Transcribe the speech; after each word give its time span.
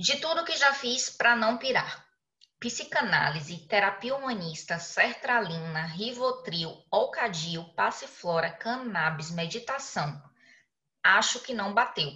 De 0.00 0.16
tudo 0.16 0.46
que 0.46 0.56
já 0.56 0.72
fiz 0.72 1.10
para 1.10 1.36
não 1.36 1.58
pirar. 1.58 2.06
Psicanálise, 2.58 3.58
terapia 3.68 4.16
humanista, 4.16 4.78
sertralina, 4.78 5.84
rivotril, 5.84 6.82
alcadil, 6.90 7.64
passiflora, 7.74 8.50
cannabis, 8.50 9.30
meditação. 9.30 10.18
Acho 11.04 11.40
que 11.40 11.52
não 11.52 11.74
bateu. 11.74 12.10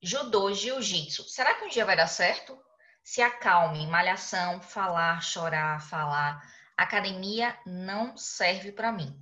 Judô, 0.00 0.52
jiu-jitsu. 0.52 1.24
Será 1.24 1.54
que 1.54 1.64
um 1.64 1.68
dia 1.68 1.84
vai 1.84 1.96
dar 1.96 2.06
certo? 2.06 2.56
Se 3.02 3.20
acalme, 3.20 3.88
malhação, 3.88 4.60
falar, 4.60 5.20
chorar, 5.20 5.82
falar. 5.82 6.40
Academia 6.76 7.58
não 7.66 8.16
serve 8.16 8.70
para 8.70 8.92
mim. 8.92 9.20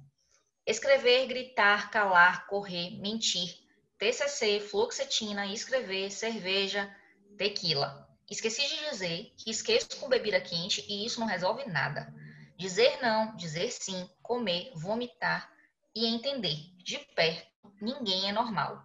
Escrever, 0.66 1.26
gritar, 1.26 1.90
calar, 1.90 2.46
correr, 2.48 3.00
mentir. 3.00 3.64
TCC, 3.96 4.60
fluoxetina, 4.60 5.46
escrever, 5.46 6.10
cerveja, 6.10 6.94
tequila. 7.36 8.08
Esqueci 8.30 8.62
de 8.66 8.90
dizer 8.90 9.32
que 9.36 9.50
esqueço 9.50 9.96
com 10.00 10.08
bebida 10.08 10.40
quente 10.40 10.84
e 10.88 11.04
isso 11.04 11.20
não 11.20 11.26
resolve 11.26 11.64
nada. 11.66 12.12
Dizer 12.56 12.98
não, 13.02 13.34
dizer 13.36 13.70
sim, 13.70 14.08
comer, 14.22 14.70
vomitar 14.74 15.50
e 15.94 16.06
entender 16.06 16.56
de 16.78 16.98
perto, 17.14 17.46
ninguém 17.80 18.28
é 18.28 18.32
normal. 18.32 18.82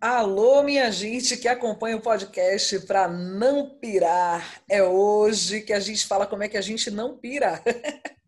Alô, 0.00 0.62
minha 0.62 0.90
gente 0.90 1.36
que 1.36 1.46
acompanha 1.46 1.96
o 1.96 2.00
podcast 2.00 2.80
para 2.86 3.06
não 3.06 3.68
pirar. 3.68 4.62
É 4.66 4.82
hoje 4.82 5.60
que 5.60 5.74
a 5.74 5.80
gente 5.80 6.06
fala 6.06 6.26
como 6.26 6.42
é 6.42 6.48
que 6.48 6.56
a 6.56 6.62
gente 6.62 6.90
não 6.90 7.18
pira. 7.18 7.62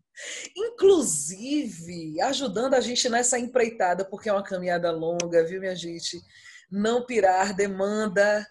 Inclusive, 0.55 2.21
ajudando 2.21 2.75
a 2.75 2.81
gente 2.81 3.09
nessa 3.09 3.39
empreitada, 3.39 4.05
porque 4.05 4.29
é 4.29 4.33
uma 4.33 4.43
caminhada 4.43 4.91
longa, 4.91 5.43
viu, 5.43 5.59
minha 5.59 5.75
gente? 5.75 6.21
Não 6.71 7.05
pirar 7.05 7.55
demanda 7.55 8.47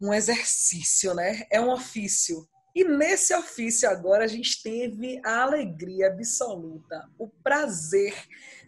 um 0.00 0.12
exercício, 0.12 1.14
né? 1.14 1.46
É 1.50 1.60
um 1.60 1.70
ofício. 1.70 2.48
E 2.74 2.84
nesse 2.84 3.34
ofício 3.34 3.88
agora 3.88 4.24
a 4.24 4.28
gente 4.28 4.62
teve 4.62 5.20
a 5.24 5.42
alegria 5.42 6.08
absoluta, 6.08 7.08
o 7.18 7.26
prazer 7.26 8.14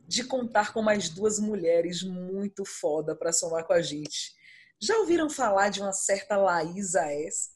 de 0.07 0.25
contar 0.25 0.73
com 0.73 0.81
mais 0.81 1.11
duas 1.11 1.39
mulheres 1.39 2.03
muito 2.03 2.65
foda 2.65 3.15
para 3.15 3.33
somar 3.33 3.65
com 3.65 3.75
a 3.75 3.83
gente. 3.83 4.33
Já 4.81 4.97
ouviram 4.99 5.29
falar 5.29 5.69
de 5.69 5.83
uma 5.83 5.93
certa 5.93 6.39
Laísa 6.39 7.03
S? 7.13 7.51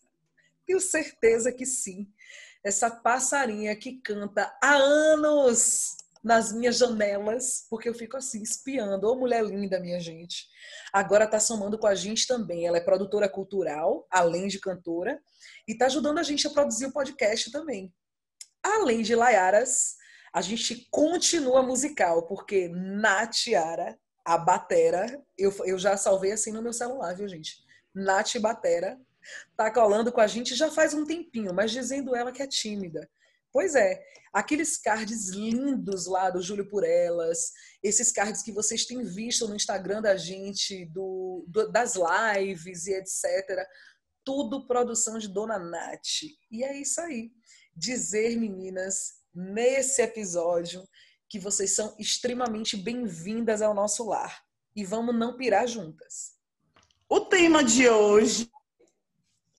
Tenho 0.67 0.79
certeza 0.81 1.51
que 1.51 1.64
sim. 1.64 2.07
Essa 2.64 2.91
passarinha 2.91 3.74
que 3.74 4.00
canta 4.00 4.56
há 4.62 4.74
anos 4.74 5.96
nas 6.22 6.52
minhas 6.52 6.78
janelas, 6.78 7.66
porque 7.68 7.88
eu 7.88 7.94
fico 7.94 8.16
assim, 8.16 8.42
espiando. 8.42 9.08
Ô, 9.08 9.16
mulher 9.16 9.44
linda, 9.44 9.80
minha 9.80 9.98
gente. 9.98 10.46
Agora 10.92 11.24
está 11.24 11.40
somando 11.40 11.77
com 11.77 11.86
a 11.86 11.94
gente 11.94 12.27
também. 12.27 12.66
Ela 12.66 12.77
é 12.77 12.80
produtora 12.80 13.28
cultural, 13.28 14.06
além 14.10 14.46
de 14.46 14.60
cantora, 14.60 15.20
e 15.66 15.72
está 15.72 15.86
ajudando 15.86 16.18
a 16.18 16.22
gente 16.22 16.46
a 16.46 16.50
produzir 16.50 16.86
o 16.86 16.92
podcast 16.92 17.50
também. 17.50 17.92
Além 18.62 19.02
de 19.02 19.16
Laiaras, 19.16 19.96
a 20.33 20.40
gente 20.40 20.86
continua 20.90 21.62
musical, 21.62 22.27
porque 22.27 22.68
na 22.68 23.27
Tiara, 23.27 23.98
a 24.24 24.38
batera, 24.38 25.20
eu, 25.36 25.52
eu 25.64 25.77
já 25.78 25.96
salvei 25.96 26.30
assim 26.30 26.52
no 26.52 26.62
meu 26.62 26.72
celular, 26.72 27.14
viu, 27.14 27.28
gente? 27.28 27.56
Nath 27.94 28.38
Batera 28.38 28.98
tá 29.56 29.70
colando 29.73 30.12
com 30.12 30.20
a 30.20 30.27
gente 30.27 30.55
já 30.55 30.70
faz 30.70 30.95
um 30.95 31.05
tempinho, 31.05 31.55
mas 31.55 31.70
dizendo 31.70 32.15
ela 32.15 32.33
que 32.33 32.42
é 32.42 32.47
tímida. 32.47 33.09
Pois 33.53 33.75
é, 33.75 34.03
aqueles 34.33 34.79
cards 34.79 35.29
lindos 35.29 36.06
lá 36.06 36.31
do 36.31 36.41
Júlio 36.41 36.69
por 36.69 36.84
Elas, 36.84 37.53
esses 37.83 38.11
cards 38.11 38.42
que 38.42 38.51
vocês 38.51 38.87
têm 38.87 39.03
visto 39.05 39.47
no 39.47 39.55
Instagram 39.55 40.01
da 40.01 40.17
gente, 40.17 40.87
do, 40.87 41.45
do, 41.47 41.70
das 41.70 41.95
lives 41.95 42.87
e 42.87 42.95
etc. 42.95 43.67
Tudo 44.24 44.67
produção 44.67 45.19
de 45.19 45.29
Dona 45.29 45.58
Nath. 45.58 46.23
E 46.51 46.64
é 46.64 46.75
isso 46.75 47.01
aí. 47.02 47.30
Dizer, 47.77 48.39
meninas, 48.39 49.23
nesse 49.35 50.01
episódio 50.01 50.83
que 51.29 51.39
vocês 51.39 51.75
são 51.75 51.95
extremamente 51.98 52.77
bem-vindas 52.77 53.61
ao 53.61 53.75
nosso 53.75 54.07
lar. 54.07 54.42
E 54.75 54.85
vamos 54.85 55.14
não 55.14 55.36
pirar 55.36 55.67
juntas. 55.67 56.33
O 57.08 57.20
tema 57.20 57.63
de 57.63 57.89
hoje, 57.89 58.51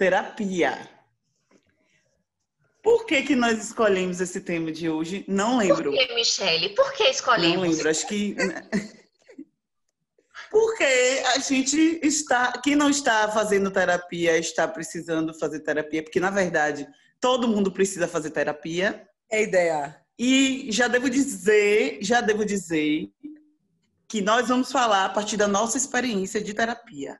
terapia. 0.03 0.89
Por 2.81 3.05
que, 3.05 3.23
que 3.23 3.35
nós 3.35 3.63
escolhemos 3.63 4.19
esse 4.19 4.41
tema 4.41 4.69
de 4.69 4.89
hoje? 4.89 5.23
Não 5.29 5.57
lembro. 5.57 5.91
Por 5.91 5.97
que, 5.97 6.13
Michele? 6.13 6.69
Por 6.69 6.91
que 6.91 7.03
escolhemos? 7.05 7.55
Não 7.55 7.61
lembro, 7.61 7.89
acho 7.89 8.05
que... 8.05 8.35
Porque 10.51 10.83
a 11.33 11.39
gente 11.39 11.99
está... 12.03 12.51
Quem 12.61 12.75
não 12.75 12.89
está 12.89 13.31
fazendo 13.31 13.71
terapia 13.71 14.37
está 14.37 14.67
precisando 14.67 15.33
fazer 15.39 15.61
terapia, 15.61 16.03
porque, 16.03 16.19
na 16.19 16.29
verdade, 16.29 16.87
todo 17.19 17.47
mundo 17.47 17.71
precisa 17.71 18.07
fazer 18.07 18.29
terapia 18.29 19.07
é 19.31 19.41
ideia. 19.41 19.99
E 20.19 20.67
já 20.69 20.87
devo 20.87 21.09
dizer, 21.09 21.97
já 22.01 22.21
devo 22.21 22.45
dizer 22.45 23.09
que 24.07 24.21
nós 24.21 24.47
vamos 24.47 24.71
falar 24.71 25.05
a 25.05 25.09
partir 25.09 25.37
da 25.37 25.47
nossa 25.47 25.75
experiência 25.75 26.39
de 26.39 26.53
terapia. 26.53 27.19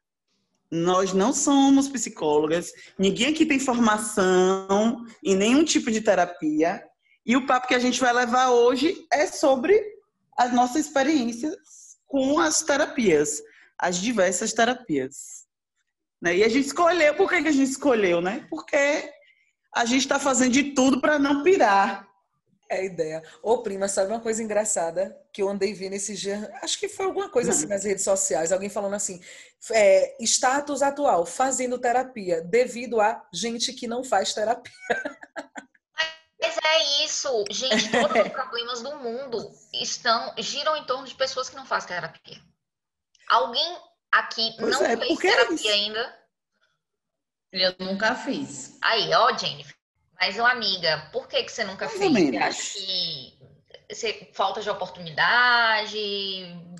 Nós 0.73 1.13
não 1.13 1.31
somos 1.31 1.88
psicólogas, 1.88 2.73
ninguém 2.97 3.28
aqui 3.28 3.45
tem 3.45 3.59
formação 3.59 5.06
em 5.23 5.35
nenhum 5.35 5.63
tipo 5.63 5.91
de 5.91 6.01
terapia. 6.01 6.84
E 7.23 7.38
o 7.38 7.45
papo 7.45 7.67
que 7.67 7.75
a 7.75 7.79
gente 7.79 8.01
vai 8.01 8.11
levar 8.11 8.50
hoje 8.50 9.06
é 9.13 9.28
sobre 9.28 9.79
as 10.35 10.51
nossas 10.51 10.88
experiências 10.88 11.53
com 12.07 12.39
as 12.39 12.63
terapias, 12.63 13.39
as 13.78 13.97
diversas 13.97 14.51
terapias. 14.51 15.45
Né? 16.19 16.38
E 16.38 16.44
a 16.44 16.50
gente 16.50 16.66
escolheu, 16.66 17.13
por 17.13 17.29
que, 17.29 17.35
a 17.35 17.51
gente 17.51 17.69
escolheu, 17.69 18.19
né? 18.19 18.47
Porque 18.50 19.11
a 19.75 19.85
gente 19.85 20.01
está 20.01 20.17
fazendo 20.17 20.53
de 20.53 20.73
tudo 20.73 21.00
para 21.00 21.19
não 21.19 21.44
pirar. 21.44 22.07
É 22.73 22.79
a 22.79 22.84
ideia. 22.84 23.23
Ô, 23.41 23.59
prima, 23.59 23.88
sabe 23.88 24.11
uma 24.11 24.19
coisa 24.19 24.41
engraçada 24.41 25.16
que 25.31 25.41
eu 25.41 25.50
andei 25.50 25.73
vendo 25.73 25.94
esse 25.94 26.16
dia? 26.16 26.51
Acho 26.61 26.79
que 26.79 26.89
foi 26.89 27.06
alguma 27.06 27.29
coisa 27.29 27.51
assim 27.51 27.67
nas 27.67 27.84
redes 27.84 28.03
sociais. 28.03 28.51
Alguém 28.51 28.69
falando 28.69 28.95
assim: 28.95 29.22
é, 29.72 30.16
status 30.19 30.81
atual, 30.81 31.25
fazendo 31.25 31.78
terapia, 31.78 32.41
devido 32.41 33.00
a 33.00 33.25
gente 33.31 33.73
que 33.73 33.88
não 33.88 34.03
faz 34.03 34.34
terapia. 34.34 34.73
Mas 36.41 36.57
é 36.63 37.06
isso, 37.06 37.45
gente. 37.51 37.91
Todos 37.91 38.25
os 38.25 38.31
problemas 38.34 38.81
do 38.81 38.95
mundo 38.97 39.51
estão 39.73 40.34
giram 40.40 40.75
em 40.75 40.85
torno 40.85 41.07
de 41.07 41.16
pessoas 41.16 41.50
que 41.50 41.55
não 41.55 41.66
fazem 41.66 41.90
terapia. 41.90 42.41
Alguém 43.29 43.78
aqui 44.11 44.55
pois 44.57 44.72
não 44.72 44.85
é, 44.85 44.97
fez 44.97 45.19
terapia 45.19 45.72
é 45.72 45.73
ainda? 45.73 46.19
Eu 47.51 47.75
nunca 47.79 48.16
fiz. 48.16 48.78
Aí, 48.81 49.13
ó, 49.13 49.38
Jennifer. 49.38 49.75
Mas, 50.25 50.38
uma 50.38 50.51
amiga, 50.51 51.09
por 51.11 51.28
que, 51.28 51.44
que 51.44 51.51
você 51.51 51.66
nunca 51.66 51.85
Mais 51.85 51.97
fez? 51.97 52.13
Você 52.13 52.38
acha 52.38 52.79
que 52.79 53.34
você, 53.91 54.29
falta 54.34 54.61
de 54.61 54.69
oportunidade? 54.69 55.97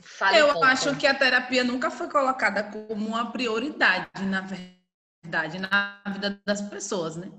Fale 0.02 0.38
Eu 0.38 0.58
um 0.58 0.64
acho 0.64 0.96
que 0.96 1.06
a 1.06 1.14
terapia 1.14 1.62
nunca 1.62 1.92
foi 1.92 2.10
colocada 2.10 2.64
como 2.64 3.06
uma 3.06 3.34
prioridade, 3.34 4.08
na 4.26 4.40
verdade, 4.40 5.60
na 5.60 6.02
vida 6.08 6.42
das 6.46 6.62
pessoas, 6.62 7.18
né? 7.18 7.30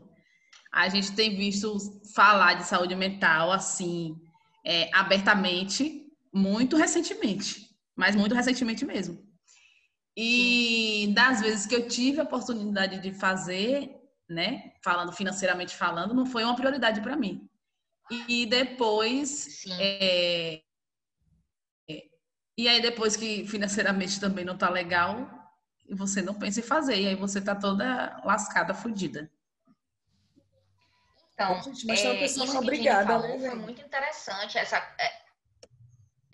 A 0.71 0.91
gente 0.91 1.13
tem 1.13 1.35
visto 1.35 1.75
falar 2.15 2.53
de 2.53 2.67
saúde 2.67 2.95
mental 2.95 3.51
assim, 3.51 4.15
é, 4.63 4.91
abertamente, 4.93 6.07
muito 6.31 6.77
recentemente, 6.77 7.71
mas 7.97 8.15
muito 8.15 8.35
recentemente 8.35 8.85
mesmo. 8.85 9.19
E 10.15 11.15
das 11.15 11.41
vezes 11.41 11.65
que 11.65 11.75
eu 11.75 11.89
tive 11.89 12.21
a 12.21 12.25
oportunidade 12.25 12.99
de 13.01 13.11
fazer, 13.11 14.04
né, 14.29 14.73
falando 14.83 15.13
financeiramente 15.13 15.77
falando, 15.77 16.15
não 16.15 16.27
foi 16.27 16.45
uma 16.45 16.57
prioridade 16.57 17.01
para 17.01 17.17
mim. 17.17 17.49
E 18.29 18.47
depois, 18.47 19.65
é, 19.81 20.63
e 22.57 22.69
aí 22.69 22.81
depois 22.81 23.17
que 23.17 23.47
financeiramente 23.47 24.21
também 24.21 24.45
não 24.45 24.57
tá 24.57 24.69
legal, 24.69 25.29
você 25.91 26.21
não 26.21 26.35
pensa 26.35 26.61
em 26.61 26.63
fazer, 26.63 27.01
e 27.01 27.09
aí 27.09 27.15
você 27.15 27.41
tá 27.41 27.55
toda 27.55 28.21
lascada, 28.25 28.75
fodida. 28.75 29.31
Então, 31.33 31.63
gente, 31.63 31.87
mas 31.87 32.05
é, 32.05 32.11
uma 32.11 32.19
pessoa 32.19 32.47
isso 32.47 32.59
obrigada, 32.59 33.07
falou, 33.07 33.39
né, 33.39 33.49
foi 33.51 33.59
muito 33.59 33.81
interessante 33.81 34.57
essa 34.57 34.77
é, 34.99 35.25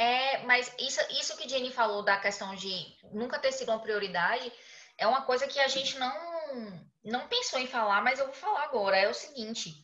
é, 0.03 0.43
mas 0.45 0.75
isso, 0.79 1.01
isso 1.19 1.37
que 1.37 1.49
Jenny 1.49 1.71
falou 1.71 2.03
da 2.03 2.19
questão 2.19 2.55
de 2.55 2.71
nunca 3.13 3.39
ter 3.39 3.53
sido 3.53 3.71
uma 3.71 3.79
prioridade 3.79 4.53
é 4.99 5.07
uma 5.07 5.23
coisa 5.23 5.47
que 5.47 5.59
a 5.59 5.69
gente 5.69 5.99
não, 5.99 6.90
não 7.11 7.29
pensou 7.29 7.59
em 7.59 7.67
falar, 7.67 8.03
mas 8.03 8.19
eu 8.19 8.27
vou 8.27 8.35
falar 8.35 8.65
agora. 8.65 8.97
É 8.97 9.09
o 9.09 9.15
seguinte: 9.15 9.75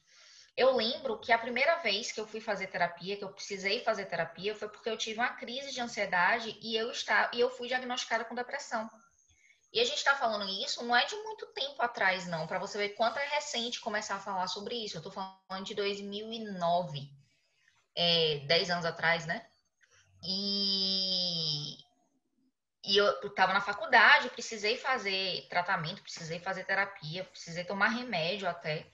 eu 0.56 0.74
lembro 0.74 1.18
que 1.18 1.32
a 1.32 1.38
primeira 1.38 1.76
vez 1.76 2.12
que 2.12 2.20
eu 2.20 2.26
fui 2.26 2.40
fazer 2.40 2.68
terapia, 2.68 3.16
que 3.16 3.24
eu 3.24 3.32
precisei 3.32 3.80
fazer 3.80 4.06
terapia, 4.06 4.54
foi 4.54 4.68
porque 4.68 4.88
eu 4.88 4.96
tive 4.96 5.18
uma 5.20 5.34
crise 5.34 5.72
de 5.72 5.80
ansiedade 5.80 6.58
e 6.62 6.76
eu, 6.76 6.90
está, 6.90 7.30
e 7.34 7.40
eu 7.40 7.50
fui 7.50 7.68
diagnosticada 7.68 8.24
com 8.24 8.34
depressão. 8.34 8.88
E 9.72 9.80
a 9.80 9.84
gente 9.84 9.98
está 9.98 10.14
falando 10.14 10.48
isso 10.64 10.82
não 10.84 10.96
é 10.96 11.04
de 11.04 11.14
muito 11.16 11.46
tempo 11.48 11.82
atrás, 11.82 12.26
não, 12.26 12.46
para 12.46 12.58
você 12.58 12.78
ver 12.78 12.90
quanto 12.90 13.18
é 13.18 13.26
recente 13.28 13.80
começar 13.80 14.16
a 14.16 14.20
falar 14.20 14.46
sobre 14.46 14.74
isso. 14.76 14.96
Eu 14.96 15.00
estou 15.00 15.12
falando 15.12 15.64
de 15.66 15.74
2009. 15.74 17.10
é, 17.96 18.38
10 18.46 18.70
anos 18.70 18.84
atrás, 18.84 19.26
né? 19.26 19.46
E, 20.22 21.78
e 22.86 22.96
eu 22.96 23.10
estava 23.26 23.52
na 23.52 23.60
faculdade, 23.60 24.30
precisei 24.30 24.76
fazer 24.76 25.44
tratamento, 25.48 26.02
precisei 26.02 26.38
fazer 26.38 26.64
terapia, 26.64 27.24
precisei 27.24 27.64
tomar 27.64 27.88
remédio 27.88 28.48
até. 28.48 28.86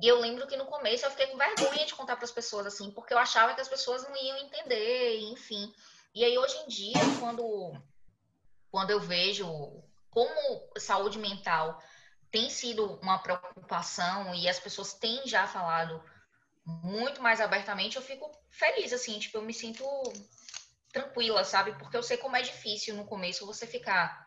E 0.00 0.08
eu 0.08 0.18
lembro 0.18 0.46
que 0.46 0.56
no 0.56 0.64
começo 0.64 1.04
eu 1.04 1.10
fiquei 1.10 1.26
com 1.26 1.36
vergonha 1.36 1.84
de 1.84 1.94
contar 1.94 2.16
para 2.16 2.24
as 2.24 2.30
pessoas 2.30 2.66
assim, 2.66 2.90
porque 2.90 3.12
eu 3.12 3.18
achava 3.18 3.54
que 3.54 3.60
as 3.60 3.68
pessoas 3.68 4.02
não 4.04 4.16
iam 4.16 4.38
entender, 4.38 5.20
enfim. 5.30 5.72
E 6.14 6.24
aí 6.24 6.36
hoje 6.38 6.56
em 6.60 6.68
dia, 6.68 6.94
quando 7.20 7.74
quando 8.70 8.90
eu 8.90 9.00
vejo 9.00 9.46
como 10.10 10.70
saúde 10.78 11.18
mental 11.18 11.80
tem 12.30 12.48
sido 12.48 12.98
uma 13.02 13.18
preocupação 13.18 14.34
e 14.34 14.48
as 14.48 14.58
pessoas 14.58 14.94
têm 14.94 15.26
já 15.26 15.46
falado 15.46 16.02
muito 16.64 17.22
mais 17.22 17.40
abertamente, 17.40 17.96
eu 17.96 18.02
fico 18.02 18.30
feliz, 18.50 18.92
assim, 18.92 19.18
tipo, 19.18 19.38
eu 19.38 19.42
me 19.42 19.54
sinto 19.54 19.84
tranquila, 20.96 21.44
sabe? 21.44 21.72
Porque 21.78 21.96
eu 21.96 22.02
sei 22.02 22.16
como 22.16 22.36
é 22.36 22.42
difícil 22.42 22.94
no 22.94 23.04
começo 23.04 23.44
você 23.44 23.66
ficar 23.66 24.26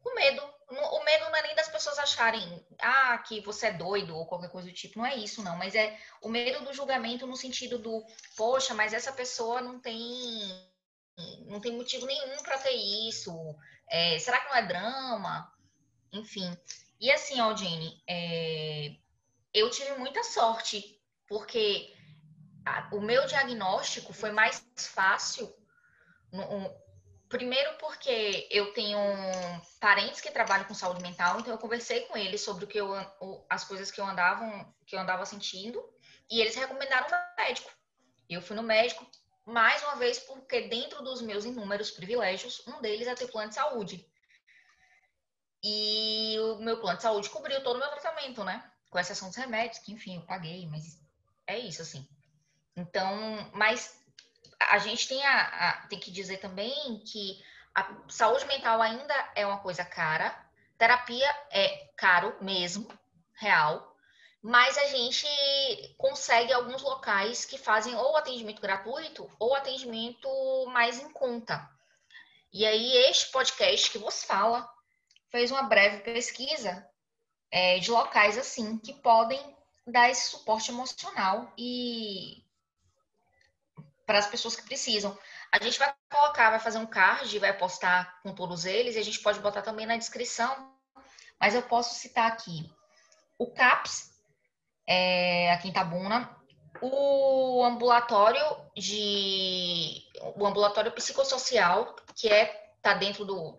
com 0.00 0.14
medo. 0.14 0.42
O 0.68 1.04
medo 1.04 1.24
não 1.26 1.36
é 1.36 1.42
nem 1.42 1.54
das 1.54 1.68
pessoas 1.68 1.98
acharem, 1.98 2.66
ah, 2.80 3.16
que 3.18 3.40
você 3.40 3.68
é 3.68 3.72
doido 3.72 4.14
ou 4.14 4.26
qualquer 4.26 4.50
coisa 4.50 4.68
do 4.68 4.74
tipo. 4.74 4.98
Não 4.98 5.06
é 5.06 5.16
isso, 5.16 5.42
não. 5.42 5.56
Mas 5.56 5.74
é 5.74 5.98
o 6.20 6.28
medo 6.28 6.64
do 6.64 6.72
julgamento 6.74 7.26
no 7.26 7.36
sentido 7.36 7.78
do, 7.78 8.04
poxa, 8.36 8.74
mas 8.74 8.92
essa 8.92 9.12
pessoa 9.12 9.60
não 9.62 9.80
tem 9.80 10.70
não 11.46 11.60
tem 11.60 11.72
motivo 11.72 12.04
nenhum 12.04 12.42
para 12.42 12.58
ter 12.58 12.74
isso. 13.08 13.32
É, 13.88 14.18
será 14.18 14.38
que 14.40 14.48
não 14.50 14.56
é 14.56 14.66
drama? 14.66 15.50
Enfim. 16.12 16.54
E 17.00 17.10
assim, 17.10 17.40
Aldine, 17.40 18.02
é, 18.06 18.96
eu 19.54 19.70
tive 19.70 19.92
muita 19.94 20.22
sorte, 20.24 21.00
porque 21.26 21.94
a, 22.66 22.90
o 22.92 23.00
meu 23.00 23.26
diagnóstico 23.26 24.12
foi 24.12 24.30
mais 24.30 24.62
fácil. 24.76 25.54
Um, 26.42 26.86
primeiro 27.28 27.76
porque 27.78 28.48
eu 28.50 28.72
tenho 28.72 28.98
parentes 29.80 30.20
que 30.20 30.30
trabalham 30.30 30.66
com 30.66 30.74
saúde 30.74 31.02
mental, 31.02 31.40
então 31.40 31.52
eu 31.52 31.58
conversei 31.58 32.02
com 32.02 32.16
eles 32.16 32.40
sobre 32.40 32.64
o 32.64 32.68
que 32.68 32.78
eu, 32.78 32.94
as 33.48 33.64
coisas 33.64 33.90
que 33.90 34.00
eu 34.00 34.06
andava, 34.06 34.74
que 34.86 34.94
eu 34.94 35.00
andava 35.00 35.26
sentindo, 35.26 35.82
e 36.30 36.40
eles 36.40 36.54
recomendaram 36.54 37.06
um 37.06 37.42
médico. 37.42 37.70
Eu 38.28 38.42
fui 38.42 38.56
no 38.56 38.62
médico, 38.62 39.06
mais 39.44 39.82
uma 39.82 39.96
vez, 39.96 40.18
porque 40.18 40.68
dentro 40.68 41.02
dos 41.02 41.22
meus 41.22 41.44
inúmeros 41.44 41.90
privilégios, 41.90 42.66
um 42.66 42.80
deles 42.80 43.06
é 43.06 43.14
ter 43.14 43.28
plano 43.28 43.48
de 43.48 43.54
saúde. 43.54 44.08
E 45.62 46.36
o 46.38 46.56
meu 46.56 46.80
plano 46.80 46.96
de 46.96 47.02
saúde 47.02 47.30
cobriu 47.30 47.62
todo 47.62 47.76
o 47.76 47.78
meu 47.78 47.88
tratamento, 47.88 48.44
né? 48.44 48.68
Com 48.90 48.98
exceção 48.98 49.28
dos 49.28 49.36
remédios, 49.36 49.78
que 49.78 49.92
enfim, 49.92 50.16
eu 50.16 50.22
paguei, 50.22 50.66
mas 50.68 51.00
é 51.46 51.58
isso, 51.58 51.82
assim. 51.82 52.08
Então, 52.76 53.50
mas 53.52 54.04
a 54.60 54.78
gente 54.78 55.08
tem, 55.08 55.24
a, 55.24 55.42
a, 55.42 55.72
tem 55.88 55.98
que 55.98 56.10
dizer 56.10 56.38
também 56.38 56.98
que 57.00 57.42
a 57.74 57.86
saúde 58.08 58.46
mental 58.46 58.80
ainda 58.80 59.14
é 59.34 59.46
uma 59.46 59.58
coisa 59.58 59.84
cara, 59.84 60.34
terapia 60.78 61.28
é 61.50 61.88
caro 61.96 62.34
mesmo, 62.40 62.88
real, 63.34 63.96
mas 64.42 64.78
a 64.78 64.86
gente 64.86 65.26
consegue 65.98 66.52
alguns 66.52 66.82
locais 66.82 67.44
que 67.44 67.58
fazem 67.58 67.94
ou 67.96 68.16
atendimento 68.16 68.62
gratuito 68.62 69.28
ou 69.38 69.54
atendimento 69.54 70.28
mais 70.68 71.00
em 71.00 71.10
conta. 71.10 71.68
E 72.52 72.64
aí, 72.64 72.96
este 73.08 73.30
podcast 73.32 73.90
que 73.90 73.98
vos 73.98 74.22
fala 74.22 74.66
fez 75.30 75.50
uma 75.50 75.64
breve 75.64 75.98
pesquisa 75.98 76.88
é, 77.50 77.78
de 77.78 77.90
locais 77.90 78.38
assim 78.38 78.78
que 78.78 78.92
podem 78.94 79.56
dar 79.86 80.10
esse 80.10 80.30
suporte 80.30 80.70
emocional 80.70 81.52
e 81.58 82.42
para 84.06 84.18
as 84.18 84.26
pessoas 84.26 84.54
que 84.54 84.62
precisam. 84.62 85.18
A 85.52 85.62
gente 85.62 85.78
vai 85.78 85.92
colocar, 86.10 86.50
vai 86.50 86.60
fazer 86.60 86.78
um 86.78 86.86
card, 86.86 87.38
vai 87.38 87.52
postar 87.52 88.20
com 88.22 88.32
todos 88.32 88.64
eles 88.64 88.94
e 88.94 88.98
a 88.98 89.04
gente 89.04 89.20
pode 89.20 89.40
botar 89.40 89.62
também 89.62 89.84
na 89.84 89.96
descrição. 89.96 90.72
Mas 91.38 91.54
eu 91.54 91.62
posso 91.62 91.94
citar 91.96 92.30
aqui 92.30 92.70
o 93.38 93.52
CAPS, 93.52 94.12
é, 94.86 95.52
aqui 95.52 95.68
em 95.68 95.72
o 96.80 97.64
ambulatório 97.64 98.42
de 98.76 100.02
o 100.36 100.46
ambulatório 100.46 100.92
psicossocial, 100.92 101.96
que 102.14 102.28
é 102.28 102.46
tá 102.82 102.94
dentro 102.94 103.24
do 103.24 103.56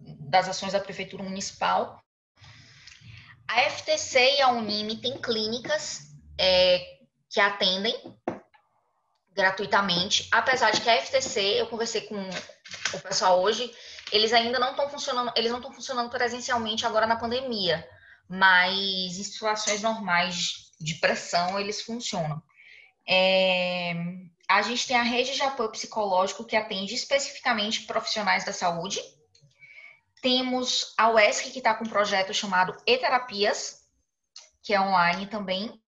das 0.00 0.48
ações 0.48 0.72
da 0.72 0.80
prefeitura 0.80 1.22
municipal. 1.22 2.02
A 3.46 3.60
FTC 3.70 4.36
e 4.38 4.42
a 4.42 4.48
Unime 4.48 5.00
têm 5.00 5.20
clínicas 5.20 6.14
é, 6.38 6.98
que 7.28 7.40
atendem 7.40 7.94
gratuitamente, 9.34 10.28
apesar 10.30 10.70
de 10.70 10.80
que 10.80 10.88
a 10.88 11.00
FTC, 11.00 11.40
eu 11.60 11.66
conversei 11.66 12.02
com 12.02 12.16
o 12.16 13.00
pessoal 13.00 13.42
hoje, 13.42 13.74
eles 14.12 14.32
ainda 14.32 14.58
não 14.58 14.70
estão 14.70 14.88
funcionando, 14.88 15.32
eles 15.36 15.50
não 15.50 15.58
estão 15.58 15.72
funcionando 15.72 16.10
presencialmente 16.10 16.86
agora 16.86 17.06
na 17.06 17.16
pandemia, 17.16 17.86
mas 18.28 18.72
em 19.18 19.24
situações 19.24 19.82
normais 19.82 20.72
de 20.80 20.94
pressão 20.94 21.58
eles 21.58 21.82
funcionam. 21.82 22.42
É, 23.06 23.92
a 24.48 24.62
gente 24.62 24.86
tem 24.86 24.96
a 24.96 25.02
rede 25.02 25.34
de 25.34 25.42
apoio 25.42 25.70
psicológico 25.70 26.44
que 26.44 26.56
atende 26.56 26.94
especificamente 26.94 27.82
profissionais 27.82 28.44
da 28.44 28.52
saúde, 28.52 29.00
temos 30.22 30.94
a 30.96 31.10
UESC, 31.10 31.50
que 31.50 31.58
está 31.58 31.74
com 31.74 31.84
um 31.84 31.88
projeto 31.88 32.32
chamado 32.32 32.74
E-Terapias, 32.86 33.84
que 34.62 34.72
é 34.72 34.80
online 34.80 35.26
também. 35.26 35.78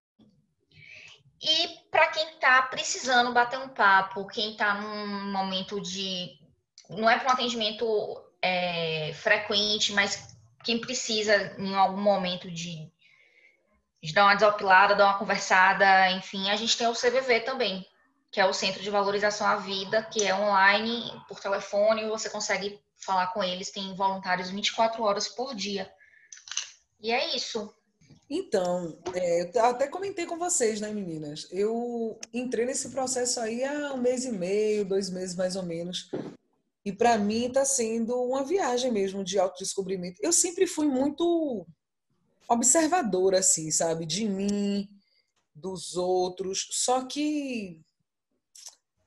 E 1.41 1.67
para 1.91 2.07
quem 2.07 2.27
está 2.31 2.61
precisando 2.63 3.31
bater 3.31 3.59
um 3.59 3.69
papo, 3.69 4.27
quem 4.27 4.51
está 4.51 4.73
num 4.73 5.31
momento 5.31 5.79
de. 5.79 6.39
Não 6.89 7.09
é 7.09 7.19
para 7.19 7.29
um 7.29 7.33
atendimento 7.33 7.85
é, 8.41 9.11
frequente, 9.13 9.93
mas 9.93 10.35
quem 10.63 10.79
precisa 10.79 11.55
em 11.57 11.75
algum 11.75 12.01
momento 12.01 12.49
de, 12.49 12.91
de 14.01 14.13
dar 14.13 14.25
uma 14.25 14.35
desopilada, 14.35 14.95
dar 14.95 15.05
uma 15.05 15.19
conversada, 15.19 16.11
enfim, 16.11 16.49
a 16.49 16.55
gente 16.55 16.77
tem 16.77 16.87
o 16.87 16.93
CVV 16.93 17.41
também, 17.41 17.85
que 18.31 18.39
é 18.39 18.45
o 18.45 18.53
Centro 18.53 18.81
de 18.81 18.89
Valorização 18.89 19.47
à 19.47 19.57
Vida, 19.57 20.03
que 20.03 20.25
é 20.25 20.33
online, 20.33 21.11
por 21.27 21.39
telefone, 21.39 22.07
você 22.07 22.29
consegue 22.29 22.81
falar 22.97 23.27
com 23.27 23.43
eles, 23.43 23.71
tem 23.71 23.93
voluntários 23.95 24.49
24 24.49 25.03
horas 25.03 25.27
por 25.27 25.53
dia. 25.53 25.91
E 26.99 27.11
é 27.11 27.35
isso. 27.35 27.73
Então, 28.29 28.97
é, 29.13 29.49
eu 29.57 29.65
até 29.65 29.87
comentei 29.87 30.25
com 30.25 30.37
vocês, 30.37 30.81
né, 30.81 30.91
meninas? 30.91 31.47
Eu 31.49 32.19
entrei 32.33 32.65
nesse 32.65 32.89
processo 32.89 33.39
aí 33.39 33.63
há 33.63 33.93
um 33.93 33.97
mês 34.01 34.25
e 34.25 34.31
meio, 34.31 34.83
dois 34.83 35.09
meses 35.09 35.35
mais 35.35 35.55
ou 35.55 35.63
menos. 35.63 36.09
E 36.83 36.91
para 36.91 37.17
mim 37.17 37.47
está 37.47 37.63
sendo 37.63 38.15
uma 38.21 38.43
viagem 38.43 38.91
mesmo 38.91 39.23
de 39.23 39.39
autodescobrimento. 39.39 40.19
Eu 40.21 40.33
sempre 40.33 40.67
fui 40.67 40.87
muito 40.87 41.65
observadora, 42.49 43.39
assim, 43.39 43.71
sabe? 43.71 44.05
De 44.05 44.27
mim, 44.27 44.89
dos 45.55 45.95
outros. 45.95 46.67
Só 46.71 47.05
que 47.05 47.81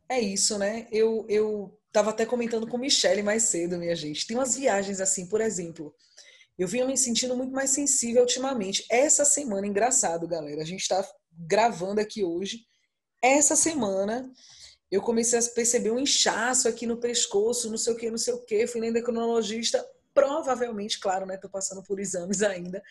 é 0.09 0.21
isso, 0.21 0.59
né? 0.59 0.89
Eu, 0.91 1.27
eu 1.29 1.79
Tava 1.93 2.11
até 2.11 2.25
comentando 2.25 2.69
com 2.69 2.79
Michelle 2.79 3.23
mais 3.23 3.45
cedo, 3.45 3.77
minha 3.77 3.97
gente. 3.97 4.27
Tem 4.27 4.37
umas 4.37 4.57
viagens 4.57 5.01
assim, 5.01 5.27
por 5.27 5.41
exemplo. 5.41 5.93
Eu 6.61 6.69
vinha 6.69 6.85
me 6.85 6.95
sentindo 6.95 7.35
muito 7.35 7.55
mais 7.55 7.71
sensível 7.71 8.21
ultimamente. 8.21 8.85
Essa 8.91 9.25
semana, 9.25 9.67
engraçado, 9.67 10.29
galera. 10.29 10.61
A 10.61 10.65
gente 10.67 10.83
está 10.83 11.03
gravando 11.33 12.03
aqui 12.03 12.23
hoje. 12.23 12.67
Essa 13.23 13.57
semana 13.57 14.31
eu 14.91 15.01
comecei 15.01 15.39
a 15.39 15.43
perceber 15.43 15.91
um 15.91 15.99
inchaço 15.99 16.69
aqui 16.69 16.87
no 16.87 16.99
pescoço, 16.99 17.71
não 17.71 17.79
sei 17.79 17.95
o 17.95 17.97
que, 17.97 18.11
não 18.11 18.19
sei 18.19 18.35
o 18.35 18.45
que. 18.45 18.67
Fui 18.67 18.79
na 18.79 18.89
endocrinologista. 18.89 19.83
Provavelmente, 20.13 21.01
claro, 21.01 21.25
né? 21.25 21.39
Tô 21.39 21.49
passando 21.49 21.83
por 21.83 21.99
exames 21.99 22.43
ainda. 22.43 22.83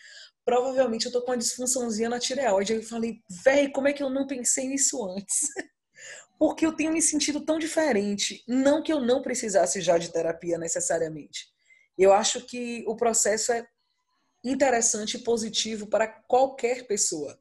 Provavelmente 0.44 1.06
eu 1.06 1.12
tô 1.12 1.22
com 1.22 1.30
uma 1.30 1.38
disfunçãozinha 1.38 2.08
na 2.08 2.18
tireoide. 2.18 2.72
Eu 2.72 2.82
falei, 2.82 3.20
véi, 3.44 3.70
como 3.70 3.86
é 3.86 3.92
que 3.92 4.02
eu 4.02 4.10
não 4.10 4.26
pensei 4.26 4.66
nisso 4.66 5.00
antes? 5.08 5.48
porque 6.40 6.66
eu 6.66 6.74
tenho 6.74 6.92
me 6.92 7.00
sentido 7.00 7.44
tão 7.44 7.56
diferente. 7.56 8.42
Não 8.48 8.82
que 8.82 8.92
eu 8.92 9.00
não 9.00 9.22
precisasse 9.22 9.80
já 9.80 9.96
de 9.96 10.10
terapia 10.10 10.58
necessariamente. 10.58 11.46
Eu 11.98 12.12
acho 12.12 12.40
que 12.46 12.84
o 12.86 12.96
processo 12.96 13.52
é 13.52 13.66
interessante 14.42 15.16
e 15.16 15.20
positivo 15.20 15.86
para 15.86 16.06
qualquer 16.06 16.86
pessoa. 16.86 17.38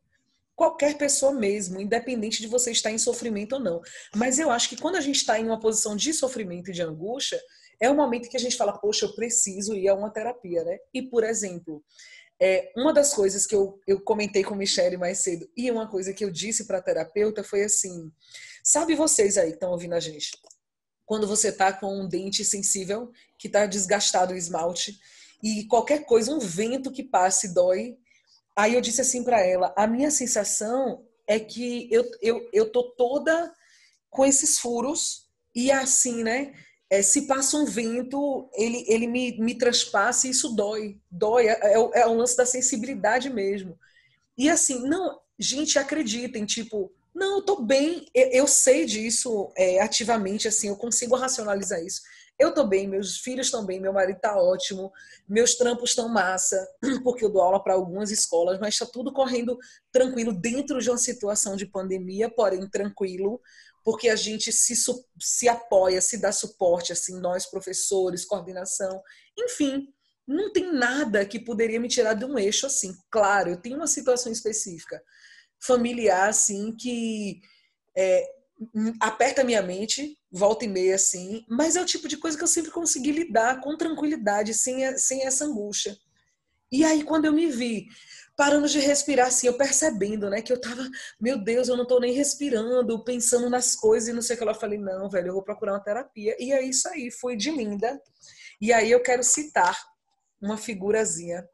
Qualquer 0.55 0.97
pessoa 0.97 1.31
mesmo, 1.31 1.79
independente 1.79 2.41
de 2.41 2.47
você 2.47 2.71
estar 2.71 2.91
em 2.91 2.97
sofrimento 2.97 3.53
ou 3.53 3.59
não. 3.59 3.81
Mas 4.13 4.39
eu 4.39 4.51
acho 4.51 4.67
que 4.67 4.75
quando 4.75 4.97
a 4.97 5.01
gente 5.01 5.15
está 5.15 5.39
em 5.39 5.45
uma 5.45 5.59
posição 5.59 5.95
de 5.95 6.13
sofrimento 6.13 6.69
e 6.69 6.73
de 6.73 6.81
angústia, 6.81 7.39
é 7.79 7.89
o 7.89 7.95
momento 7.95 8.29
que 8.29 8.35
a 8.35 8.39
gente 8.39 8.57
fala, 8.57 8.77
poxa, 8.77 9.05
eu 9.05 9.15
preciso 9.15 9.73
ir 9.73 9.87
a 9.87 9.95
uma 9.95 10.11
terapia, 10.11 10.65
né? 10.65 10.77
E, 10.93 11.01
por 11.01 11.23
exemplo, 11.23 11.81
é, 12.41 12.71
uma 12.75 12.93
das 12.93 13.13
coisas 13.13 13.45
que 13.45 13.55
eu, 13.55 13.79
eu 13.87 14.01
comentei 14.01 14.43
com 14.43 14.55
Michelle 14.55 14.97
mais 14.97 15.19
cedo 15.19 15.49
e 15.55 15.69
uma 15.71 15.89
coisa 15.89 16.13
que 16.13 16.23
eu 16.23 16.31
disse 16.31 16.65
para 16.65 16.77
a 16.77 16.81
terapeuta 16.81 17.43
foi 17.43 17.63
assim: 17.63 18.11
sabe 18.63 18.95
vocês 18.95 19.37
aí 19.37 19.49
que 19.49 19.55
estão 19.55 19.71
ouvindo 19.71 19.93
a 19.93 19.99
gente? 19.99 20.31
Quando 21.09 21.25
você 21.25 21.51
tá 21.51 21.73
com 21.73 22.01
um 22.01 22.07
dente 22.07 22.45
sensível, 22.45 23.11
que 23.35 23.49
tá 23.49 23.65
desgastado 23.65 24.31
o 24.31 24.37
esmalte, 24.37 24.99
e 25.41 25.65
qualquer 25.65 26.05
coisa, 26.05 26.31
um 26.31 26.37
vento 26.37 26.91
que 26.91 27.01
passe 27.01 27.51
dói. 27.51 27.97
Aí 28.55 28.75
eu 28.75 28.79
disse 28.79 29.01
assim 29.01 29.23
para 29.23 29.43
ela: 29.43 29.73
a 29.75 29.87
minha 29.87 30.11
sensação 30.11 31.03
é 31.25 31.39
que 31.39 31.89
eu, 31.91 32.05
eu, 32.21 32.47
eu 32.53 32.71
tô 32.71 32.91
toda 32.91 33.51
com 34.07 34.23
esses 34.23 34.59
furos 34.59 35.27
e 35.55 35.71
assim, 35.71 36.21
né? 36.21 36.53
É, 36.91 37.01
se 37.01 37.23
passa 37.23 37.57
um 37.57 37.65
vento, 37.65 38.47
ele, 38.53 38.85
ele 38.87 39.07
me, 39.07 39.35
me 39.39 39.55
transpassa 39.55 40.27
e 40.27 40.29
isso 40.29 40.49
dói. 40.49 41.01
Dói, 41.09 41.47
é, 41.47 41.59
é, 41.73 42.01
é 42.01 42.07
um 42.07 42.17
lance 42.17 42.37
da 42.37 42.45
sensibilidade 42.45 43.31
mesmo. 43.31 43.79
E 44.37 44.47
assim, 44.47 44.87
não, 44.87 45.19
gente, 45.39 45.79
acreditem, 45.79 46.45
tipo, 46.45 46.91
não, 47.19 47.35
eu 47.35 47.41
tô 47.41 47.61
bem, 47.61 48.05
eu, 48.15 48.29
eu 48.29 48.47
sei 48.47 48.85
disso 48.85 49.51
é, 49.57 49.81
ativamente, 49.81 50.47
assim, 50.47 50.69
eu 50.69 50.77
consigo 50.77 51.17
racionalizar 51.17 51.83
isso. 51.83 52.01
Eu 52.39 52.53
tô 52.53 52.65
bem, 52.65 52.87
meus 52.87 53.17
filhos 53.17 53.47
estão 53.47 53.65
bem, 53.65 53.81
meu 53.81 53.91
marido 53.91 54.17
tá 54.21 54.41
ótimo, 54.41 54.89
meus 55.27 55.55
trampos 55.55 55.89
estão 55.89 56.07
massa, 56.07 56.65
porque 57.03 57.25
eu 57.25 57.29
dou 57.29 57.41
aula 57.41 57.61
para 57.61 57.73
algumas 57.73 58.09
escolas, 58.09 58.57
mas 58.57 58.75
está 58.75 58.85
tudo 58.85 59.11
correndo 59.11 59.57
tranquilo 59.91 60.31
dentro 60.31 60.79
de 60.79 60.89
uma 60.89 60.97
situação 60.97 61.57
de 61.57 61.65
pandemia, 61.65 62.29
porém 62.29 62.65
tranquilo, 62.69 63.41
porque 63.83 64.07
a 64.07 64.15
gente 64.15 64.53
se, 64.53 64.73
se 65.19 65.49
apoia, 65.49 65.99
se 65.99 66.17
dá 66.17 66.31
suporte, 66.31 66.93
assim, 66.93 67.19
nós 67.19 67.45
professores, 67.45 68.23
coordenação, 68.23 69.01
enfim, 69.37 69.89
não 70.25 70.53
tem 70.53 70.71
nada 70.71 71.25
que 71.25 71.43
poderia 71.43 71.81
me 71.81 71.89
tirar 71.89 72.13
de 72.13 72.23
um 72.23 72.39
eixo 72.39 72.65
assim. 72.65 72.95
Claro, 73.11 73.49
eu 73.49 73.57
tenho 73.57 73.75
uma 73.75 73.87
situação 73.87 74.31
específica 74.31 75.01
familiar, 75.59 76.29
assim, 76.29 76.75
que 76.75 77.41
é, 77.95 78.25
aperta 78.99 79.43
minha 79.43 79.61
mente, 79.61 80.17
volta 80.31 80.65
e 80.65 80.67
meia, 80.67 80.95
assim, 80.95 81.45
mas 81.47 81.75
é 81.75 81.81
o 81.81 81.85
tipo 81.85 82.07
de 82.07 82.17
coisa 82.17 82.37
que 82.37 82.43
eu 82.43 82.47
sempre 82.47 82.71
consegui 82.71 83.11
lidar 83.11 83.61
com 83.61 83.77
tranquilidade, 83.77 84.53
sem, 84.53 84.97
sem 84.97 85.25
essa 85.25 85.45
angústia. 85.45 85.97
E 86.71 86.83
aí, 86.83 87.03
quando 87.03 87.25
eu 87.25 87.33
me 87.33 87.47
vi 87.47 87.87
parando 88.35 88.69
de 88.69 88.79
respirar, 88.79 89.27
assim, 89.27 89.47
eu 89.47 89.57
percebendo, 89.57 90.29
né, 90.29 90.41
que 90.41 90.53
eu 90.53 90.61
tava, 90.61 90.87
meu 91.19 91.37
Deus, 91.37 91.67
eu 91.67 91.75
não 91.75 91.85
tô 91.85 91.99
nem 91.99 92.13
respirando, 92.13 93.03
pensando 93.03 93.49
nas 93.49 93.75
coisas 93.75 94.07
e 94.07 94.13
não 94.13 94.21
sei 94.21 94.35
o 94.35 94.39
que, 94.39 94.45
eu 94.45 94.55
falei, 94.55 94.77
não, 94.79 95.09
velho, 95.09 95.27
eu 95.27 95.33
vou 95.33 95.43
procurar 95.43 95.73
uma 95.73 95.83
terapia. 95.83 96.37
E 96.39 96.53
é 96.53 96.61
isso 96.61 96.87
aí, 96.87 97.11
foi 97.11 97.35
de 97.35 97.51
linda. 97.51 98.01
E 98.61 98.71
aí 98.71 98.91
eu 98.91 99.01
quero 99.01 99.23
citar 99.23 99.77
uma 100.41 100.57
figurazinha 100.57 101.45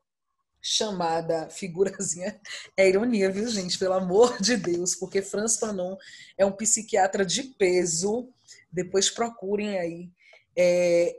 chamada 0.68 1.48
figurazinha. 1.52 2.42
É 2.76 2.90
ironia, 2.90 3.30
viu, 3.32 3.48
gente? 3.48 3.78
Pelo 3.78 3.94
amor 3.94 4.42
de 4.42 4.58
Deus, 4.58 4.96
porque 4.96 5.22
Franz 5.22 5.58
Fanon 5.58 5.96
é 6.36 6.44
um 6.44 6.52
psiquiatra 6.52 7.24
de 7.24 7.44
peso. 7.44 8.28
Depois 8.72 9.12
procurem 9.12 9.78
aí. 9.78 10.10
É, 10.58 11.16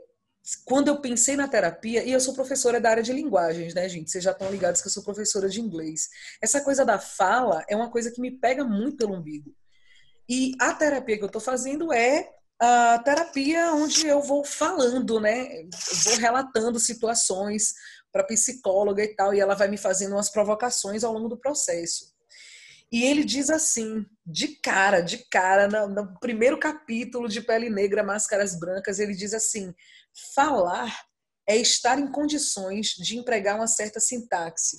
quando 0.65 0.89
eu 0.89 0.99
pensei 0.99 1.37
na 1.37 1.47
terapia, 1.47 2.03
e 2.03 2.11
eu 2.11 2.19
sou 2.19 2.33
professora 2.33 2.81
da 2.81 2.89
área 2.89 3.03
de 3.03 3.13
linguagens, 3.13 3.73
né, 3.73 3.87
gente? 3.87 4.11
Vocês 4.11 4.23
já 4.23 4.31
estão 4.31 4.51
ligados 4.51 4.81
que 4.81 4.87
eu 4.87 4.91
sou 4.91 5.03
professora 5.03 5.47
de 5.47 5.61
inglês. 5.61 6.09
Essa 6.41 6.59
coisa 6.59 6.83
da 6.83 6.99
fala 6.99 7.63
é 7.69 7.75
uma 7.75 7.89
coisa 7.89 8.11
que 8.11 8.19
me 8.19 8.31
pega 8.31 8.65
muito 8.65 8.97
pelo 8.97 9.15
umbigo. 9.15 9.55
E 10.27 10.55
a 10.59 10.73
terapia 10.73 11.17
que 11.17 11.23
eu 11.23 11.27
estou 11.27 11.41
fazendo 11.41 11.93
é 11.93 12.29
a 12.59 12.99
terapia 12.99 13.71
onde 13.73 14.07
eu 14.07 14.21
vou 14.21 14.43
falando, 14.43 15.19
né? 15.19 15.67
vou 16.03 16.15
relatando 16.17 16.79
situações, 16.79 17.73
para 18.17 18.23
psicóloga 18.23 19.03
e 19.03 19.15
tal, 19.15 19.33
e 19.33 19.39
ela 19.39 19.53
vai 19.53 19.67
me 19.67 19.77
fazendo 19.77 20.13
umas 20.13 20.29
provocações 20.29 21.03
ao 21.03 21.13
longo 21.13 21.29
do 21.29 21.37
processo. 21.37 22.15
E 22.91 23.03
ele 23.03 23.23
diz 23.23 23.49
assim, 23.49 24.05
de 24.25 24.59
cara, 24.59 25.01
de 25.01 25.17
cara, 25.29 25.67
no, 25.67 25.87
no 25.87 26.19
primeiro 26.19 26.57
capítulo 26.57 27.27
de 27.27 27.41
Pele 27.41 27.69
Negra, 27.69 28.03
Máscaras 28.03 28.57
Brancas, 28.57 28.97
ele 28.97 29.13
diz 29.13 29.33
assim: 29.33 29.73
falar 30.33 31.05
é 31.47 31.55
estar 31.57 31.99
em 31.99 32.11
condições 32.11 32.87
de 32.91 33.17
empregar 33.17 33.55
uma 33.55 33.67
certa 33.67 33.99
sintaxe, 33.99 34.77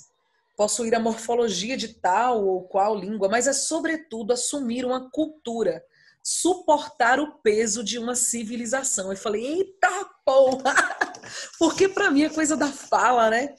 possuir 0.57 0.93
a 0.95 0.99
morfologia 0.99 1.77
de 1.77 1.99
tal 1.99 2.45
ou 2.45 2.67
qual 2.67 2.95
língua, 2.95 3.29
mas 3.29 3.47
é 3.47 3.53
sobretudo 3.53 4.33
assumir 4.33 4.85
uma 4.85 5.09
cultura, 5.11 5.83
suportar 6.23 7.19
o 7.19 7.39
peso 7.41 7.83
de 7.83 7.97
uma 7.97 8.15
civilização. 8.15 9.11
Eu 9.11 9.17
falei, 9.17 9.45
eita 9.45 9.89
porra! 10.25 10.73
Porque 11.57 11.87
para 11.87 12.11
mim 12.11 12.25
a 12.25 12.29
coisa 12.29 12.55
da 12.55 12.71
fala, 12.71 13.29
né? 13.29 13.53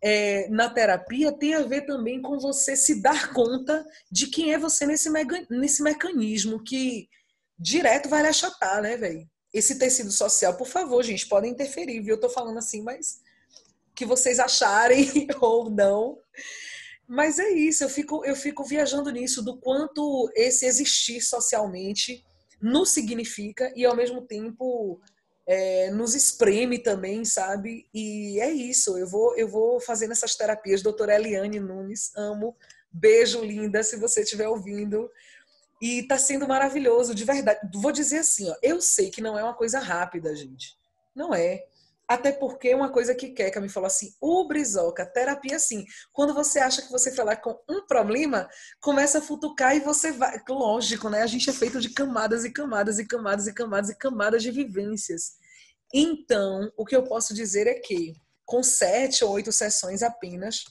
É, 0.00 0.48
na 0.48 0.70
terapia 0.70 1.32
tem 1.32 1.54
a 1.54 1.62
ver 1.62 1.82
também 1.82 2.22
com 2.22 2.38
você 2.38 2.76
se 2.76 3.02
dar 3.02 3.32
conta 3.32 3.84
de 4.10 4.28
quem 4.28 4.52
é 4.52 4.58
você 4.58 4.86
nesse, 4.86 5.10
nesse 5.50 5.82
mecanismo 5.82 6.62
que 6.62 7.08
direto 7.58 8.08
vai 8.08 8.22
lhe 8.22 8.28
achatar, 8.28 8.80
né, 8.80 8.96
velho? 8.96 9.28
Esse 9.52 9.78
tecido 9.78 10.12
social, 10.12 10.56
por 10.56 10.68
favor, 10.68 11.02
gente, 11.02 11.26
podem 11.26 11.50
interferir, 11.50 12.00
viu? 12.00 12.14
Eu 12.14 12.20
tô 12.20 12.28
falando 12.28 12.58
assim, 12.58 12.82
mas 12.82 13.20
que 13.94 14.06
vocês 14.06 14.38
acharem 14.38 15.26
ou 15.40 15.68
não. 15.68 16.18
Mas 17.08 17.38
é 17.38 17.48
isso, 17.48 17.82
eu 17.82 17.88
fico, 17.88 18.22
eu 18.24 18.36
fico 18.36 18.62
viajando 18.64 19.10
nisso, 19.10 19.42
do 19.42 19.56
quanto 19.56 20.30
esse 20.36 20.66
existir 20.66 21.22
socialmente 21.22 22.22
nos 22.60 22.90
significa 22.90 23.72
e 23.74 23.86
ao 23.86 23.96
mesmo 23.96 24.20
tempo 24.20 25.00
é, 25.46 25.90
nos 25.90 26.14
espreme 26.14 26.78
também, 26.78 27.24
sabe? 27.24 27.88
E 27.94 28.38
é 28.38 28.50
isso, 28.50 28.98
eu 28.98 29.06
vou, 29.08 29.34
eu 29.38 29.48
vou 29.48 29.80
fazendo 29.80 30.12
essas 30.12 30.36
terapias. 30.36 30.82
Doutora 30.82 31.14
Eliane 31.14 31.58
Nunes, 31.58 32.12
amo. 32.14 32.54
Beijo, 32.92 33.42
linda, 33.42 33.82
se 33.82 33.96
você 33.96 34.20
estiver 34.20 34.48
ouvindo. 34.48 35.10
E 35.80 36.02
tá 36.02 36.18
sendo 36.18 36.46
maravilhoso, 36.46 37.14
de 37.14 37.24
verdade. 37.24 37.60
Vou 37.72 37.92
dizer 37.92 38.18
assim, 38.18 38.50
ó, 38.50 38.56
eu 38.62 38.82
sei 38.82 39.10
que 39.10 39.22
não 39.22 39.38
é 39.38 39.42
uma 39.42 39.54
coisa 39.54 39.78
rápida, 39.78 40.36
gente. 40.36 40.76
Não 41.14 41.34
é. 41.34 41.64
Até 42.08 42.32
porque 42.32 42.74
uma 42.74 42.90
coisa 42.90 43.14
que 43.14 43.28
Keka 43.28 43.60
me 43.60 43.68
falou 43.68 43.86
assim, 43.86 44.14
o 44.18 44.48
Brizoca, 44.48 45.04
terapia 45.04 45.56
assim, 45.56 45.84
quando 46.10 46.32
você 46.32 46.58
acha 46.58 46.80
que 46.80 46.90
você 46.90 47.14
falar 47.14 47.36
com 47.36 47.60
um 47.68 47.86
problema, 47.86 48.48
começa 48.80 49.18
a 49.18 49.22
futucar 49.22 49.76
e 49.76 49.80
você 49.80 50.10
vai. 50.10 50.40
Lógico, 50.48 51.10
né? 51.10 51.22
A 51.22 51.26
gente 51.26 51.50
é 51.50 51.52
feito 51.52 51.78
de 51.80 51.90
camadas 51.90 52.46
e 52.46 52.50
camadas 52.50 52.98
e 52.98 53.06
camadas 53.06 53.46
e 53.46 53.52
camadas 53.52 53.90
e 53.90 53.94
camadas 53.94 54.42
de 54.42 54.50
vivências. 54.50 55.32
Então, 55.92 56.72
o 56.78 56.84
que 56.86 56.96
eu 56.96 57.04
posso 57.04 57.34
dizer 57.34 57.66
é 57.66 57.74
que, 57.74 58.14
com 58.44 58.62
sete 58.62 59.22
ou 59.22 59.32
oito 59.32 59.52
sessões 59.52 60.02
apenas, 60.02 60.64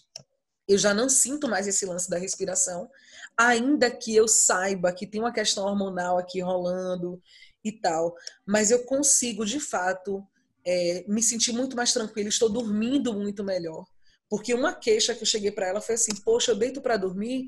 eu 0.67 0.77
já 0.77 0.93
não 0.93 1.07
sinto 1.07 1.47
mais 1.47 1.67
esse 1.67 1.85
lance 1.85 2.09
da 2.09 2.17
respiração, 2.17 2.89
ainda 3.37 3.91
que 3.91 4.15
eu 4.15 4.27
saiba 4.27 4.91
que 4.91 5.05
tem 5.07 5.21
uma 5.21 5.31
questão 5.31 5.65
hormonal 5.65 6.17
aqui 6.17 6.41
rolando 6.41 7.21
e 7.63 7.71
tal, 7.71 8.15
mas 8.45 8.71
eu 8.71 8.83
consigo, 8.85 9.45
de 9.45 9.59
fato, 9.59 10.25
é, 10.67 11.05
me 11.07 11.23
sentir 11.23 11.53
muito 11.53 11.77
mais 11.77 11.93
tranquila, 11.93 12.27
estou 12.27 12.49
dormindo 12.49 13.13
muito 13.13 13.43
melhor. 13.43 13.85
Porque 14.29 14.53
uma 14.53 14.73
queixa 14.73 15.15
que 15.15 15.23
eu 15.23 15.27
cheguei 15.27 15.51
para 15.51 15.67
ela 15.67 15.79
foi 15.79 15.95
assim: 15.95 16.13
Poxa, 16.23 16.51
eu 16.51 16.55
deito 16.55 16.81
para 16.81 16.97
dormir 16.97 17.47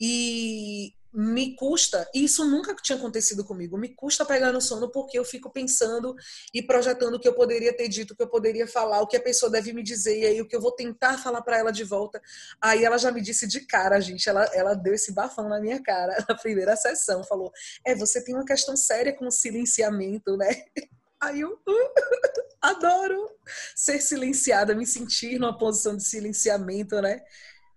e 0.00 0.92
me 1.16 1.56
custa, 1.56 2.06
e 2.14 2.24
isso 2.24 2.44
nunca 2.44 2.74
tinha 2.74 2.98
acontecido 2.98 3.42
comigo, 3.42 3.78
me 3.78 3.88
custa 3.88 4.22
pegar 4.22 4.52
no 4.52 4.60
sono 4.60 4.90
porque 4.90 5.18
eu 5.18 5.24
fico 5.24 5.50
pensando 5.50 6.14
e 6.52 6.60
projetando 6.62 7.14
o 7.14 7.18
que 7.18 7.26
eu 7.26 7.32
poderia 7.32 7.74
ter 7.74 7.88
dito, 7.88 8.12
o 8.12 8.16
que 8.16 8.22
eu 8.22 8.28
poderia 8.28 8.66
falar, 8.66 9.00
o 9.00 9.06
que 9.06 9.16
a 9.16 9.22
pessoa 9.22 9.50
deve 9.50 9.72
me 9.72 9.82
dizer, 9.82 10.18
e 10.18 10.26
aí 10.26 10.40
o 10.42 10.46
que 10.46 10.54
eu 10.54 10.60
vou 10.60 10.72
tentar 10.72 11.16
falar 11.16 11.40
para 11.40 11.56
ela 11.56 11.70
de 11.70 11.84
volta. 11.84 12.20
Aí 12.60 12.84
ela 12.84 12.98
já 12.98 13.10
me 13.10 13.22
disse 13.22 13.46
de 13.46 13.60
cara, 13.60 13.98
gente, 13.98 14.28
ela, 14.28 14.44
ela 14.52 14.74
deu 14.74 14.92
esse 14.92 15.10
bafão 15.14 15.48
na 15.48 15.58
minha 15.58 15.82
cara 15.82 16.14
na 16.28 16.34
primeira 16.34 16.76
sessão, 16.76 17.24
falou: 17.24 17.50
É, 17.82 17.94
você 17.94 18.22
tem 18.22 18.34
uma 18.34 18.44
questão 18.44 18.76
séria 18.76 19.16
com 19.16 19.26
o 19.26 19.30
silenciamento, 19.30 20.36
né? 20.36 20.64
Eu 21.34 21.58
adoro 22.60 23.30
ser 23.74 24.00
silenciada, 24.00 24.74
me 24.74 24.86
sentir 24.86 25.38
numa 25.38 25.56
posição 25.56 25.96
de 25.96 26.04
silenciamento, 26.04 27.00
né? 27.00 27.22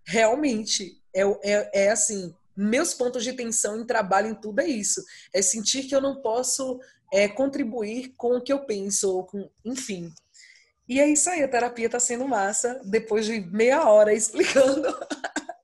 Realmente, 0.06 1.02
é, 1.14 1.22
é, 1.44 1.86
é 1.86 1.92
assim, 1.92 2.34
meus 2.56 2.94
pontos 2.94 3.24
de 3.24 3.34
tensão 3.34 3.80
em 3.80 3.86
trabalho, 3.86 4.30
em 4.30 4.36
tudo 4.36 4.60
é 4.60 4.68
isso. 4.68 5.04
É 5.34 5.42
sentir 5.42 5.84
que 5.84 5.96
eu 5.96 6.02
não 6.02 6.22
posso 6.22 6.80
é, 7.12 7.28
contribuir 7.28 8.14
com 8.18 8.38
o 8.38 8.42
que 8.42 8.52
eu 8.52 8.66
penso, 8.66 9.24
com, 9.24 9.50
enfim. 9.64 10.14
E 10.88 11.00
é 11.00 11.08
isso 11.08 11.30
aí, 11.30 11.44
a 11.44 11.48
terapia 11.48 11.86
está 11.86 12.00
sendo 12.00 12.28
massa, 12.28 12.82
depois 12.84 13.26
de 13.26 13.40
meia 13.42 13.88
hora 13.88 14.14
explicando. 14.14 14.88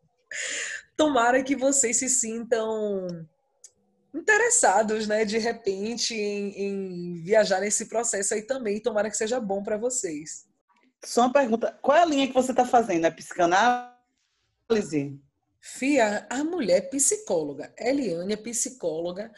Tomara 0.95 1.43
que 1.43 1.55
vocês 1.55 1.97
se 1.97 2.07
sintam 2.07 3.27
interessados, 4.15 5.07
né, 5.07 5.25
de 5.25 5.37
repente, 5.37 6.15
em, 6.15 6.49
em, 6.57 7.13
viajar 7.21 7.59
nesse 7.59 7.87
processo 7.87 8.33
aí 8.33 8.41
também. 8.41 8.79
Tomara 8.79 9.09
que 9.09 9.17
seja 9.17 9.39
bom 9.39 9.61
para 9.61 9.77
vocês. 9.77 10.47
Só 11.03 11.21
uma 11.21 11.33
pergunta: 11.33 11.77
qual 11.81 11.97
é 11.97 12.01
a 12.01 12.05
linha 12.05 12.27
que 12.27 12.33
você 12.33 12.51
está 12.51 12.65
fazendo? 12.65 13.05
É 13.05 13.11
psicanálise? 13.11 15.19
Fia, 15.59 16.25
a 16.29 16.43
mulher 16.43 16.89
psicóloga. 16.89 17.73
Eliane 17.77 18.33
é 18.33 18.37
psicóloga. 18.37 19.31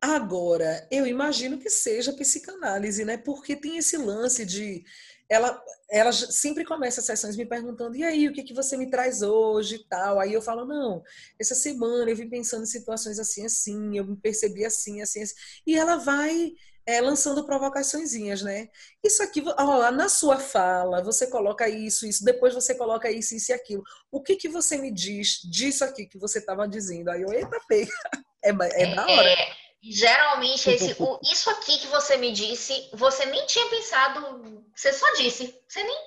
Agora, 0.00 0.86
eu 0.90 1.06
imagino 1.06 1.58
que 1.58 1.70
seja 1.70 2.12
psicanálise, 2.12 3.04
né? 3.04 3.16
Porque 3.16 3.54
tem 3.54 3.76
esse 3.76 3.96
lance 3.96 4.44
de 4.44 4.84
ela, 5.32 5.64
ela 5.90 6.12
sempre 6.12 6.62
começa 6.62 7.00
as 7.00 7.06
sessões 7.06 7.36
me 7.36 7.46
perguntando, 7.46 7.96
e 7.96 8.04
aí, 8.04 8.28
o 8.28 8.32
que, 8.34 8.42
que 8.42 8.52
você 8.52 8.76
me 8.76 8.90
traz 8.90 9.22
hoje 9.22 9.76
e 9.76 9.88
tal? 9.88 10.20
Aí 10.20 10.34
eu 10.34 10.42
falo, 10.42 10.66
não, 10.66 11.02
essa 11.40 11.54
semana 11.54 12.10
eu 12.10 12.16
vim 12.16 12.28
pensando 12.28 12.64
em 12.64 12.66
situações 12.66 13.18
assim, 13.18 13.46
assim, 13.46 13.96
eu 13.96 14.04
me 14.04 14.14
percebi 14.14 14.62
assim, 14.62 15.00
assim, 15.00 15.22
assim. 15.22 15.34
E 15.66 15.74
ela 15.74 15.96
vai 15.96 16.52
é, 16.84 17.00
lançando 17.00 17.46
provocaçõezinhas, 17.46 18.42
né? 18.42 18.68
Isso 19.02 19.22
aqui, 19.22 19.42
ó, 19.56 19.90
na 19.90 20.10
sua 20.10 20.38
fala, 20.38 21.02
você 21.02 21.26
coloca 21.26 21.66
isso, 21.66 22.06
isso, 22.06 22.22
depois 22.22 22.52
você 22.52 22.74
coloca 22.74 23.10
isso, 23.10 23.34
isso 23.34 23.52
e 23.52 23.54
aquilo. 23.54 23.82
O 24.10 24.22
que 24.22 24.36
que 24.36 24.50
você 24.50 24.76
me 24.76 24.92
diz 24.92 25.40
disso 25.50 25.82
aqui 25.82 26.04
que 26.06 26.18
você 26.18 26.40
estava 26.40 26.68
dizendo? 26.68 27.08
Aí 27.10 27.22
eu, 27.22 27.32
eita, 27.32 27.58
pega. 27.66 27.90
É, 28.44 28.50
é 28.50 28.94
da 28.96 29.06
hora. 29.06 29.28
É, 29.28 29.61
geralmente, 29.82 30.70
esse, 30.70 30.94
o, 31.02 31.18
isso 31.24 31.50
aqui 31.50 31.78
que 31.78 31.86
você 31.88 32.16
me 32.16 32.32
disse, 32.32 32.88
você 32.92 33.26
nem 33.26 33.44
tinha 33.46 33.68
pensado, 33.68 34.64
você 34.74 34.92
só 34.92 35.10
disse. 35.14 35.58
Você 35.68 35.82
nem, 35.82 35.98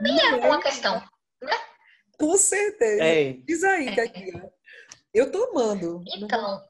nem, 0.00 0.16
nem 0.16 0.20
é 0.20 0.34
uma 0.46 0.60
questão, 0.60 1.02
né? 1.42 1.56
Com 2.18 2.36
certeza. 2.36 3.04
É. 3.04 3.32
Diz 3.32 3.62
aí, 3.64 3.88
é. 3.88 4.50
Eu 5.12 5.30
tô 5.30 5.44
amando. 5.44 6.02
Então, 6.16 6.62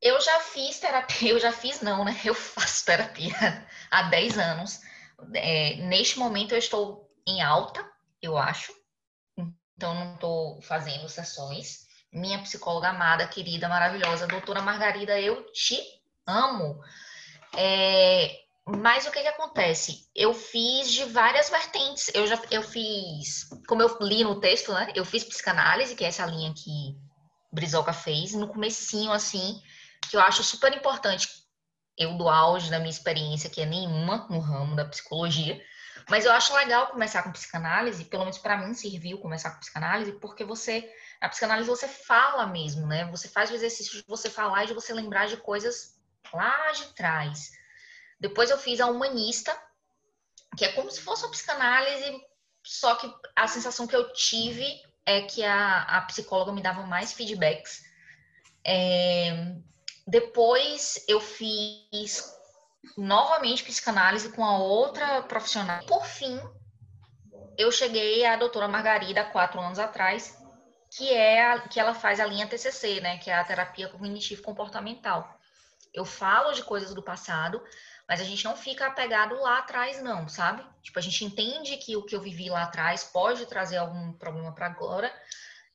eu 0.00 0.20
já 0.20 0.40
fiz 0.40 0.78
terapia, 0.78 1.30
eu 1.30 1.38
já 1.38 1.52
fiz 1.52 1.80
não, 1.80 2.04
né? 2.04 2.18
Eu 2.24 2.34
faço 2.34 2.84
terapia 2.84 3.32
há 3.90 4.02
10 4.04 4.38
anos. 4.38 4.80
É, 5.34 5.76
neste 5.86 6.18
momento 6.18 6.52
eu 6.52 6.58
estou 6.58 7.10
em 7.26 7.42
alta, 7.42 7.88
eu 8.22 8.36
acho. 8.36 8.72
Então 9.76 9.94
não 9.94 10.14
estou 10.14 10.60
fazendo 10.62 11.08
sessões. 11.08 11.87
Minha 12.12 12.40
psicóloga 12.40 12.88
amada, 12.88 13.26
querida, 13.26 13.68
maravilhosa, 13.68 14.26
doutora 14.26 14.62
Margarida, 14.62 15.20
eu 15.20 15.44
te 15.52 15.78
amo. 16.26 16.82
É, 17.54 18.40
mas 18.66 19.06
o 19.06 19.10
que, 19.10 19.22
que 19.22 19.28
acontece? 19.28 20.06
Eu 20.14 20.34
fiz 20.34 20.92
de 20.92 21.04
várias 21.04 21.48
vertentes. 21.48 22.10
Eu 22.14 22.26
já 22.26 22.40
eu 22.50 22.62
fiz, 22.62 23.48
como 23.66 23.82
eu 23.82 23.96
li 24.00 24.22
no 24.24 24.40
texto, 24.40 24.72
né? 24.72 24.92
Eu 24.94 25.04
fiz 25.04 25.24
psicanálise, 25.24 25.94
que 25.94 26.04
é 26.04 26.08
essa 26.08 26.26
linha 26.26 26.52
que 26.54 26.96
Brizoca 27.50 27.92
fez, 27.92 28.34
no 28.34 28.48
comecinho, 28.48 29.10
assim, 29.10 29.62
que 30.10 30.16
eu 30.16 30.20
acho 30.20 30.42
super 30.42 30.74
importante. 30.74 31.28
Eu, 31.96 32.16
do 32.16 32.28
auge 32.28 32.70
da 32.70 32.78
minha 32.78 32.90
experiência, 32.90 33.50
que 33.50 33.60
é 33.60 33.66
nenhuma 33.66 34.26
no 34.28 34.38
ramo 34.38 34.76
da 34.76 34.84
psicologia, 34.84 35.60
mas 36.08 36.24
eu 36.24 36.32
acho 36.32 36.54
legal 36.54 36.88
começar 36.88 37.22
com 37.22 37.32
psicanálise, 37.32 38.04
pelo 38.04 38.24
menos 38.24 38.38
para 38.38 38.56
mim 38.56 38.72
serviu 38.74 39.18
começar 39.18 39.50
com 39.50 39.60
psicanálise, 39.60 40.12
porque 40.12 40.44
você, 40.44 40.88
na 41.20 41.28
psicanálise 41.28 41.68
você 41.68 41.88
fala 41.88 42.46
mesmo, 42.46 42.86
né? 42.86 43.04
Você 43.10 43.28
faz 43.28 43.50
o 43.50 43.54
exercício 43.54 43.98
de 43.98 44.04
você 44.06 44.30
falar 44.30 44.64
e 44.64 44.68
de 44.68 44.74
você 44.74 44.92
lembrar 44.92 45.26
de 45.26 45.36
coisas 45.36 45.98
lá 46.32 46.72
de 46.72 46.86
trás. 46.94 47.50
Depois 48.20 48.50
eu 48.50 48.58
fiz 48.58 48.80
a 48.80 48.86
humanista, 48.86 49.56
que 50.56 50.64
é 50.64 50.72
como 50.72 50.90
se 50.90 51.00
fosse 51.00 51.24
uma 51.24 51.30
psicanálise, 51.30 52.20
só 52.64 52.94
que 52.96 53.12
a 53.34 53.48
sensação 53.48 53.86
que 53.86 53.96
eu 53.96 54.12
tive 54.12 54.66
é 55.06 55.22
que 55.22 55.44
a, 55.44 55.82
a 55.82 56.00
psicóloga 56.02 56.52
me 56.52 56.62
dava 56.62 56.82
mais 56.82 57.12
feedbacks. 57.12 57.82
É, 58.64 59.54
depois 60.06 61.04
eu 61.08 61.20
fiz 61.20 62.32
novamente 62.96 63.64
psicanálise 63.64 64.30
com 64.30 64.44
a 64.44 64.58
outra 64.58 65.22
profissional. 65.22 65.84
Por 65.86 66.04
fim, 66.04 66.40
eu 67.56 67.72
cheguei 67.72 68.24
à 68.24 68.36
doutora 68.36 68.68
Margarida 68.68 69.24
quatro 69.24 69.60
anos 69.60 69.78
atrás, 69.78 70.37
que 70.90 71.12
é 71.12 71.52
a, 71.52 71.60
que 71.60 71.78
ela 71.78 71.94
faz 71.94 72.20
a 72.20 72.26
linha 72.26 72.46
TCC, 72.46 73.00
né, 73.00 73.18
que 73.18 73.30
é 73.30 73.34
a 73.34 73.44
terapia 73.44 73.88
cognitivo 73.88 74.42
comportamental. 74.42 75.38
Eu 75.92 76.04
falo 76.04 76.52
de 76.52 76.62
coisas 76.62 76.94
do 76.94 77.02
passado, 77.02 77.62
mas 78.08 78.20
a 78.20 78.24
gente 78.24 78.44
não 78.44 78.56
fica 78.56 78.86
apegado 78.86 79.38
lá 79.40 79.58
atrás 79.58 80.02
não, 80.02 80.28
sabe? 80.28 80.64
Tipo, 80.82 80.98
a 80.98 81.02
gente 81.02 81.24
entende 81.24 81.76
que 81.76 81.96
o 81.96 82.04
que 82.04 82.16
eu 82.16 82.20
vivi 82.20 82.48
lá 82.48 82.62
atrás 82.62 83.04
pode 83.04 83.46
trazer 83.46 83.76
algum 83.76 84.12
problema 84.12 84.52
para 84.54 84.66
agora, 84.66 85.12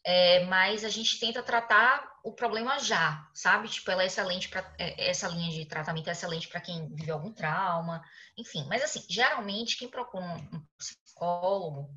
é, 0.03 0.43
mas 0.45 0.83
a 0.83 0.89
gente 0.89 1.19
tenta 1.19 1.41
tratar 1.41 2.11
o 2.23 2.33
problema 2.33 2.77
já, 2.79 3.29
sabe? 3.33 3.69
Tipo, 3.69 3.91
ela 3.91 4.03
é 4.03 4.07
excelente 4.07 4.49
para 4.49 4.73
é, 4.77 5.09
essa 5.09 5.27
linha 5.27 5.49
de 5.51 5.65
tratamento 5.65 6.09
é 6.09 6.11
excelente 6.11 6.47
para 6.47 6.59
quem 6.59 6.93
viveu 6.93 7.15
algum 7.15 7.31
trauma, 7.31 8.03
enfim. 8.37 8.65
Mas 8.67 8.83
assim, 8.83 9.03
geralmente 9.09 9.77
quem 9.77 9.87
procura 9.87 10.25
um, 10.25 10.65
psicólogo 10.77 11.89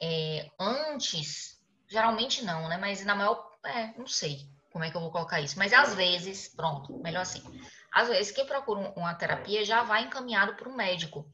é, 0.00 0.50
antes, 0.58 1.57
geralmente 1.88 2.44
não, 2.44 2.68
né? 2.68 2.76
Mas 2.76 3.04
na 3.04 3.14
maior, 3.14 3.56
é, 3.64 3.92
não 3.98 4.06
sei 4.06 4.48
como 4.70 4.84
é 4.84 4.90
que 4.90 4.96
eu 4.96 5.00
vou 5.00 5.10
colocar 5.10 5.40
isso, 5.40 5.58
mas 5.58 5.72
às 5.72 5.94
vezes, 5.94 6.48
pronto, 6.48 6.96
melhor 6.98 7.22
assim. 7.22 7.42
Às 7.90 8.08
vezes 8.08 8.32
quem 8.32 8.46
procura 8.46 8.92
uma 8.96 9.14
terapia 9.14 9.64
já 9.64 9.82
vai 9.82 10.04
encaminhado 10.04 10.54
para 10.54 10.68
um 10.68 10.76
médico. 10.76 11.26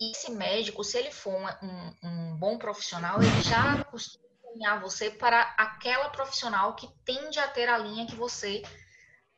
E 0.00 0.12
esse 0.12 0.30
médico, 0.30 0.82
se 0.82 0.98
ele 0.98 1.10
for 1.10 1.34
um, 1.62 1.94
um 2.02 2.36
bom 2.36 2.56
profissional, 2.58 3.20
ele 3.22 3.42
já 3.42 3.84
costuma 3.84 4.24
encaminhar 4.42 4.80
você 4.80 5.10
para 5.10 5.42
aquela 5.58 6.08
profissional 6.10 6.74
que 6.74 6.88
tende 7.04 7.38
a 7.38 7.48
ter 7.48 7.68
a 7.68 7.78
linha 7.78 8.06
que 8.06 8.14
você 8.14 8.62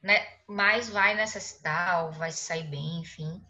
né, 0.03 0.27
mais 0.47 0.89
vai 0.89 1.15
necessitar 1.15 2.05
ou 2.05 2.13
vai 2.13 2.31
sair 2.31 2.65
bem, 2.65 3.01
enfim. 3.01 3.43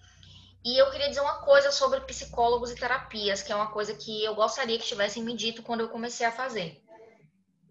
E 0.65 0.81
eu 0.81 0.91
queria 0.91 1.09
dizer 1.09 1.21
uma 1.21 1.43
coisa 1.43 1.71
sobre 1.71 2.01
psicólogos 2.01 2.71
e 2.71 2.77
terapias, 2.77 3.43
que 3.43 3.53
é 3.53 3.57
uma 3.57 3.71
coisa 3.71 3.93
que 3.95 4.25
eu 4.25 4.35
gostaria 4.35 4.79
que 4.79 4.87
tivessem 4.87 5.23
me 5.23 5.37
dito 5.37 5.63
quando 5.63 5.81
eu 5.81 5.89
comecei 5.89 6.25
a 6.25 6.33
fazer. 6.33 6.83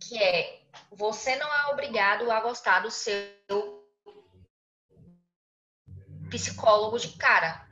Que 0.08 0.22
é, 0.22 0.62
você 0.92 1.36
não 1.36 1.54
é 1.54 1.68
obrigado 1.72 2.30
a 2.32 2.40
gostar 2.42 2.82
do 2.82 2.92
seu 2.92 3.84
psicólogo 6.30 7.00
de 7.00 7.10
cara. 7.18 7.68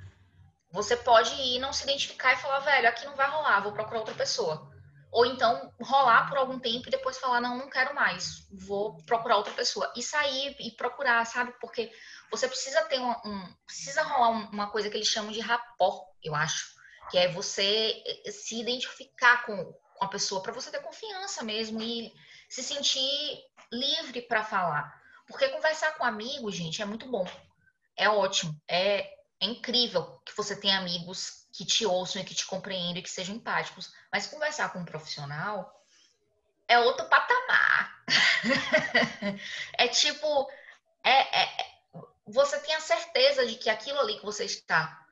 Você 0.72 0.96
pode 0.96 1.34
ir, 1.34 1.60
não 1.60 1.74
se 1.74 1.84
identificar 1.84 2.34
e 2.34 2.38
falar, 2.38 2.60
velho, 2.60 2.88
aqui 2.88 3.06
não 3.06 3.15
vai 3.15 3.30
rolar, 3.30 3.62
vou 3.62 3.74
procurar 3.74 4.00
outra 4.00 4.15
pessoa. 4.15 4.72
Ou 5.12 5.26
então 5.26 5.74
rolar 5.82 6.30
por 6.30 6.38
algum 6.38 6.58
tempo 6.58 6.88
e 6.88 6.91
depois 6.91 7.17
falar, 7.17 7.41
não, 7.41 7.58
não 7.58 7.70
quero 7.70 7.94
mais, 7.94 8.48
vou 8.65 8.96
procurar 9.06 9.36
outra 9.36 9.54
pessoa. 9.54 9.91
E 9.96 10.02
sair 10.02 10.56
e 10.60 10.72
procurar, 10.72 11.26
sabe? 11.26 11.54
Porque 11.60 11.91
você 12.30 12.48
precisa 12.48 12.82
ter 12.86 13.00
um. 13.00 13.12
um 13.26 13.56
precisa 13.65 14.04
rolar 14.04 14.30
uma 14.30 14.72
coisa 14.72 14.89
que 14.89 14.96
eles 14.96 15.10
chamam 15.10 15.32
de 15.32 15.41
rapport, 15.41 16.08
eu 16.24 16.34
acho. 16.34 16.80
Que 17.10 17.17
é 17.17 17.28
você 17.28 18.02
se 18.32 18.62
identificar 18.62 19.46
com, 19.46 19.74
com 20.02 20.06
a 20.06 20.10
pessoa, 20.10 20.42
para 20.42 20.52
você 20.52 20.72
ter 20.72 20.82
confiança 20.82 21.44
mesmo 21.44 21.80
e 21.80 22.12
se 22.50 22.64
sentir 22.64 23.46
livre 23.72 24.24
para 24.24 24.44
falar. 24.44 25.00
Porque 25.28 25.48
conversar 25.50 25.92
com 25.92 26.04
amigos, 26.04 26.56
gente, 26.56 26.82
é 26.82 26.86
muito 26.86 27.06
bom. 27.06 27.24
É 27.96 28.10
ótimo. 28.10 28.60
É, 28.68 29.02
é 29.40 29.46
incrível 29.46 30.20
que 30.26 30.36
você 30.36 30.56
tenha 30.60 30.80
amigos 30.80 31.48
que 31.54 31.64
te 31.64 31.86
ouçam 31.86 32.20
e 32.20 32.26
que 32.26 32.34
te 32.34 32.48
compreendam 32.48 32.98
e 32.98 33.04
que 33.04 33.12
sejam 33.12 33.36
empáticos. 33.36 33.94
Mas 34.12 34.26
conversar 34.26 34.74
com 34.74 34.80
um 34.80 34.86
profissional 34.86 35.72
é 36.68 36.80
outro 36.80 37.08
patamar. 37.08 38.04
é 39.78 39.88
tipo, 39.88 40.50
é, 41.04 41.44
é, 41.44 41.72
você 42.26 42.60
tem 42.60 42.74
a 42.74 42.82
certeza 42.82 43.46
de 43.46 43.54
que 43.54 43.70
aquilo 43.70 44.00
ali 44.00 44.18
que 44.18 44.26
você 44.26 44.46
está 44.46 45.06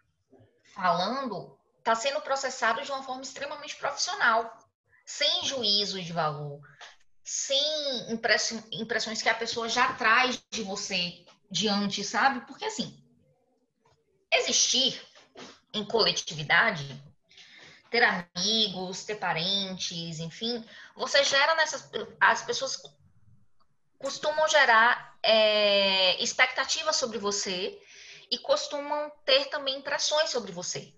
falando 0.74 1.56
está 1.78 1.94
sendo 1.94 2.22
processado 2.22 2.82
de 2.82 2.92
uma 2.92 3.04
forma 3.04 3.22
extremamente 3.22 3.76
profissional, 3.76 4.58
sem 5.10 5.44
juízo 5.44 6.00
de 6.00 6.14
valor, 6.14 6.62
sem 7.24 8.14
impressões 8.14 9.24
que 9.24 9.28
a 9.28 9.34
pessoa 9.34 9.68
já 9.68 9.92
traz 9.94 10.40
de 10.52 10.62
você 10.62 11.26
diante, 11.50 12.04
sabe? 12.04 12.46
Porque 12.46 12.64
assim, 12.64 13.04
existir 14.32 15.02
em 15.74 15.84
coletividade, 15.84 16.86
ter 17.90 18.04
amigos, 18.04 19.04
ter 19.04 19.16
parentes, 19.16 20.20
enfim, 20.20 20.64
você 20.96 21.24
gera 21.24 21.56
nessas. 21.56 21.90
As 22.22 22.44
pessoas 22.44 22.80
costumam 23.98 24.48
gerar 24.48 25.18
é, 25.24 26.22
expectativas 26.22 26.96
sobre 26.98 27.18
você 27.18 27.82
e 28.30 28.38
costumam 28.38 29.12
ter 29.26 29.46
também 29.46 29.80
impressões 29.80 30.30
sobre 30.30 30.52
você. 30.52 30.94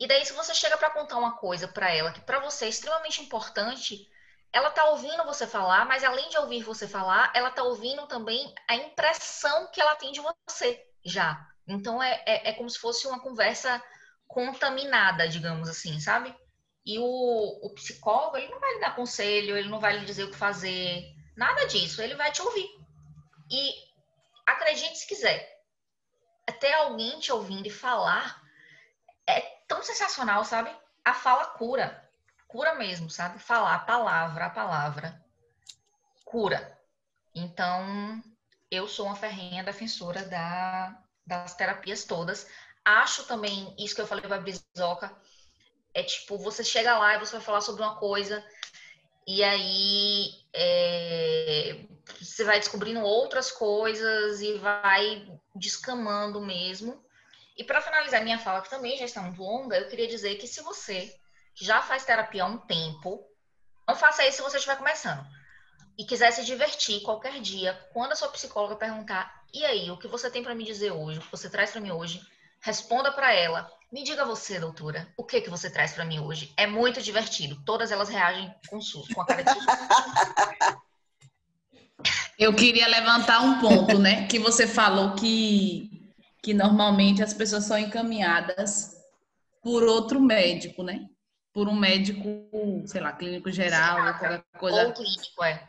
E 0.00 0.06
daí, 0.06 0.24
se 0.24 0.32
você 0.32 0.54
chega 0.54 0.78
para 0.78 0.88
contar 0.88 1.18
uma 1.18 1.36
coisa 1.36 1.68
para 1.68 1.94
ela 1.94 2.10
que 2.10 2.22
para 2.22 2.40
você 2.40 2.64
é 2.64 2.68
extremamente 2.70 3.20
importante, 3.20 4.08
ela 4.50 4.70
tá 4.70 4.86
ouvindo 4.86 5.24
você 5.24 5.46
falar, 5.46 5.84
mas 5.84 6.02
além 6.02 6.30
de 6.30 6.38
ouvir 6.38 6.62
você 6.62 6.88
falar, 6.88 7.30
ela 7.36 7.50
tá 7.50 7.62
ouvindo 7.62 8.06
também 8.06 8.52
a 8.66 8.74
impressão 8.76 9.70
que 9.70 9.78
ela 9.78 9.94
tem 9.94 10.10
de 10.10 10.22
você 10.48 10.82
já. 11.04 11.46
Então 11.68 12.02
é, 12.02 12.22
é, 12.26 12.48
é 12.48 12.52
como 12.54 12.70
se 12.70 12.78
fosse 12.78 13.06
uma 13.06 13.20
conversa 13.20 13.80
contaminada, 14.26 15.28
digamos 15.28 15.68
assim, 15.68 16.00
sabe? 16.00 16.34
E 16.84 16.98
o, 16.98 17.04
o 17.04 17.74
psicólogo, 17.74 18.38
ele 18.38 18.48
não 18.48 18.58
vai 18.58 18.72
lhe 18.72 18.80
dar 18.80 18.96
conselho, 18.96 19.56
ele 19.56 19.68
não 19.68 19.80
vai 19.80 19.98
lhe 19.98 20.06
dizer 20.06 20.24
o 20.24 20.30
que 20.30 20.36
fazer, 20.36 21.04
nada 21.36 21.66
disso, 21.66 22.00
ele 22.00 22.14
vai 22.14 22.32
te 22.32 22.40
ouvir. 22.40 22.68
E 23.50 23.72
acredite 24.46 24.96
se 24.96 25.06
quiser, 25.06 25.46
até 26.48 26.72
alguém 26.72 27.20
te 27.20 27.30
ouvindo 27.30 27.66
e 27.66 27.70
falar 27.70 28.40
é 29.28 29.59
tão 29.70 29.84
sensacional, 29.84 30.44
sabe? 30.44 30.68
A 31.04 31.14
fala 31.14 31.44
cura, 31.44 32.10
cura 32.48 32.74
mesmo, 32.74 33.08
sabe? 33.08 33.38
Falar 33.38 33.76
a 33.76 33.78
palavra, 33.78 34.46
a 34.46 34.50
palavra 34.50 35.24
cura. 36.24 36.76
Então, 37.32 38.20
eu 38.68 38.88
sou 38.88 39.06
uma 39.06 39.14
ferrenha 39.14 39.62
defensora 39.62 40.24
da, 40.24 41.00
das 41.24 41.54
terapias 41.54 42.02
todas, 42.02 42.48
acho 42.84 43.24
também, 43.28 43.72
isso 43.78 43.94
que 43.94 44.00
eu 44.00 44.06
falei 44.08 44.26
para 44.26 44.40
Brizoca, 44.40 45.16
é 45.94 46.02
tipo, 46.02 46.36
você 46.36 46.64
chega 46.64 46.98
lá 46.98 47.14
e 47.14 47.20
você 47.20 47.36
vai 47.36 47.40
falar 47.40 47.60
sobre 47.60 47.82
uma 47.82 47.96
coisa, 47.96 48.44
e 49.24 49.44
aí 49.44 50.32
é, 50.52 51.84
você 52.20 52.42
vai 52.42 52.58
descobrindo 52.58 53.02
outras 53.02 53.52
coisas 53.52 54.40
e 54.40 54.58
vai 54.58 55.28
descamando 55.54 56.40
mesmo. 56.40 57.00
E 57.60 57.64
para 57.64 57.82
finalizar 57.82 58.24
minha 58.24 58.38
fala, 58.38 58.62
que 58.62 58.70
também 58.70 58.96
já 58.96 59.04
está 59.04 59.20
muito 59.20 59.42
longa, 59.42 59.76
eu 59.76 59.86
queria 59.86 60.08
dizer 60.08 60.36
que 60.36 60.46
se 60.46 60.62
você 60.62 61.14
já 61.54 61.82
faz 61.82 62.06
terapia 62.06 62.44
há 62.44 62.46
um 62.46 62.56
tempo, 62.56 63.22
não 63.86 63.94
faça 63.94 64.26
isso 64.26 64.38
se 64.38 64.42
você 64.42 64.56
estiver 64.56 64.78
começando. 64.78 65.22
E 65.98 66.06
quiser 66.06 66.30
se 66.30 66.42
divertir 66.42 67.02
qualquer 67.02 67.38
dia, 67.38 67.78
quando 67.92 68.12
a 68.12 68.16
sua 68.16 68.30
psicóloga 68.30 68.76
perguntar: 68.76 69.30
"E 69.52 69.62
aí, 69.62 69.90
o 69.90 69.98
que 69.98 70.08
você 70.08 70.30
tem 70.30 70.42
para 70.42 70.54
me 70.54 70.64
dizer 70.64 70.90
hoje? 70.92 71.18
O 71.18 71.22
que 71.22 71.30
você 71.30 71.50
traz 71.50 71.70
para 71.70 71.82
mim 71.82 71.90
hoje?", 71.90 72.22
responda 72.62 73.12
para 73.12 73.30
ela: 73.34 73.70
"Me 73.92 74.02
diga 74.02 74.24
você, 74.24 74.58
doutora, 74.58 75.06
o 75.14 75.22
que 75.22 75.42
que 75.42 75.50
você 75.50 75.68
traz 75.68 75.92
para 75.92 76.06
mim 76.06 76.18
hoje?". 76.18 76.54
É 76.56 76.66
muito 76.66 77.02
divertido. 77.02 77.62
Todas 77.66 77.92
elas 77.92 78.08
reagem 78.08 78.50
com 78.70 78.80
susto, 78.80 79.14
com 79.14 79.20
a 79.20 79.26
cara 79.26 79.44
de 79.44 79.52
susto. 79.52 79.66
Eu 82.38 82.54
queria 82.54 82.88
levantar 82.88 83.42
um 83.42 83.60
ponto, 83.60 83.98
né? 83.98 84.26
Que 84.26 84.38
você 84.38 84.66
falou 84.66 85.14
que, 85.14 85.89
que 86.42 86.54
normalmente 86.54 87.22
as 87.22 87.34
pessoas 87.34 87.64
são 87.64 87.78
encaminhadas 87.78 88.96
por 89.62 89.82
outro 89.82 90.20
médico, 90.20 90.82
né? 90.82 91.06
Por 91.52 91.68
um 91.68 91.74
médico, 91.74 92.28
sei 92.86 93.00
lá, 93.00 93.12
clínico 93.12 93.50
geral, 93.50 94.06
ou 94.06 94.14
qualquer 94.14 94.44
coisa. 94.58 94.86
Ou 94.86 94.92
clínico, 94.92 95.44
é. 95.44 95.68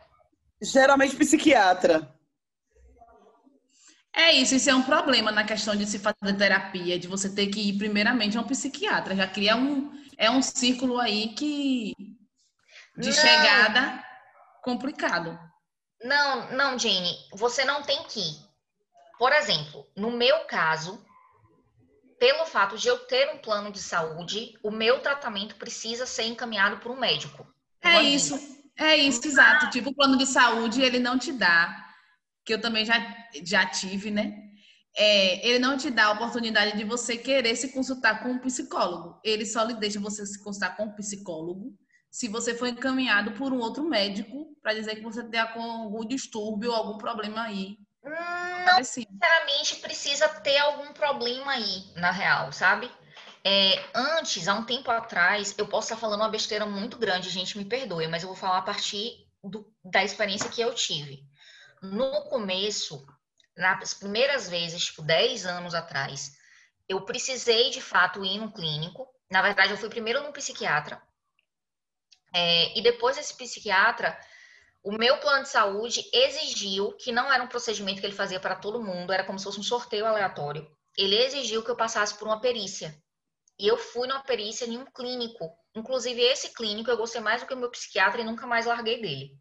Geralmente 0.62 1.16
psiquiatra. 1.16 2.08
É 4.14 4.32
isso, 4.32 4.54
isso 4.54 4.68
é 4.68 4.74
um 4.74 4.82
problema 4.82 5.32
na 5.32 5.42
questão 5.42 5.74
de 5.74 5.86
se 5.86 5.98
fazer 5.98 6.36
terapia, 6.36 6.98
de 6.98 7.08
você 7.08 7.34
ter 7.34 7.46
que 7.46 7.70
ir 7.70 7.78
primeiramente 7.78 8.36
a 8.36 8.40
um 8.40 8.46
psiquiatra. 8.46 9.16
Já 9.16 9.26
cria 9.26 9.56
um. 9.56 9.90
É 10.18 10.30
um 10.30 10.42
círculo 10.42 10.98
aí 10.98 11.28
que. 11.34 11.94
de 12.96 13.08
Não. 13.08 13.12
chegada 13.12 14.04
complicado. 14.62 15.38
Não, 16.04 16.52
não, 16.52 16.78
Jane, 16.78 17.16
você 17.32 17.64
não 17.64 17.82
tem 17.82 18.02
que 18.04 18.20
ir. 18.20 18.36
Por 19.22 19.32
exemplo, 19.32 19.86
no 19.96 20.10
meu 20.10 20.46
caso, 20.46 21.00
pelo 22.18 22.44
fato 22.44 22.76
de 22.76 22.88
eu 22.88 22.98
ter 23.06 23.32
um 23.32 23.38
plano 23.38 23.70
de 23.70 23.78
saúde, 23.78 24.58
o 24.64 24.68
meu 24.68 24.98
tratamento 24.98 25.54
precisa 25.54 26.06
ser 26.06 26.24
encaminhado 26.24 26.78
por 26.78 26.90
um 26.90 26.98
médico. 26.98 27.46
É 27.80 28.02
isso, 28.02 28.36
é 28.76 28.96
isso, 28.96 29.24
exato. 29.24 29.70
Tipo, 29.70 29.90
o 29.90 29.94
plano 29.94 30.18
de 30.18 30.26
saúde, 30.26 30.82
ele 30.82 30.98
não 30.98 31.16
te 31.16 31.32
dá, 31.32 31.72
que 32.44 32.52
eu 32.52 32.60
também 32.60 32.84
já, 32.84 32.96
já 33.44 33.64
tive, 33.64 34.10
né? 34.10 34.36
É, 34.96 35.46
ele 35.46 35.60
não 35.60 35.76
te 35.76 35.88
dá 35.88 36.06
a 36.06 36.12
oportunidade 36.14 36.76
de 36.76 36.82
você 36.82 37.16
querer 37.16 37.54
se 37.54 37.72
consultar 37.72 38.24
com 38.24 38.30
um 38.30 38.40
psicólogo. 38.40 39.20
Ele 39.22 39.46
só 39.46 39.62
lhe 39.62 39.74
deixa 39.74 40.00
você 40.00 40.26
se 40.26 40.42
consultar 40.42 40.76
com 40.76 40.86
um 40.86 40.96
psicólogo 40.96 41.72
se 42.10 42.26
você 42.26 42.56
for 42.56 42.66
encaminhado 42.66 43.34
por 43.34 43.52
um 43.52 43.60
outro 43.60 43.84
médico 43.88 44.52
para 44.60 44.74
dizer 44.74 44.96
que 44.96 45.02
você 45.02 45.22
tem 45.22 45.38
algum 45.38 46.04
distúrbio 46.04 46.70
ou 46.70 46.76
algum 46.76 46.98
problema 46.98 47.42
aí. 47.42 47.78
Não 48.02 48.78
necessariamente 48.78 49.76
precisa 49.76 50.28
ter 50.28 50.58
algum 50.58 50.92
problema 50.92 51.52
aí, 51.52 51.84
na 51.94 52.10
real, 52.10 52.52
sabe? 52.52 52.90
É, 53.44 53.84
antes, 53.94 54.46
há 54.48 54.54
um 54.54 54.64
tempo 54.64 54.90
atrás, 54.90 55.54
eu 55.58 55.66
posso 55.66 55.86
estar 55.86 56.00
falando 56.00 56.20
uma 56.20 56.28
besteira 56.28 56.64
muito 56.66 56.98
grande, 56.98 57.30
gente, 57.30 57.58
me 57.58 57.64
perdoe, 57.64 58.06
mas 58.08 58.22
eu 58.22 58.28
vou 58.28 58.36
falar 58.36 58.58
a 58.58 58.62
partir 58.62 59.28
do, 59.42 59.72
da 59.84 60.02
experiência 60.04 60.50
que 60.50 60.60
eu 60.60 60.74
tive. 60.74 61.24
No 61.82 62.22
começo, 62.28 63.04
nas 63.56 63.94
primeiras 63.94 64.48
vezes, 64.48 64.84
tipo, 64.84 65.02
10 65.02 65.46
anos 65.46 65.74
atrás, 65.74 66.32
eu 66.88 67.00
precisei 67.04 67.70
de 67.70 67.80
fato 67.80 68.24
ir 68.24 68.38
no 68.38 68.52
clínico. 68.52 69.08
Na 69.30 69.42
verdade, 69.42 69.72
eu 69.72 69.78
fui 69.78 69.88
primeiro 69.88 70.22
no 70.22 70.32
psiquiatra, 70.32 71.02
é, 72.32 72.76
e 72.78 72.82
depois 72.82 73.18
esse 73.18 73.36
psiquiatra, 73.36 74.18
o 74.82 74.92
meu 74.92 75.18
plano 75.18 75.44
de 75.44 75.48
saúde 75.48 76.04
exigiu 76.12 76.92
que 76.96 77.12
não 77.12 77.32
era 77.32 77.44
um 77.44 77.48
procedimento 77.48 78.00
que 78.00 78.06
ele 78.06 78.14
fazia 78.14 78.40
para 78.40 78.56
todo 78.56 78.82
mundo, 78.82 79.12
era 79.12 79.24
como 79.24 79.38
se 79.38 79.44
fosse 79.44 79.60
um 79.60 79.62
sorteio 79.62 80.04
aleatório. 80.04 80.68
Ele 80.98 81.16
exigiu 81.16 81.62
que 81.62 81.70
eu 81.70 81.76
passasse 81.76 82.18
por 82.18 82.26
uma 82.26 82.40
perícia. 82.40 83.00
E 83.58 83.68
eu 83.68 83.78
fui 83.78 84.08
numa 84.08 84.24
perícia 84.24 84.64
em 84.64 84.76
um 84.76 84.84
clínico. 84.84 85.48
Inclusive, 85.74 86.20
esse 86.20 86.52
clínico 86.52 86.90
eu 86.90 86.96
gostei 86.96 87.20
mais 87.20 87.40
do 87.40 87.46
que 87.46 87.54
o 87.54 87.56
meu 87.56 87.70
psiquiatra 87.70 88.20
e 88.20 88.24
nunca 88.24 88.46
mais 88.46 88.66
larguei 88.66 89.00
dele. 89.00 89.38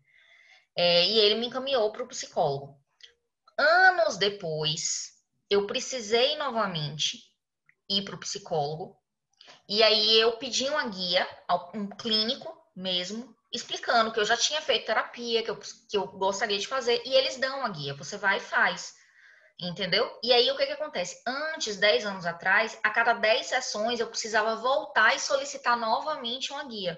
É, 0.78 1.06
e 1.06 1.20
ele 1.20 1.36
me 1.36 1.48
encaminhou 1.48 1.92
para 1.92 2.04
o 2.04 2.08
psicólogo. 2.08 2.80
Anos 3.58 4.18
depois, 4.18 5.12
eu 5.50 5.66
precisei 5.66 6.38
novamente 6.38 7.18
ir 7.90 8.04
para 8.04 8.16
o 8.16 8.20
psicólogo. 8.20 8.96
E 9.68 9.82
aí 9.82 10.20
eu 10.20 10.38
pedi 10.38 10.70
uma 10.70 10.88
guia, 10.88 11.28
um 11.74 11.90
clínico, 11.90 12.56
mesmo, 12.76 13.36
explicando 13.52 14.12
que 14.12 14.20
eu 14.20 14.26
já 14.26 14.38
tinha 14.38 14.62
feito 14.62 14.86
terapia, 14.86 15.44
que 15.44 15.52
eu, 15.52 15.58
que 15.58 15.98
eu 15.98 16.08
gostaria 16.08 16.58
de 16.58 16.68
fazer, 16.68 17.02
e 17.06 17.14
eles 17.14 17.38
dão 17.38 17.66
a 17.66 17.70
guia, 17.70 17.94
você 17.94 18.18
vai 18.18 18.38
e 18.38 18.42
faz. 18.42 18.96
Entendeu? 19.60 20.10
E 20.24 20.34
aí 20.34 20.50
o 20.50 20.58
que, 20.58 20.66
que 20.66 20.72
acontece? 20.72 21.22
Antes, 21.28 21.78
10 21.78 22.06
anos 22.06 22.26
atrás, 22.26 22.80
a 22.82 22.90
cada 22.90 23.14
10 23.14 23.46
sessões 23.46 24.00
eu 24.00 24.08
precisava 24.08 24.56
voltar 24.56 25.16
e 25.16 25.20
solicitar 25.20 25.78
novamente 25.78 26.52
uma 26.52 26.64
guia. 26.64 26.98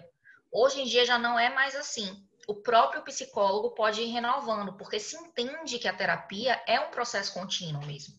Hoje 0.51 0.81
em 0.81 0.85
dia 0.85 1.05
já 1.05 1.17
não 1.17 1.37
é 1.37 1.49
mais 1.49 1.75
assim. 1.75 2.25
O 2.47 2.55
próprio 2.55 3.01
psicólogo 3.01 3.71
pode 3.71 4.01
ir 4.01 4.11
renovando, 4.11 4.77
porque 4.77 4.99
se 4.99 5.17
entende 5.17 5.79
que 5.79 5.87
a 5.87 5.93
terapia 5.93 6.61
é 6.65 6.79
um 6.79 6.91
processo 6.91 7.33
contínuo 7.33 7.85
mesmo. 7.85 8.13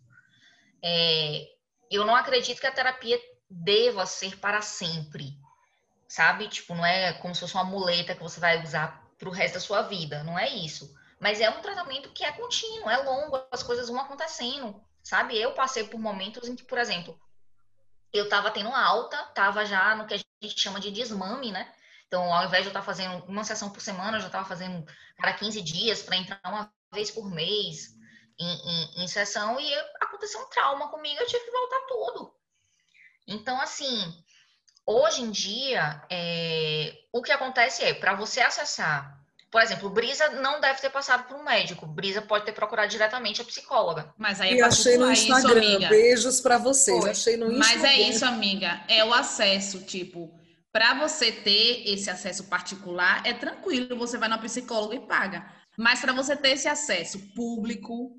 É, 0.82 1.46
eu 1.90 2.04
não 2.04 2.14
acredito 2.14 2.60
que 2.60 2.66
a 2.66 2.72
terapia 2.72 3.18
deva 3.48 4.04
ser 4.04 4.38
para 4.40 4.60
sempre 4.60 5.38
sabe? 6.14 6.46
Tipo, 6.46 6.76
não 6.76 6.86
é 6.86 7.12
como 7.14 7.34
se 7.34 7.40
fosse 7.40 7.54
uma 7.54 7.64
muleta 7.64 8.14
que 8.14 8.22
você 8.22 8.38
vai 8.38 8.62
usar 8.62 9.04
para 9.18 9.28
o 9.28 9.32
resto 9.32 9.54
da 9.54 9.60
sua 9.60 9.82
vida, 9.82 10.22
não 10.22 10.38
é 10.38 10.48
isso. 10.48 10.94
Mas 11.18 11.40
é 11.40 11.50
um 11.50 11.60
tratamento 11.60 12.10
que 12.10 12.22
é 12.22 12.30
contínuo, 12.30 12.88
é 12.88 12.98
longo, 12.98 13.44
as 13.50 13.64
coisas 13.64 13.88
vão 13.88 13.98
acontecendo, 13.98 14.80
sabe? 15.02 15.36
Eu 15.36 15.54
passei 15.54 15.82
por 15.82 15.98
momentos 15.98 16.48
em 16.48 16.54
que, 16.54 16.62
por 16.62 16.78
exemplo, 16.78 17.18
eu 18.12 18.24
estava 18.24 18.52
tendo 18.52 18.68
alta, 18.68 19.16
estava 19.28 19.66
já 19.66 19.96
no 19.96 20.06
que 20.06 20.14
a 20.14 20.18
gente 20.40 20.60
chama 20.60 20.78
de 20.78 20.92
desmame, 20.92 21.50
né? 21.50 21.74
Então, 22.06 22.32
ao 22.32 22.44
invés 22.44 22.62
de 22.62 22.68
eu 22.68 22.70
estar 22.70 22.82
fazendo 22.82 23.24
uma 23.24 23.42
sessão 23.42 23.70
por 23.70 23.80
semana, 23.80 24.16
eu 24.16 24.20
já 24.20 24.28
estava 24.28 24.46
fazendo 24.46 24.86
cada 25.16 25.32
15 25.32 25.62
dias 25.62 26.00
para 26.00 26.14
entrar 26.14 26.40
uma 26.44 26.72
vez 26.92 27.10
por 27.10 27.28
mês 27.28 27.88
em, 28.38 28.46
em, 28.46 29.02
em 29.02 29.08
sessão 29.08 29.58
e 29.58 29.74
aconteceu 30.00 30.40
um 30.40 30.48
trauma 30.48 30.88
comigo, 30.90 31.20
eu 31.20 31.26
tive 31.26 31.44
que 31.44 31.50
voltar 31.50 31.80
tudo. 31.88 32.34
Então, 33.26 33.60
assim, 33.60 34.23
Hoje 34.86 35.22
em 35.22 35.30
dia, 35.30 36.02
é, 36.10 36.92
o 37.12 37.22
que 37.22 37.32
acontece 37.32 37.82
é, 37.82 37.94
para 37.94 38.14
você 38.14 38.40
acessar, 38.40 39.18
por 39.50 39.62
exemplo, 39.62 39.88
Brisa 39.88 40.28
não 40.30 40.60
deve 40.60 40.80
ter 40.80 40.90
passado 40.90 41.28
por 41.28 41.36
um 41.36 41.44
médico, 41.44 41.86
Brisa 41.86 42.20
pode 42.20 42.44
ter 42.44 42.52
procurado 42.52 42.90
diretamente 42.90 43.40
a 43.40 43.44
psicóloga. 43.44 44.12
Mas 44.18 44.40
aí 44.40 44.54
é 44.54 44.56
e 44.56 44.62
achei 44.62 44.98
no 44.98 45.10
Instagram, 45.10 45.78
isso, 45.78 45.88
beijos 45.88 46.40
para 46.40 46.58
vocês, 46.58 47.00
Foi. 47.00 47.10
achei 47.10 47.36
no 47.36 47.52
Instagram. 47.52 47.80
Mas 47.80 47.84
é 47.84 48.00
isso, 48.00 48.24
amiga, 48.26 48.84
é 48.88 49.04
o 49.04 49.14
acesso, 49.14 49.80
tipo, 49.84 50.36
para 50.72 50.94
você 50.94 51.30
ter 51.30 51.84
esse 51.86 52.10
acesso 52.10 52.44
particular, 52.44 53.24
é 53.24 53.32
tranquilo, 53.32 53.96
você 53.96 54.18
vai 54.18 54.28
na 54.28 54.38
psicóloga 54.38 54.96
e 54.96 55.06
paga. 55.06 55.48
Mas 55.78 56.00
para 56.00 56.12
você 56.12 56.36
ter 56.36 56.50
esse 56.50 56.66
acesso 56.66 57.32
público 57.32 58.10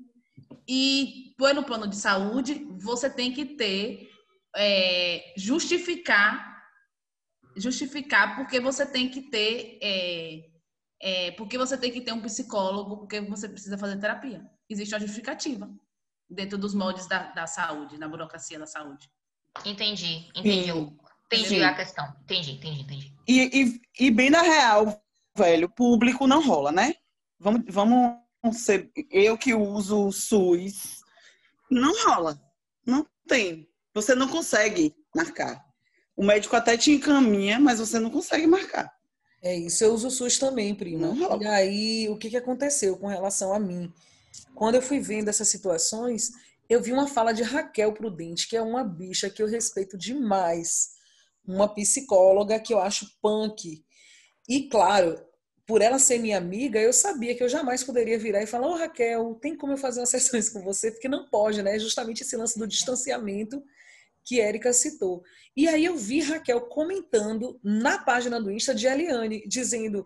e 0.66 1.34
pelo 1.36 1.62
plano 1.62 1.86
de 1.86 1.96
saúde, 1.96 2.66
você 2.78 3.10
tem 3.10 3.30
que 3.30 3.44
ter, 3.44 4.08
é, 4.56 5.34
justificar 5.36 6.55
justificar 7.56 8.36
porque 8.36 8.60
você 8.60 8.84
tem 8.84 9.08
que 9.08 9.22
ter 9.22 9.78
é, 9.82 10.50
é, 11.00 11.30
porque 11.32 11.58
você 11.58 11.76
tem 11.76 11.92
que 11.92 12.00
ter 12.00 12.12
um 12.12 12.22
psicólogo, 12.22 12.98
porque 12.98 13.20
você 13.20 13.48
precisa 13.48 13.78
fazer 13.78 13.98
terapia. 13.98 14.44
Existe 14.68 14.94
uma 14.94 15.00
justificativa 15.00 15.70
dentro 16.28 16.58
dos 16.58 16.74
moldes 16.74 17.06
da, 17.06 17.30
da 17.32 17.46
saúde, 17.46 17.98
na 17.98 18.08
burocracia 18.08 18.58
da 18.58 18.66
saúde. 18.66 19.08
Entendi, 19.64 20.28
entendi. 20.34 20.72
Sim. 20.72 20.98
Entendi 21.26 21.48
Sim. 21.48 21.62
a 21.62 21.74
questão. 21.74 22.16
Entendi, 22.22 22.52
entendi, 22.52 22.80
entendi. 22.82 23.14
E, 23.26 23.62
e, 23.62 23.80
e, 24.06 24.10
bem 24.12 24.30
na 24.30 24.42
real, 24.42 25.02
velho, 25.36 25.68
público 25.68 26.26
não 26.26 26.40
rola, 26.40 26.70
né? 26.70 26.94
Vamos, 27.38 27.62
vamos 27.68 28.20
ser. 28.52 28.90
Eu 29.10 29.36
que 29.36 29.52
uso 29.52 30.06
o 30.06 30.12
SUS, 30.12 31.00
não 31.68 31.92
rola. 32.04 32.40
Não 32.86 33.04
tem. 33.26 33.68
Você 33.92 34.14
não 34.14 34.28
consegue 34.28 34.94
marcar. 35.14 35.65
O 36.16 36.24
médico 36.24 36.56
até 36.56 36.76
te 36.76 36.90
encaminha, 36.90 37.60
mas 37.60 37.78
você 37.78 37.98
não 37.98 38.10
consegue 38.10 38.46
marcar. 38.46 38.90
É 39.42 39.54
isso, 39.54 39.84
eu 39.84 39.92
uso 39.92 40.08
o 40.08 40.10
SUS 40.10 40.38
também, 40.38 40.74
prima. 40.74 41.08
Não, 41.08 41.40
e 41.40 41.46
aí, 41.46 42.08
o 42.08 42.16
que, 42.16 42.30
que 42.30 42.36
aconteceu 42.36 42.96
com 42.96 43.06
relação 43.06 43.52
a 43.52 43.60
mim? 43.60 43.92
Quando 44.54 44.76
eu 44.76 44.82
fui 44.82 44.98
vendo 44.98 45.28
essas 45.28 45.48
situações, 45.48 46.32
eu 46.68 46.82
vi 46.82 46.92
uma 46.92 47.06
fala 47.06 47.32
de 47.32 47.42
Raquel 47.42 47.92
Prudente, 47.92 48.48
que 48.48 48.56
é 48.56 48.62
uma 48.62 48.82
bicha 48.82 49.30
que 49.30 49.42
eu 49.42 49.46
respeito 49.46 49.96
demais. 49.96 50.90
Uma 51.46 51.68
psicóloga 51.68 52.58
que 52.58 52.74
eu 52.74 52.80
acho 52.80 53.06
punk. 53.22 53.84
E, 54.48 54.68
claro, 54.68 55.22
por 55.66 55.82
ela 55.82 55.98
ser 55.98 56.18
minha 56.18 56.38
amiga, 56.38 56.80
eu 56.80 56.92
sabia 56.92 57.34
que 57.34 57.42
eu 57.42 57.48
jamais 57.48 57.84
poderia 57.84 58.18
virar 58.18 58.42
e 58.42 58.46
falar: 58.46 58.68
Ô 58.68 58.72
oh, 58.72 58.76
Raquel, 58.76 59.34
tem 59.40 59.56
como 59.56 59.74
eu 59.74 59.78
fazer 59.78 60.00
umas 60.00 60.08
sessões 60.10 60.48
com 60.48 60.62
você? 60.62 60.90
Porque 60.90 61.08
não 61.08 61.28
pode, 61.28 61.62
né? 61.62 61.78
Justamente 61.78 62.22
esse 62.22 62.36
lance 62.36 62.58
do 62.58 62.66
distanciamento 62.66 63.62
que 64.26 64.40
Érica 64.40 64.72
citou. 64.72 65.22
E 65.56 65.68
aí 65.68 65.84
eu 65.84 65.96
vi 65.96 66.20
Raquel 66.20 66.60
comentando 66.62 67.58
na 67.62 67.98
página 67.98 68.40
do 68.40 68.50
Insta 68.50 68.74
de 68.74 68.86
Eliane, 68.86 69.46
dizendo: 69.46 70.04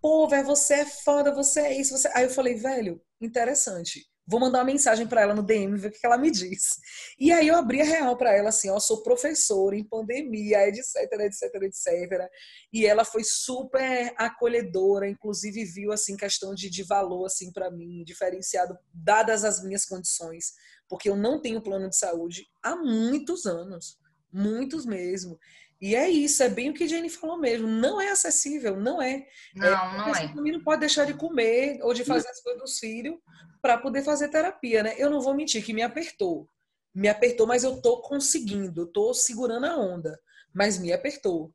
pô, 0.00 0.28
velho, 0.28 0.46
você 0.46 0.74
é 0.74 0.84
foda, 0.84 1.34
você 1.34 1.60
é 1.60 1.80
isso. 1.80 1.96
Você... 1.96 2.08
Aí 2.14 2.24
eu 2.24 2.30
falei, 2.30 2.54
velho, 2.54 3.00
interessante. 3.20 4.06
Vou 4.26 4.38
mandar 4.38 4.58
uma 4.58 4.64
mensagem 4.64 5.06
para 5.06 5.22
ela 5.22 5.34
no 5.34 5.42
DM, 5.42 5.76
ver 5.76 5.88
o 5.88 5.90
que 5.90 6.06
ela 6.06 6.16
me 6.16 6.30
diz. 6.30 6.78
E 7.18 7.32
aí 7.32 7.48
eu 7.48 7.56
abri 7.56 7.80
a 7.80 7.84
real 7.84 8.16
para 8.16 8.32
ela 8.32 8.50
assim, 8.50 8.70
ó, 8.70 8.78
sou 8.78 9.02
professora 9.02 9.76
em 9.76 9.84
pandemia, 9.84 10.68
etc, 10.68 10.96
etc, 11.20 11.62
etc. 11.62 12.30
E 12.72 12.86
ela 12.86 13.04
foi 13.04 13.22
super 13.24 14.14
acolhedora, 14.16 15.08
inclusive 15.08 15.64
viu 15.64 15.92
assim 15.92 16.16
questão 16.16 16.54
de, 16.54 16.70
de 16.70 16.84
valor 16.84 17.26
assim 17.26 17.52
para 17.52 17.70
mim, 17.70 18.04
diferenciado 18.04 18.78
dadas 18.94 19.44
as 19.44 19.62
minhas 19.62 19.84
condições, 19.84 20.52
porque 20.88 21.08
eu 21.08 21.16
não 21.16 21.40
tenho 21.40 21.62
plano 21.62 21.88
de 21.88 21.96
saúde 21.96 22.46
há 22.62 22.76
muitos 22.76 23.44
anos, 23.44 23.98
muitos 24.32 24.86
mesmo. 24.86 25.38
E 25.82 25.96
é 25.96 26.08
isso, 26.08 26.44
é 26.44 26.48
bem 26.48 26.70
o 26.70 26.74
que 26.74 26.84
a 26.84 26.86
Jenny 26.86 27.10
falou 27.10 27.36
mesmo. 27.36 27.66
Não 27.66 28.00
é 28.00 28.08
acessível, 28.12 28.76
não 28.76 29.02
é. 29.02 29.26
Não, 29.52 29.66
é, 29.66 29.98
não 29.98 30.14
é. 30.14 30.52
Não 30.52 30.62
pode 30.62 30.78
deixar 30.78 31.04
de 31.04 31.12
comer 31.12 31.80
ou 31.82 31.92
de 31.92 32.04
fazer 32.04 32.28
as 32.28 32.40
coisas 32.40 32.62
dos 32.62 32.78
filhos 32.78 33.16
para 33.60 33.76
poder 33.76 34.04
fazer 34.04 34.28
terapia, 34.28 34.84
né? 34.84 34.94
Eu 34.96 35.10
não 35.10 35.20
vou 35.20 35.34
mentir 35.34 35.64
que 35.64 35.74
me 35.74 35.82
apertou. 35.82 36.48
Me 36.94 37.08
apertou, 37.08 37.48
mas 37.48 37.64
eu 37.64 37.82
tô 37.82 38.00
conseguindo, 38.00 38.86
tô 38.86 39.12
segurando 39.12 39.66
a 39.66 39.76
onda, 39.76 40.16
mas 40.54 40.78
me 40.78 40.92
apertou. 40.92 41.52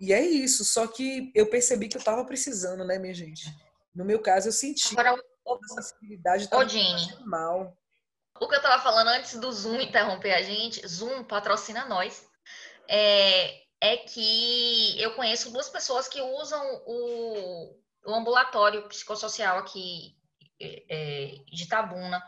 E 0.00 0.10
é 0.10 0.24
isso, 0.24 0.64
só 0.64 0.86
que 0.86 1.30
eu 1.34 1.50
percebi 1.50 1.88
que 1.88 1.98
eu 1.98 2.02
tava 2.02 2.24
precisando, 2.24 2.82
né, 2.82 2.98
minha 2.98 3.12
gente? 3.12 3.44
No 3.94 4.06
meu 4.06 4.20
caso, 4.20 4.48
eu 4.48 4.52
senti 4.52 4.98
Agora, 4.98 5.20
a 5.20 5.74
sensibilidade 5.74 6.48
Ô, 6.50 6.66
Jenny, 6.66 7.14
mal. 7.26 7.76
O 8.40 8.48
que 8.48 8.54
eu 8.54 8.62
tava 8.62 8.82
falando 8.82 9.08
antes 9.08 9.38
do 9.38 9.52
Zoom 9.52 9.82
interromper 9.82 10.32
a 10.32 10.40
gente, 10.40 10.86
Zoom 10.88 11.24
patrocina 11.24 11.84
nós. 11.84 12.26
É, 12.88 13.65
é 13.80 13.96
que 13.98 15.00
eu 15.00 15.14
conheço 15.14 15.50
duas 15.50 15.68
pessoas 15.68 16.08
que 16.08 16.20
usam 16.20 16.82
o, 16.86 17.78
o 18.06 18.14
ambulatório 18.14 18.88
psicossocial 18.88 19.58
aqui 19.58 20.16
é, 20.60 21.36
de 21.46 21.68
Tabuna. 21.68 22.22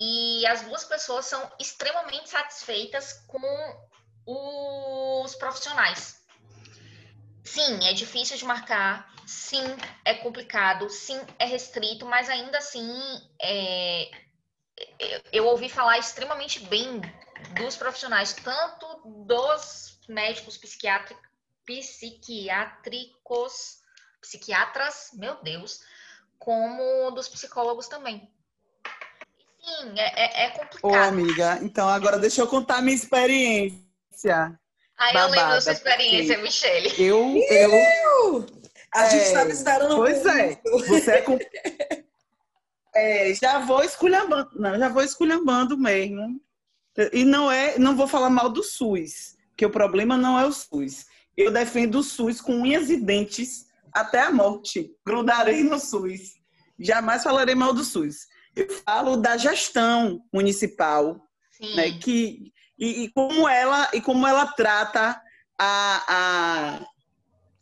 E 0.00 0.46
as 0.46 0.62
duas 0.62 0.84
pessoas 0.84 1.26
são 1.26 1.50
extremamente 1.60 2.28
satisfeitas 2.28 3.12
com 3.26 3.40
os 4.26 5.34
profissionais. 5.36 6.22
Sim, 7.44 7.86
é 7.86 7.92
difícil 7.92 8.36
de 8.36 8.44
marcar, 8.44 9.12
sim, 9.26 9.62
é 10.04 10.14
complicado, 10.14 10.88
sim, 10.88 11.20
é 11.38 11.44
restrito, 11.44 12.06
mas 12.06 12.28
ainda 12.28 12.58
assim 12.58 12.90
é, 13.40 14.10
eu 15.32 15.46
ouvi 15.46 15.68
falar 15.68 15.98
extremamente 15.98 16.60
bem 16.60 17.00
dos 17.54 17.76
profissionais, 17.76 18.32
tanto 18.32 19.24
dos 19.26 19.93
médicos 20.08 20.56
psiquiátricos, 20.56 21.22
psiquiátricos, 21.64 23.78
psiquiatras, 24.20 25.10
meu 25.14 25.36
Deus, 25.42 25.80
como 26.38 27.10
dos 27.10 27.28
psicólogos 27.28 27.88
também. 27.88 28.30
Sim, 29.62 29.94
é, 29.96 30.24
é, 30.24 30.46
é 30.46 30.50
complicado. 30.50 30.92
Ô, 30.92 30.94
amiga, 30.94 31.58
então 31.62 31.88
agora 31.88 32.18
deixa 32.18 32.42
eu 32.42 32.46
contar 32.46 32.82
minha 32.82 32.94
experiência. 32.94 34.56
Ah, 34.96 35.12
eu 35.12 35.26
lembro 35.28 35.48
da 35.48 35.60
sua 35.60 35.72
experiência, 35.72 36.38
Michele. 36.38 36.94
Eu, 36.98 37.36
eu... 37.36 38.46
A 38.92 39.08
gente 39.08 39.24
estava 39.24 39.48
é, 39.48 39.52
esperando 39.52 39.96
Pois 39.96 40.24
é, 40.24 40.60
você 40.86 41.10
é, 41.10 41.20
com... 41.22 41.36
é, 42.94 43.34
já 43.34 43.58
vou 43.60 43.82
esculhambando, 43.82 44.50
não, 44.54 44.78
já 44.78 44.88
vou 44.88 45.02
esculhambando 45.02 45.76
mesmo. 45.76 46.40
E 47.12 47.24
não 47.24 47.50
é, 47.50 47.76
não 47.76 47.96
vou 47.96 48.06
falar 48.06 48.30
mal 48.30 48.48
do 48.48 48.62
SUS 48.62 49.34
que 49.56 49.66
o 49.66 49.70
problema 49.70 50.16
não 50.16 50.38
é 50.38 50.46
o 50.46 50.52
SUS. 50.52 51.06
Eu 51.36 51.50
defendo 51.50 51.96
o 51.96 52.02
SUS 52.02 52.40
com 52.40 52.60
unhas 52.60 52.90
e 52.90 52.96
dentes 52.96 53.66
até 53.92 54.20
a 54.20 54.32
morte. 54.32 54.90
Grudarei 55.06 55.62
no 55.62 55.78
SUS. 55.78 56.34
Jamais 56.78 57.22
falarei 57.22 57.54
mal 57.54 57.72
do 57.72 57.84
SUS. 57.84 58.26
Eu 58.54 58.68
falo 58.84 59.16
da 59.16 59.36
gestão 59.36 60.24
municipal, 60.32 61.20
Sim. 61.52 61.74
né, 61.74 61.98
que 61.98 62.52
e, 62.78 63.04
e, 63.04 63.12
como 63.12 63.48
ela 63.48 63.88
e 63.92 64.00
como 64.00 64.26
ela 64.26 64.46
trata 64.46 65.20
a, 65.58 66.04
a 66.08 66.86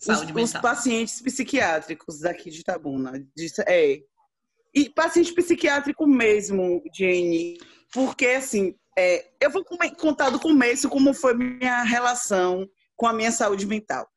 os, 0.00 0.22
os, 0.35 0.52
pacientes 0.55 1.20
psiquiátricos 1.20 2.20
daqui 2.20 2.50
de 2.50 2.61
Itabuna. 2.61 3.12
De, 3.35 3.46
é, 3.66 4.00
e 4.74 4.90
paciente 4.90 5.33
psiquiátrico 5.35 6.07
mesmo, 6.07 6.83
Jenny, 6.94 7.59
porque 7.92 8.26
assim 8.26 8.74
é, 8.96 9.31
eu 9.40 9.50
vou 9.50 9.64
contar 9.98 10.31
do 10.31 10.40
começo 10.40 10.88
como 10.88 11.14
foi 11.14 11.35
minha 11.35 11.83
relação 11.83 12.68
com 12.96 13.07
a 13.07 13.12
minha 13.12 13.33
saúde 13.33 13.66
mental. 13.66 14.09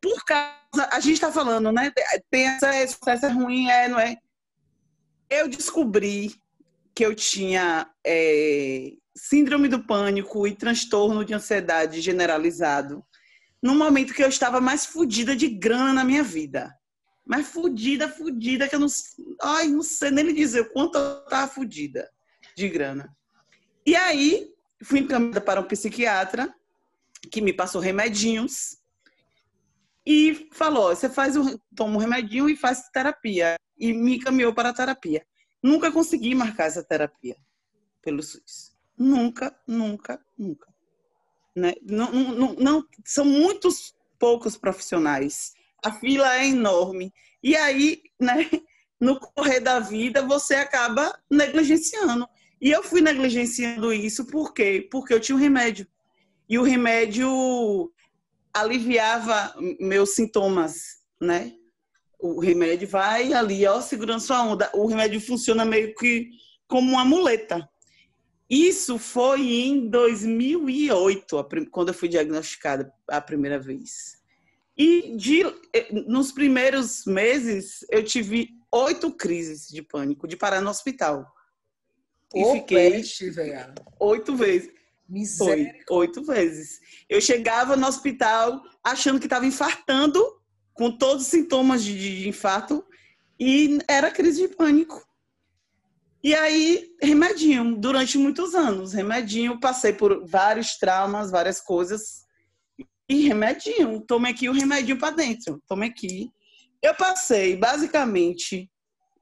por 0.00 0.24
causa, 0.24 0.88
a 0.92 1.00
gente 1.00 1.14
está 1.14 1.32
falando, 1.32 1.72
né? 1.72 1.92
Tem 2.30 2.46
essa, 2.46 2.74
essa 3.10 3.28
ruim, 3.28 3.68
é, 3.68 3.88
não 3.88 3.98
é? 3.98 4.16
Eu 5.28 5.48
descobri 5.48 6.34
que 6.94 7.04
eu 7.04 7.14
tinha 7.14 7.90
é, 8.06 8.92
síndrome 9.14 9.68
do 9.68 9.84
pânico 9.84 10.46
e 10.46 10.54
transtorno 10.54 11.24
de 11.24 11.34
ansiedade 11.34 12.00
generalizado 12.00 13.04
no 13.62 13.74
momento 13.74 14.14
que 14.14 14.22
eu 14.22 14.28
estava 14.28 14.60
mais 14.60 14.86
fodida 14.86 15.34
de 15.34 15.48
grana 15.48 15.92
na 15.92 16.04
minha 16.04 16.22
vida. 16.22 16.72
Mas 17.24 17.48
fodida, 17.48 18.08
fodida, 18.08 18.68
que 18.68 18.76
eu 18.76 18.80
não, 18.80 18.86
ai, 19.42 19.66
não 19.66 19.82
sei 19.82 20.12
nem 20.12 20.24
lhe 20.24 20.32
dizer 20.32 20.60
o 20.60 20.72
quanto 20.72 20.96
eu 20.96 21.24
estava 21.24 21.48
fodida 21.48 22.08
de 22.56 22.68
grana. 22.68 23.14
E 23.86 23.94
aí, 23.94 24.52
fui 24.82 24.98
encaminhada 24.98 25.40
para 25.40 25.60
um 25.60 25.64
psiquiatra 25.64 26.52
que 27.30 27.40
me 27.40 27.52
passou 27.52 27.80
remedinhos 27.80 28.78
e 30.04 30.48
falou: 30.52 30.88
você 30.88 31.08
faz 31.08 31.36
um, 31.36 31.56
toma 31.74 31.96
um 31.96 32.00
remedinho 32.00 32.50
e 32.50 32.56
faz 32.56 32.88
terapia. 32.90 33.56
E 33.78 33.92
me 33.92 34.16
encaminhou 34.16 34.54
para 34.54 34.70
a 34.70 34.72
terapia. 34.72 35.24
Nunca 35.62 35.92
consegui 35.92 36.34
marcar 36.34 36.66
essa 36.66 36.82
terapia 36.82 37.36
pelo 38.02 38.22
SUS. 38.22 38.74
Nunca, 38.96 39.54
nunca, 39.66 40.20
nunca. 40.38 40.72
Né? 41.54 41.74
Não, 41.82 42.10
não, 42.10 42.54
não, 42.54 42.86
são 43.04 43.24
muitos 43.24 43.94
poucos 44.18 44.56
profissionais. 44.56 45.52
A 45.84 45.92
fila 45.92 46.38
é 46.38 46.46
enorme. 46.46 47.12
E 47.42 47.54
aí, 47.54 48.02
né, 48.18 48.48
no 48.98 49.20
correr 49.20 49.60
da 49.60 49.78
vida, 49.78 50.22
você 50.22 50.54
acaba 50.54 51.18
negligenciando. 51.30 52.26
E 52.60 52.70
eu 52.70 52.82
fui 52.82 53.00
negligenciando 53.00 53.92
isso 53.92 54.26
por 54.26 54.54
quê? 54.54 54.88
Porque 54.90 55.12
eu 55.12 55.20
tinha 55.20 55.36
um 55.36 55.40
remédio. 55.40 55.86
E 56.48 56.58
o 56.58 56.62
remédio 56.62 57.92
aliviava 58.52 59.54
meus 59.78 60.14
sintomas, 60.14 61.02
né? 61.20 61.52
O 62.18 62.40
remédio 62.40 62.88
vai 62.88 63.32
ali, 63.32 63.66
ó, 63.66 63.80
segurando 63.80 64.20
sua 64.20 64.42
onda. 64.42 64.70
O 64.72 64.86
remédio 64.86 65.20
funciona 65.20 65.64
meio 65.64 65.94
que 65.94 66.30
como 66.66 66.92
uma 66.92 67.04
muleta. 67.04 67.68
Isso 68.48 68.98
foi 68.98 69.40
em 69.40 69.90
2008, 69.90 71.48
quando 71.70 71.88
eu 71.88 71.94
fui 71.94 72.08
diagnosticada 72.08 72.92
a 73.08 73.20
primeira 73.20 73.58
vez. 73.58 74.16
E 74.78 75.16
de, 75.16 75.42
eh, 75.74 75.88
nos 76.06 76.30
primeiros 76.30 77.04
meses, 77.06 77.84
eu 77.90 78.04
tive 78.04 78.50
oito 78.70 79.10
crises 79.12 79.68
de 79.68 79.82
pânico, 79.82 80.28
de 80.28 80.36
parar 80.36 80.60
no 80.60 80.70
hospital. 80.70 81.26
E 82.34 82.44
fiquei 82.52 82.90
peste, 82.90 83.32
oito 84.00 84.36
vezes. 84.36 84.70
Miséria. 85.08 85.74
Oito 85.90 86.24
vezes. 86.24 86.80
Eu 87.08 87.20
chegava 87.20 87.76
no 87.76 87.86
hospital 87.86 88.62
achando 88.82 89.20
que 89.20 89.26
estava 89.26 89.46
infartando, 89.46 90.24
com 90.74 90.90
todos 90.90 91.24
os 91.24 91.28
sintomas 91.30 91.82
de, 91.82 92.22
de 92.22 92.28
infarto, 92.28 92.84
e 93.38 93.78
era 93.88 94.10
crise 94.10 94.46
de 94.46 94.54
pânico. 94.54 95.06
E 96.22 96.34
aí, 96.34 96.90
remedinho, 97.00 97.76
durante 97.76 98.18
muitos 98.18 98.54
anos. 98.54 98.92
Remedinho, 98.92 99.60
passei 99.60 99.92
por 99.92 100.26
vários 100.26 100.76
traumas, 100.76 101.30
várias 101.30 101.60
coisas. 101.60 102.24
E 103.08 103.28
remedinho, 103.28 104.00
tomei 104.00 104.32
aqui 104.32 104.48
o 104.48 104.52
remedinho 104.52 104.98
para 104.98 105.14
dentro. 105.14 105.62
Tomei 105.68 105.90
aqui. 105.90 106.30
Eu 106.82 106.94
passei, 106.94 107.56
basicamente, 107.56 108.68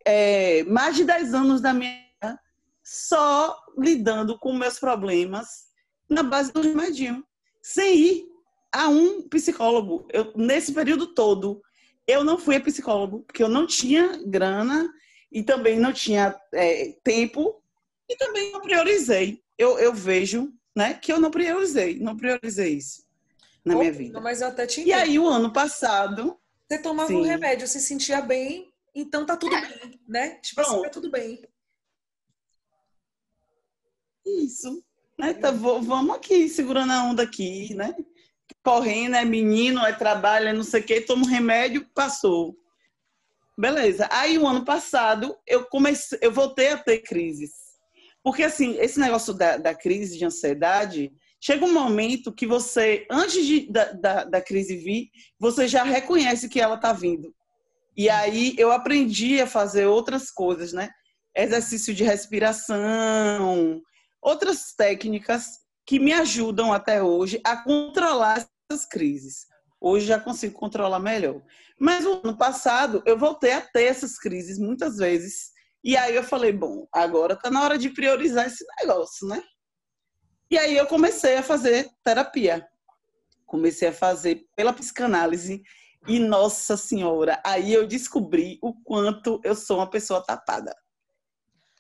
é, 0.07 0.64
mais 0.64 0.97
de 0.97 1.05
10 1.05 1.35
anos 1.35 1.61
da 1.61 1.75
minha 1.75 2.04
só 2.85 3.59
lidando 3.79 4.38
com 4.38 4.53
meus 4.53 4.79
problemas 4.79 5.64
na 6.09 6.23
base 6.23 6.53
do 6.53 6.61
remedinho, 6.61 7.25
sem 7.62 7.97
ir 7.97 8.29
a 8.70 8.88
um 8.88 9.27
psicólogo. 9.29 10.07
Eu, 10.12 10.33
nesse 10.37 10.73
período 10.73 11.14
todo, 11.14 11.62
eu 12.07 12.23
não 12.23 12.37
fui 12.37 12.57
a 12.57 12.61
psicólogo, 12.61 13.20
porque 13.20 13.42
eu 13.42 13.49
não 13.49 13.66
tinha 13.66 14.20
grana 14.27 14.92
e 15.33 15.42
também 15.42 15.81
não 15.81 15.92
tinha 15.92 16.38
é, 16.53 16.94
tempo 17.03 17.62
e 18.09 18.16
também 18.16 18.53
não 18.53 18.61
priorizei. 18.61 19.42
Eu, 19.57 19.79
eu 19.79 19.94
vejo 19.94 20.53
né, 20.77 20.94
que 20.94 21.11
eu 21.11 21.18
não 21.18 21.31
priorizei, 21.31 21.99
não 21.99 22.16
priorizei 22.16 22.75
isso 22.75 23.05
na 23.64 23.77
minha 23.77 23.92
vida. 23.92 24.20
Mas 24.20 24.42
eu 24.42 24.49
até 24.49 24.66
tinha. 24.66 24.87
E 24.87 24.92
aí, 24.92 25.18
o 25.18 25.27
ano 25.27 25.53
passado. 25.53 26.38
Você 26.68 26.79
tomava 26.79 27.09
sim. 27.09 27.16
um 27.16 27.23
remédio, 27.23 27.68
se 27.68 27.81
sentia 27.81 28.20
bem, 28.20 28.73
então 28.94 29.27
tá 29.27 29.37
tudo 29.37 29.55
bem, 29.61 30.01
né? 30.09 30.31
Tipo 30.37 30.62
assim, 30.62 30.83
tá 30.83 30.88
tudo 30.88 31.11
bem. 31.11 31.42
Isso. 34.27 34.83
Né? 35.19 35.35
Tá, 35.35 35.51
vamos 35.51 36.17
aqui, 36.17 36.49
segurando 36.49 36.93
a 36.93 37.05
onda 37.05 37.23
aqui, 37.23 37.75
né? 37.75 37.95
Correndo, 38.63 39.17
é 39.17 39.25
menino, 39.25 39.85
é 39.85 39.93
trabalho, 39.93 40.49
é 40.49 40.53
não 40.53 40.65
sei 40.65 40.81
o 40.81 40.85
quê, 40.85 41.01
toma 41.01 41.25
um 41.25 41.29
remédio, 41.29 41.87
passou. 41.95 42.57
Beleza. 43.57 44.09
Aí 44.11 44.37
o 44.39 44.47
ano 44.47 44.65
passado 44.65 45.37
eu 45.47 45.65
comecei, 45.67 46.19
eu 46.21 46.33
voltei 46.33 46.69
a 46.69 46.79
ter 46.79 46.99
crises. 46.99 47.53
Porque 48.23 48.43
assim, 48.43 48.77
esse 48.79 48.99
negócio 48.99 49.35
da, 49.35 49.57
da 49.57 49.75
crise 49.75 50.19
de 50.19 50.25
ansiedade, 50.25 51.13
chega 51.41 51.65
um 51.65 51.73
momento 51.73 52.33
que 52.33 52.47
você, 52.47 53.07
antes 53.11 53.45
de, 53.45 53.71
da, 53.71 53.93
da, 53.93 54.25
da 54.25 54.41
crise 54.41 54.77
vir, 54.77 55.11
você 55.39 55.69
já 55.69 55.85
reconhece 55.85 56.49
que 56.49 56.61
ela 56.61 56.77
está 56.77 56.93
vindo. 56.93 57.35
E 57.97 58.09
aí 58.09 58.55
eu 58.59 58.73
aprendi 58.73 59.41
a 59.41 59.47
fazer 59.47 59.87
outras 59.87 60.31
coisas, 60.31 60.73
né? 60.73 60.89
Exercício 61.37 61.95
de 61.95 62.03
respiração, 62.03 63.81
outras 64.25 64.73
técnicas 64.73 65.61
que 65.87 65.99
me 65.99 66.13
ajudam 66.13 66.73
até 66.73 67.03
hoje 67.03 67.41
a 67.45 67.57
controlar 67.57 68.49
essas 68.71 68.87
crises. 68.87 69.47
Hoje 69.79 70.07
já 70.07 70.19
consigo 70.19 70.55
controlar 70.55 70.99
melhor. 70.99 71.43
Mas 71.79 72.07
o 72.07 72.23
ano 72.25 72.37
passado 72.37 73.03
eu 73.05 73.19
voltei 73.19 73.53
a 73.53 73.61
ter 73.61 73.85
essas 73.85 74.19
crises 74.19 74.59
muitas 74.59 74.97
vezes. 74.97 75.51
E 75.85 75.95
aí 75.95 76.17
eu 76.17 76.25
falei, 76.25 76.53
bom, 76.53 76.89
agora 76.91 77.37
tá 77.37 77.51
na 77.51 77.63
hora 77.63 77.77
de 77.77 77.91
priorizar 77.91 78.47
esse 78.47 78.65
negócio, 78.81 79.29
né? 79.29 79.43
E 80.51 80.57
aí 80.57 80.75
eu 80.75 80.87
comecei 80.87 81.37
a 81.37 81.43
fazer 81.43 81.91
terapia. 82.03 82.67
Comecei 83.45 83.89
a 83.89 83.93
fazer 83.93 84.47
pela 84.57 84.73
psicanálise. 84.73 85.63
E 86.09 86.19
nossa 86.19 86.77
senhora, 86.77 87.41
aí 87.45 87.73
eu 87.73 87.87
descobri 87.87 88.59
o 88.63 88.73
quanto 88.83 89.41
eu 89.45 89.55
sou 89.55 89.79
uma 89.79 89.91
pessoa 89.91 90.25
tapada. 90.25 90.75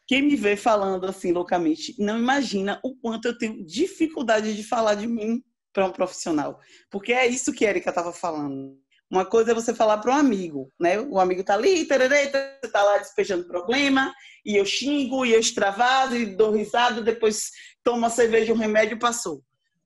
Quem 0.06 0.22
me 0.22 0.36
vê 0.36 0.56
falando 0.56 1.06
assim 1.06 1.32
loucamente, 1.32 1.94
não 1.98 2.18
imagina 2.18 2.80
o 2.82 2.94
quanto 2.94 3.26
eu 3.26 3.38
tenho 3.38 3.64
dificuldade 3.64 4.54
de 4.54 4.62
falar 4.62 4.94
de 4.94 5.06
mim 5.06 5.42
para 5.72 5.86
um 5.86 5.92
profissional. 5.92 6.60
Porque 6.90 7.12
é 7.12 7.26
isso 7.26 7.52
que 7.52 7.66
a 7.66 7.70
Erika 7.70 7.90
estava 7.90 8.12
falando. 8.12 8.78
Uma 9.10 9.24
coisa 9.24 9.52
é 9.52 9.54
você 9.54 9.74
falar 9.74 9.98
para 9.98 10.12
um 10.12 10.18
amigo, 10.18 10.72
né? 10.80 10.98
O 11.00 11.20
amigo 11.20 11.42
está 11.42 11.54
ali, 11.54 11.84
você 11.84 12.32
está 12.62 12.82
lá 12.82 12.98
despejando 12.98 13.46
problema, 13.46 14.12
e 14.44 14.56
eu 14.56 14.64
xingo, 14.64 15.24
e 15.24 15.32
eu 15.32 15.40
extravado, 15.40 16.16
e 16.16 16.34
dou 16.34 16.50
risada, 16.50 17.00
depois 17.00 17.50
tomo 17.82 17.98
uma 17.98 18.10
cerveja, 18.10 18.52
um 18.52 18.56
remédio, 18.56 18.98
passou. 18.98 19.42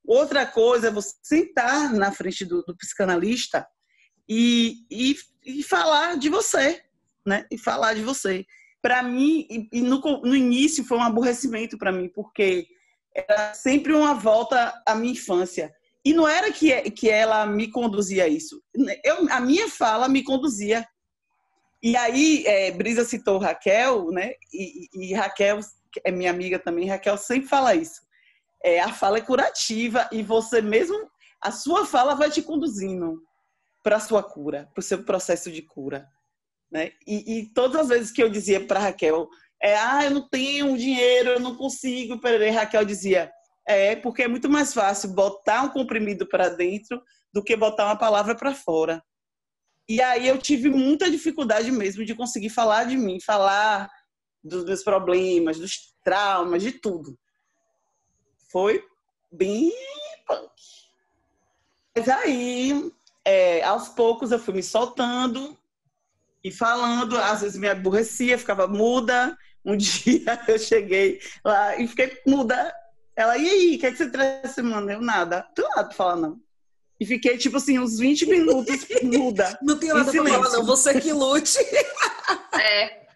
Outra 0.06 0.46
coisa 0.46 0.88
é 0.88 0.90
você 0.90 1.14
sentar 1.22 1.92
na 1.92 2.10
frente 2.10 2.44
do, 2.44 2.62
do 2.62 2.76
psicanalista 2.76 3.66
e, 4.26 4.86
e, 4.90 5.16
e, 5.44 5.62
falar 5.62 6.16
de 6.16 6.30
você, 6.30 6.82
né? 7.26 7.44
E 7.50 7.58
falar 7.58 7.94
de 7.94 8.02
você 8.02 8.46
para 8.80 9.02
mim, 9.02 9.46
e 9.72 9.80
no, 9.80 10.00
no 10.00 10.34
início 10.34 10.84
foi 10.84 10.98
um 10.98 11.02
aborrecimento 11.02 11.76
para 11.76 11.92
mim, 11.92 12.08
porque 12.08 12.66
era 13.14 13.52
sempre 13.54 13.92
uma 13.92 14.14
volta 14.14 14.72
à 14.86 14.94
minha 14.94 15.12
infância. 15.12 15.74
E 16.04 16.12
não 16.12 16.28
era 16.28 16.52
que, 16.52 16.90
que 16.92 17.10
ela 17.10 17.44
me 17.44 17.70
conduzia 17.70 18.24
a 18.24 18.28
isso. 18.28 18.62
Eu, 19.04 19.26
a 19.30 19.40
minha 19.40 19.68
fala 19.68 20.08
me 20.08 20.22
conduzia. 20.22 20.86
E 21.82 21.96
aí, 21.96 22.44
é, 22.46 22.70
Brisa 22.70 23.04
citou 23.04 23.38
Raquel, 23.38 24.10
né? 24.10 24.32
E, 24.52 24.88
e, 24.94 25.14
Raquel 25.14 25.60
é 26.04 26.10
minha 26.10 26.30
amiga 26.30 26.58
também. 26.58 26.88
Raquel 26.88 27.18
sempre 27.18 27.48
fala 27.48 27.74
isso. 27.74 28.00
É, 28.62 28.80
a 28.80 28.92
fala 28.92 29.18
é 29.18 29.20
curativa 29.20 30.08
e 30.10 30.22
você 30.22 30.60
mesmo, 30.60 31.10
a 31.40 31.50
sua 31.50 31.84
fala 31.86 32.14
vai 32.14 32.30
te 32.30 32.42
conduzindo 32.42 33.22
para 33.82 33.96
a 33.96 34.00
sua 34.00 34.22
cura, 34.22 34.68
para 34.74 34.80
o 34.80 34.84
seu 34.84 35.04
processo 35.04 35.50
de 35.50 35.62
cura. 35.62 36.08
Né? 36.70 36.92
E, 37.06 37.38
e 37.38 37.46
todas 37.52 37.82
as 37.82 37.88
vezes 37.88 38.10
que 38.10 38.22
eu 38.22 38.28
dizia 38.28 38.64
para 38.64 38.80
Raquel, 38.80 39.28
é, 39.62 39.76
ah, 39.76 40.04
eu 40.04 40.10
não 40.10 40.28
tenho 40.28 40.76
dinheiro, 40.76 41.30
eu 41.30 41.40
não 41.40 41.56
consigo, 41.56 42.20
peraí, 42.20 42.50
Raquel 42.50 42.84
dizia, 42.84 43.32
é, 43.66 43.96
porque 43.96 44.22
é 44.22 44.28
muito 44.28 44.48
mais 44.48 44.72
fácil 44.72 45.10
botar 45.10 45.62
um 45.62 45.70
comprimido 45.70 46.26
para 46.26 46.48
dentro 46.48 47.02
do 47.32 47.42
que 47.42 47.56
botar 47.56 47.86
uma 47.86 47.98
palavra 47.98 48.34
para 48.34 48.54
fora. 48.54 49.02
E 49.88 50.02
aí 50.02 50.28
eu 50.28 50.38
tive 50.38 50.68
muita 50.68 51.10
dificuldade 51.10 51.70
mesmo 51.70 52.04
de 52.04 52.14
conseguir 52.14 52.50
falar 52.50 52.84
de 52.84 52.96
mim, 52.96 53.20
falar 53.20 53.90
dos 54.44 54.64
meus 54.64 54.82
problemas, 54.82 55.58
dos 55.58 55.94
traumas, 56.04 56.62
de 56.62 56.72
tudo. 56.72 57.18
Foi 58.50 58.84
bem 59.32 59.72
punk. 60.26 60.50
Mas 61.96 62.08
aí, 62.08 62.92
é, 63.24 63.62
aos 63.64 63.88
poucos, 63.88 64.30
eu 64.30 64.38
fui 64.38 64.54
me 64.54 64.62
soltando 64.62 65.58
e 66.48 66.50
falando, 66.50 67.16
às 67.18 67.42
vezes 67.42 67.58
me 67.58 67.68
aborrecia, 67.68 68.38
ficava 68.38 68.66
muda. 68.66 69.36
Um 69.64 69.76
dia 69.76 70.40
eu 70.48 70.58
cheguei 70.58 71.20
lá 71.44 71.76
e 71.76 71.86
fiquei 71.86 72.20
muda. 72.26 72.74
Ela, 73.14 73.36
e 73.36 73.48
aí, 73.48 73.76
o 73.76 73.78
que, 73.78 73.86
é 73.86 73.90
que 73.90 73.98
você 73.98 74.08
traz 74.08 74.44
essa 74.44 74.54
semana? 74.54 74.92
Eu, 74.92 75.00
nada. 75.00 75.46
Nada 75.58 75.84
pra 75.84 75.92
falar, 75.92 76.16
não. 76.16 76.40
E 77.00 77.06
fiquei, 77.06 77.36
tipo 77.36 77.56
assim, 77.56 77.78
uns 77.78 77.98
20 77.98 78.26
minutos 78.26 78.86
muda. 79.02 79.58
Não 79.62 79.78
tenho 79.78 79.94
nada 79.94 80.10
pra 80.10 80.24
falar, 80.24 80.50
não. 80.50 80.64
Você 80.64 81.00
que 81.00 81.12
lute. 81.12 81.58
É. 82.60 83.06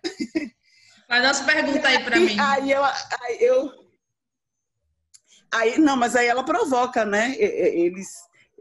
Faz 1.07 1.25
umas 1.25 1.41
perguntas 1.41 1.85
aí 1.85 2.03
pra 2.05 2.19
mim. 2.19 2.39
Aí 2.39 2.71
eu, 2.71 2.83
aí 2.85 3.39
eu. 3.41 3.73
Aí, 5.53 5.79
não, 5.79 5.97
mas 5.97 6.17
aí 6.17 6.27
ela 6.27 6.45
provoca, 6.45 7.05
né? 7.05 7.35
Eles 7.37 8.09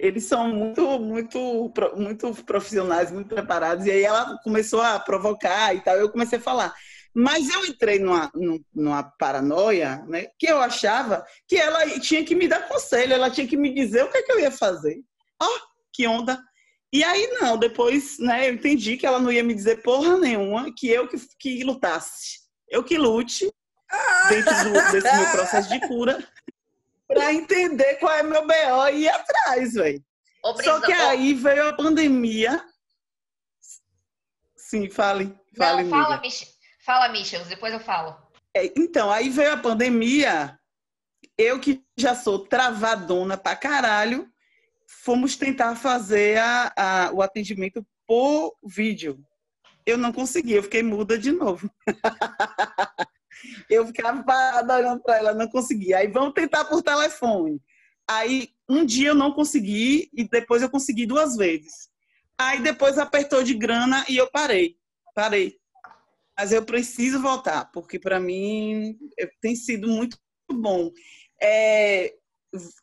eles 0.01 0.23
são 0.23 0.47
muito, 0.47 0.81
muito, 0.99 1.71
muito 1.95 2.33
profissionais, 2.43 3.11
muito 3.11 3.27
preparados. 3.27 3.85
E 3.85 3.91
aí 3.91 4.03
ela 4.03 4.35
começou 4.43 4.81
a 4.81 4.99
provocar 4.99 5.75
e 5.75 5.81
tal. 5.81 5.95
Eu 5.95 6.09
comecei 6.09 6.39
a 6.39 6.41
falar. 6.41 6.73
Mas 7.13 7.47
eu 7.53 7.63
entrei 7.65 7.99
numa, 7.99 8.31
numa 8.73 9.03
paranoia, 9.03 10.03
né? 10.07 10.25
Que 10.39 10.47
eu 10.47 10.59
achava 10.59 11.23
que 11.47 11.55
ela 11.55 11.87
tinha 11.99 12.25
que 12.25 12.33
me 12.33 12.47
dar 12.47 12.67
conselho, 12.67 13.13
ela 13.13 13.29
tinha 13.29 13.45
que 13.45 13.55
me 13.55 13.71
dizer 13.73 14.03
o 14.03 14.09
que, 14.09 14.17
é 14.17 14.23
que 14.23 14.31
eu 14.31 14.39
ia 14.39 14.49
fazer. 14.49 14.97
Ó, 15.39 15.45
oh, 15.45 15.59
que 15.93 16.07
onda! 16.07 16.41
E 16.91 17.03
aí 17.03 17.27
não, 17.39 17.55
depois, 17.55 18.17
né? 18.17 18.49
Eu 18.49 18.55
entendi 18.55 18.97
que 18.97 19.05
ela 19.05 19.19
não 19.19 19.31
ia 19.31 19.43
me 19.43 19.53
dizer 19.53 19.83
porra 19.83 20.17
nenhuma, 20.17 20.73
que 20.75 20.89
eu 20.89 21.07
que, 21.07 21.17
que 21.37 21.63
lutasse, 21.63 22.39
eu 22.69 22.83
que 22.83 22.97
lute 22.97 23.51
dentro 24.29 24.53
do, 24.63 24.91
desse 24.91 25.15
meu 25.15 25.31
processo 25.31 25.69
de 25.69 25.79
cura 25.87 26.17
para 27.13 27.33
entender 27.33 27.95
qual 27.95 28.13
é 28.13 28.23
meu 28.23 28.45
BO 28.45 28.87
e 28.93 29.03
ir 29.03 29.09
atrás, 29.09 29.73
velho. 29.73 30.03
Só 30.63 30.81
que 30.81 30.91
aí 30.91 31.33
veio 31.33 31.69
a 31.69 31.73
pandemia. 31.73 32.63
Sim, 34.55 34.89
fale. 34.89 35.35
fale 35.55 35.83
Não, 35.83 35.89
fala, 35.89 36.21
Mich 36.21 36.47
fala, 36.83 37.09
Michel, 37.09 37.45
depois 37.45 37.73
eu 37.73 37.79
falo. 37.79 38.17
É, 38.55 38.71
então, 38.77 39.11
aí 39.11 39.29
veio 39.29 39.53
a 39.53 39.57
pandemia. 39.57 40.57
Eu 41.37 41.59
que 41.59 41.83
já 41.97 42.15
sou 42.15 42.39
travadona 42.39 43.37
pra 43.37 43.55
caralho, 43.55 44.27
fomos 45.03 45.35
tentar 45.35 45.75
fazer 45.75 46.37
a, 46.39 46.73
a, 46.75 47.11
o 47.11 47.21
atendimento 47.21 47.85
por 48.07 48.55
vídeo. 48.63 49.23
Eu 49.85 49.97
não 49.97 50.11
consegui, 50.11 50.53
eu 50.53 50.63
fiquei 50.63 50.83
muda 50.83 51.17
de 51.17 51.31
novo. 51.31 51.69
Eu 53.69 53.85
ficava 53.87 54.23
parada 54.23 54.77
olhando 54.77 55.01
para 55.01 55.17
ela, 55.17 55.33
não 55.33 55.47
conseguia. 55.47 55.97
Aí 55.97 56.07
vamos 56.07 56.33
tentar 56.33 56.65
por 56.65 56.81
telefone. 56.81 57.61
Aí 58.09 58.49
um 58.69 58.85
dia 58.85 59.09
eu 59.09 59.15
não 59.15 59.31
consegui 59.31 60.09
e 60.13 60.27
depois 60.27 60.61
eu 60.61 60.69
consegui 60.69 61.05
duas 61.05 61.35
vezes. 61.35 61.89
Aí 62.37 62.61
depois 62.61 62.97
apertou 62.97 63.43
de 63.43 63.53
grana 63.53 64.03
e 64.09 64.17
eu 64.17 64.29
parei. 64.29 64.75
Parei. 65.13 65.55
Mas 66.37 66.51
eu 66.51 66.65
preciso 66.65 67.21
voltar, 67.21 67.65
porque 67.71 67.99
para 67.99 68.19
mim 68.19 68.97
tem 69.41 69.55
sido 69.55 69.87
muito 69.87 70.17
bom. 70.51 70.91
É, 71.41 72.13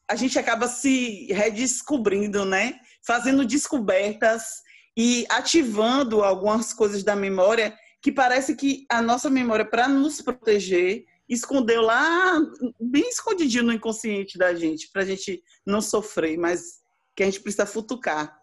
a 0.08 0.14
gente 0.14 0.38
acaba 0.38 0.68
se 0.68 1.26
redescobrindo, 1.32 2.44
né? 2.44 2.78
Fazendo 3.04 3.44
descobertas 3.44 4.62
e 4.96 5.26
ativando 5.28 6.22
algumas 6.22 6.72
coisas 6.72 7.02
da 7.02 7.14
memória 7.14 7.76
que 8.00 8.12
parece 8.12 8.54
que 8.54 8.86
a 8.90 9.02
nossa 9.02 9.28
memória, 9.28 9.64
para 9.64 9.88
nos 9.88 10.20
proteger, 10.20 11.04
escondeu 11.28 11.82
lá, 11.82 12.38
bem 12.80 13.08
escondidinho 13.08 13.64
no 13.64 13.72
inconsciente 13.72 14.38
da 14.38 14.54
gente, 14.54 14.88
para 14.90 15.02
a 15.02 15.04
gente 15.04 15.42
não 15.66 15.80
sofrer, 15.80 16.38
mas 16.38 16.80
que 17.14 17.22
a 17.22 17.26
gente 17.26 17.40
precisa 17.40 17.66
futucar. 17.66 18.38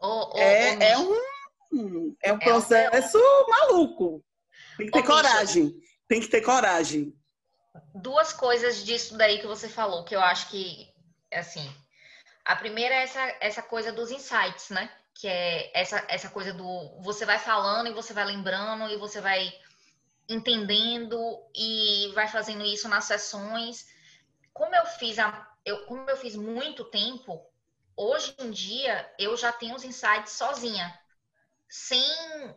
Oh, 0.00 0.30
oh, 0.32 0.38
é, 0.38 0.76
oh, 0.76 0.82
é, 0.82 0.98
um, 0.98 2.16
é 2.22 2.32
um 2.32 2.38
processo 2.38 3.18
é 3.18 3.50
maluco. 3.50 4.24
Tem 4.76 4.86
que 4.86 4.92
ter 4.92 5.02
coragem. 5.02 5.74
Tem 6.08 6.20
que 6.20 6.28
ter 6.28 6.40
coragem. 6.40 7.14
Duas 7.94 8.32
coisas 8.32 8.84
disso 8.84 9.16
daí 9.16 9.40
que 9.40 9.46
você 9.46 9.68
falou, 9.68 10.04
que 10.04 10.14
eu 10.14 10.20
acho 10.20 10.48
que, 10.48 10.92
assim, 11.32 11.68
a 12.44 12.54
primeira 12.54 12.94
é 12.94 13.02
essa, 13.02 13.36
essa 13.40 13.62
coisa 13.62 13.92
dos 13.92 14.10
insights, 14.10 14.70
né? 14.70 14.90
Que 15.14 15.28
é 15.28 15.70
essa, 15.72 16.04
essa 16.08 16.28
coisa 16.28 16.52
do 16.52 17.00
você 17.00 17.24
vai 17.24 17.38
falando 17.38 17.88
e 17.88 17.94
você 17.94 18.12
vai 18.12 18.24
lembrando 18.24 18.90
e 18.90 18.96
você 18.96 19.20
vai 19.20 19.52
entendendo 20.28 21.18
e 21.54 22.10
vai 22.14 22.26
fazendo 22.26 22.64
isso 22.64 22.88
nas 22.88 23.04
sessões. 23.04 23.86
Como 24.52 24.74
eu 24.74 24.84
fiz 24.86 25.18
a, 25.18 25.48
eu, 25.64 25.86
como 25.86 26.08
eu 26.10 26.16
fiz 26.16 26.34
muito 26.34 26.84
tempo, 26.84 27.46
hoje 27.96 28.34
em 28.40 28.50
dia 28.50 29.08
eu 29.18 29.36
já 29.36 29.52
tenho 29.52 29.76
os 29.76 29.84
insights 29.84 30.32
sozinha, 30.32 30.98
sem 31.68 32.56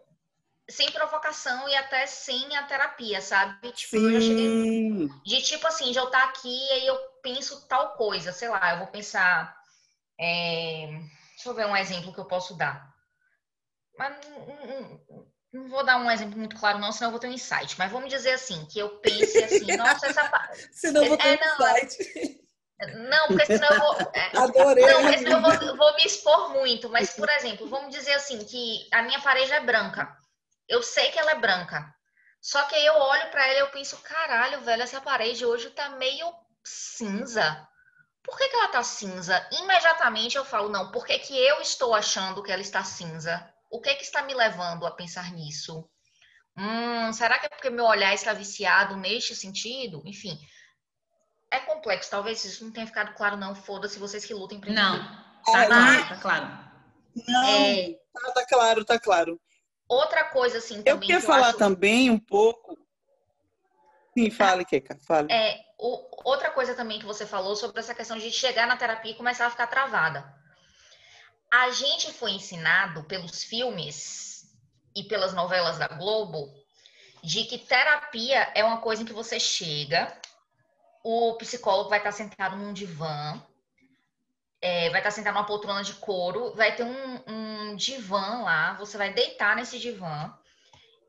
sem 0.70 0.92
provocação 0.92 1.70
e 1.70 1.76
até 1.76 2.06
sem 2.06 2.58
a 2.58 2.64
terapia, 2.64 3.22
sabe? 3.22 3.72
Tipo, 3.72 3.98
Sim. 3.98 4.06
eu 4.06 4.12
já 4.12 4.28
cheguei 4.28 5.10
de 5.24 5.42
tipo 5.42 5.66
assim, 5.66 5.94
já 5.94 6.02
eu 6.02 6.08
estar 6.08 6.24
tá 6.24 6.28
aqui 6.28 6.50
e 6.50 6.72
aí 6.72 6.88
eu 6.88 6.98
penso 7.22 7.66
tal 7.68 7.94
coisa, 7.94 8.34
sei 8.34 8.50
lá, 8.50 8.74
eu 8.74 8.80
vou 8.80 8.88
pensar 8.88 9.58
é, 10.20 11.00
Deixa 11.38 11.50
eu 11.50 11.54
ver 11.54 11.68
um 11.68 11.78
exemplo 11.78 12.12
que 12.12 12.20
eu 12.20 12.26
posso 12.26 12.56
dar. 12.56 12.92
Mas 13.96 14.18
não 15.54 15.70
vou 15.70 15.86
dar 15.86 15.98
um 15.98 16.10
exemplo 16.10 16.36
muito 16.36 16.56
claro, 16.56 16.80
não, 16.80 16.92
senão 16.92 17.10
eu 17.10 17.12
vou 17.12 17.20
ter 17.20 17.28
um 17.28 17.34
insight. 17.34 17.78
Mas 17.78 17.92
vamos 17.92 18.10
dizer 18.10 18.32
assim, 18.32 18.66
que 18.66 18.80
eu 18.80 18.98
pense 18.98 19.44
assim, 19.44 19.68
nossa, 19.78 20.08
essa 20.08 20.28
parte. 20.30 20.68
senão 20.74 21.04
eu 21.04 21.10
vou 21.10 21.18
ter 21.18 21.28
é, 21.28 21.34
um 21.36 21.40
não, 21.46 21.78
insight. 21.78 22.42
Não, 23.10 23.28
porque 23.28 23.46
senão 23.46 23.70
eu 23.70 23.80
vou. 23.80 24.12
É, 24.16 24.32
Adorei. 24.38 24.86
Não, 24.88 25.02
porque 25.04 25.18
senão 25.20 25.52
eu 25.52 25.60
vou, 25.60 25.78
vou, 25.78 25.96
me 25.96 26.06
expor 26.06 26.50
muito. 26.54 26.90
Mas, 26.90 27.12
por 27.12 27.30
exemplo, 27.30 27.70
vamos 27.70 27.96
dizer 27.96 28.14
assim, 28.14 28.44
que 28.44 28.88
a 28.92 29.04
minha 29.04 29.22
parede 29.22 29.52
é 29.52 29.60
branca. 29.60 30.12
Eu 30.68 30.82
sei 30.82 31.12
que 31.12 31.20
ela 31.20 31.34
é 31.34 31.40
branca. 31.40 31.94
Só 32.42 32.64
que 32.64 32.74
aí 32.74 32.86
eu 32.86 32.96
olho 32.96 33.30
para 33.30 33.46
ela 33.48 33.58
e 33.58 33.62
eu 33.62 33.70
penso, 33.70 33.96
caralho, 33.98 34.62
velho, 34.62 34.82
essa 34.82 35.00
parede 35.02 35.46
hoje 35.46 35.70
tá 35.70 35.90
meio 35.90 36.34
cinza. 36.64 37.68
Por 38.28 38.38
que, 38.38 38.50
que 38.50 38.56
ela 38.58 38.68
tá 38.68 38.84
cinza? 38.84 39.48
Imediatamente 39.54 40.36
eu 40.36 40.44
falo, 40.44 40.68
não, 40.68 40.92
por 40.92 41.06
que, 41.06 41.18
que 41.18 41.34
eu 41.34 41.62
estou 41.62 41.96
achando 41.96 42.44
que 42.44 42.52
ela 42.52 42.62
está 42.62 42.84
cinza? 42.84 43.50
O 43.72 43.80
que, 43.80 43.96
que 43.96 44.04
está 44.04 44.22
me 44.22 44.34
levando 44.34 44.86
a 44.86 44.92
pensar 44.92 45.32
nisso? 45.32 45.90
Hum, 46.58 47.14
será 47.14 47.40
que 47.40 47.46
é 47.46 47.50
porque 47.50 47.70
meu 47.70 47.86
olhar 47.86 48.14
está 48.14 48.34
viciado 48.34 48.98
neste 48.98 49.34
sentido? 49.34 50.04
Enfim, 50.06 50.38
é 51.50 51.60
complexo. 51.60 52.12
Talvez 52.12 52.44
isso 52.44 52.66
não 52.66 52.72
tenha 52.74 52.86
ficado 52.86 53.16
claro, 53.16 53.38
não. 53.38 53.56
Foda-se 53.56 53.98
vocês 53.98 54.26
que 54.26 54.34
lutem 54.34 54.60
pra 54.60 54.74
Não, 54.74 55.00
tá, 55.00 55.62
ah, 55.62 55.66
claro, 55.66 56.10
tá 56.10 56.18
claro. 56.18 56.68
Não, 57.26 57.46
é... 57.46 57.94
tá, 58.14 58.32
tá, 58.34 58.46
claro, 58.46 58.86
tá 58.86 59.00
claro. 59.00 59.40
Outra 59.88 60.26
coisa, 60.26 60.58
assim, 60.58 60.84
também. 60.84 60.94
Eu 60.94 61.00
queria 61.00 61.22
que 61.22 61.26
falar 61.26 61.50
acho... 61.50 61.60
também 61.60 62.10
um 62.10 62.20
pouco. 62.20 62.78
Sim, 64.18 64.30
fale, 64.30 64.66
Keka, 64.66 65.00
fale. 65.08 65.32
É, 65.32 65.62
o, 65.78 66.30
outra 66.30 66.50
coisa 66.50 66.74
também 66.74 67.00
que 67.00 67.06
você 67.06 67.26
falou 67.26 67.56
sobre 67.56 67.80
essa 67.80 67.94
questão 67.94 68.18
de 68.18 68.32
chegar 68.32 68.68
na 68.68 68.78
terapia 68.78 69.12
e 69.12 69.16
começar 69.16 69.46
a 69.46 69.52
ficar 69.52 69.68
travada. 69.68 70.36
A 71.52 71.70
gente 71.70 72.12
foi 72.12 72.32
ensinado 72.32 73.04
pelos 73.04 73.44
filmes 73.44 74.52
e 74.96 75.04
pelas 75.04 75.34
novelas 75.34 75.78
da 75.78 75.88
Globo 75.88 76.52
de 77.24 77.44
que 77.44 77.58
terapia 77.58 78.52
é 78.56 78.64
uma 78.64 78.80
coisa 78.80 79.04
em 79.04 79.06
que 79.06 79.14
você 79.14 79.40
chega, 79.40 80.12
o 81.04 81.36
psicólogo 81.36 81.90
vai 81.90 82.00
estar 82.00 82.12
sentado 82.12 82.56
num 82.56 82.74
divã, 82.74 83.42
é, 84.62 84.90
vai 84.90 85.00
estar 85.00 85.12
sentado 85.12 85.36
numa 85.36 85.46
poltrona 85.46 85.84
de 85.84 85.94
couro, 85.94 86.54
vai 86.54 86.76
ter 86.76 86.84
um, 86.84 87.24
um 87.28 87.76
divã 87.76 88.42
lá, 88.44 88.74
você 88.74 88.98
vai 88.98 89.14
deitar 89.14 89.56
nesse 89.56 89.80
divã 89.80 90.34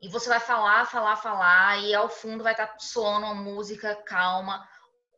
e 0.01 0.07
você 0.07 0.29
vai 0.29 0.39
falar, 0.39 0.85
falar, 0.85 1.15
falar, 1.17 1.77
e 1.79 1.93
ao 1.93 2.09
fundo 2.09 2.43
vai 2.43 2.53
estar 2.53 2.75
soando 2.79 3.25
uma 3.25 3.35
música 3.35 3.95
calma, 4.05 4.67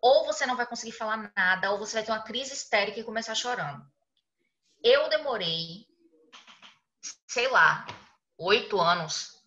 ou 0.01 0.25
você 0.25 0.45
não 0.45 0.55
vai 0.55 0.65
conseguir 0.65 0.93
falar 0.93 1.32
nada, 1.36 1.71
ou 1.71 1.77
você 1.77 1.95
vai 1.95 2.03
ter 2.03 2.11
uma 2.11 2.23
crise 2.23 2.53
histérica 2.53 2.99
e 2.99 3.03
começar 3.03 3.36
chorando. 3.36 3.86
Eu 4.84 5.09
demorei, 5.09 5.86
sei 7.27 7.47
lá, 7.49 7.86
oito 8.39 8.79
anos 8.79 9.39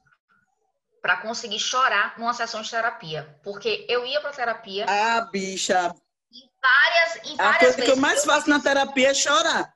para 1.02 1.18
conseguir 1.18 1.58
chorar 1.58 2.18
numa 2.18 2.32
sessão 2.32 2.62
de 2.62 2.70
terapia. 2.70 3.38
Porque 3.42 3.84
eu 3.90 4.06
ia 4.06 4.20
para 4.20 4.30
terapia. 4.30 4.86
Ah, 4.88 5.20
bicha. 5.22 5.94
Em 6.32 6.50
várias, 6.62 7.30
em 7.30 7.36
várias 7.36 7.56
A 7.56 7.58
coisa 7.58 7.82
que 7.82 7.90
eu 7.90 7.96
mais 7.96 8.24
faço 8.24 8.48
na 8.48 8.60
terapia 8.60 9.10
é 9.10 9.14
chorar. 9.14 9.73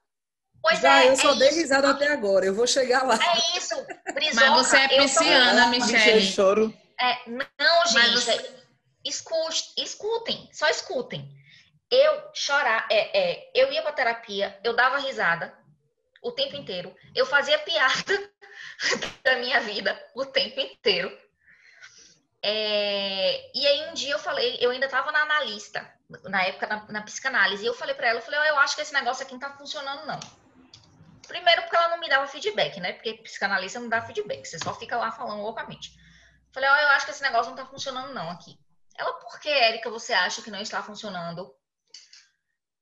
Pois 0.69 0.81
Já, 0.81 1.05
é, 1.05 1.09
eu 1.09 1.17
só 1.17 1.35
é 1.35 1.39
dei 1.39 1.51
risada 1.51 1.91
até 1.91 2.13
agora. 2.13 2.45
Eu 2.45 2.55
vou 2.55 2.67
chegar 2.67 3.03
lá. 3.03 3.15
É 3.15 3.59
isso, 3.59 3.75
Brizoca, 4.13 4.51
Mas 4.51 4.67
você 4.67 4.77
é 4.77 4.89
pisciana, 4.89 5.67
Michelle. 5.69 6.23
Choro. 6.23 6.75
É, 7.01 7.31
não, 7.31 7.87
gente. 7.87 8.21
Você... 8.21 8.59
Escute, 9.05 9.73
escutem, 9.79 10.49
só 10.53 10.69
escutem 10.69 11.39
eu 11.91 12.31
chorar, 12.35 12.87
é, 12.91 13.19
é, 13.19 13.51
eu 13.55 13.73
ia 13.73 13.83
para 13.83 13.93
terapia, 13.93 14.59
eu 14.63 14.77
dava 14.77 14.99
risada 14.99 15.57
o 16.23 16.33
tempo 16.33 16.57
inteiro, 16.57 16.95
eu 17.15 17.25
fazia 17.25 17.59
piada 17.61 18.31
da 19.25 19.37
minha 19.37 19.61
vida 19.61 19.99
o 20.15 20.27
tempo 20.27 20.61
inteiro. 20.61 21.11
É, 22.43 23.51
e 23.53 23.67
aí 23.67 23.89
um 23.89 23.95
dia 23.95 24.13
eu 24.13 24.19
falei, 24.19 24.59
eu 24.61 24.71
ainda 24.71 24.87
estava 24.87 25.11
na 25.11 25.23
analista, 25.23 25.93
na 26.25 26.43
época 26.45 26.67
na, 26.67 26.87
na 26.89 27.03
psicanálise, 27.03 27.65
e 27.65 27.67
eu 27.67 27.75
falei 27.75 27.95
para 27.95 28.09
ela, 28.09 28.19
eu 28.19 28.23
falei, 28.23 28.41
oh, 28.41 28.45
eu 28.45 28.59
acho 28.59 28.77
que 28.77 28.83
esse 28.83 28.93
negócio 28.93 29.25
aqui 29.25 29.33
não 29.33 29.41
tá 29.41 29.57
funcionando 29.57 30.07
não. 30.07 30.21
Primeiro 31.29 31.63
porque 31.63 31.77
ela 31.77 31.89
não 31.89 32.01
me 32.01 32.09
dava 32.09 32.27
feedback, 32.27 32.81
né? 32.81 32.95
Porque 32.95 33.15
psicanalista 33.23 33.79
não 33.79 33.89
dá 33.89 34.01
feedback, 34.01 34.47
você 34.47 34.59
só 34.59 34.75
fica 34.75 34.97
lá 34.97 35.13
falando 35.13 35.43
loucamente. 35.43 35.93
Falei, 36.53 36.69
ó, 36.69 36.73
oh, 36.73 36.77
eu 36.77 36.89
acho 36.89 37.05
que 37.05 37.13
esse 37.13 37.23
negócio 37.23 37.51
não 37.51 37.57
tá 37.57 37.67
funcionando 37.67 38.15
não 38.15 38.31
aqui. 38.31 38.59
Ela, 38.97 39.13
por 39.13 39.39
que, 39.39 39.49
Érica, 39.49 39.91
você 39.91 40.15
acha 40.15 40.43
que 40.43 40.51
não 40.51 40.61
está 40.61 40.83
funcionando? 40.83 41.55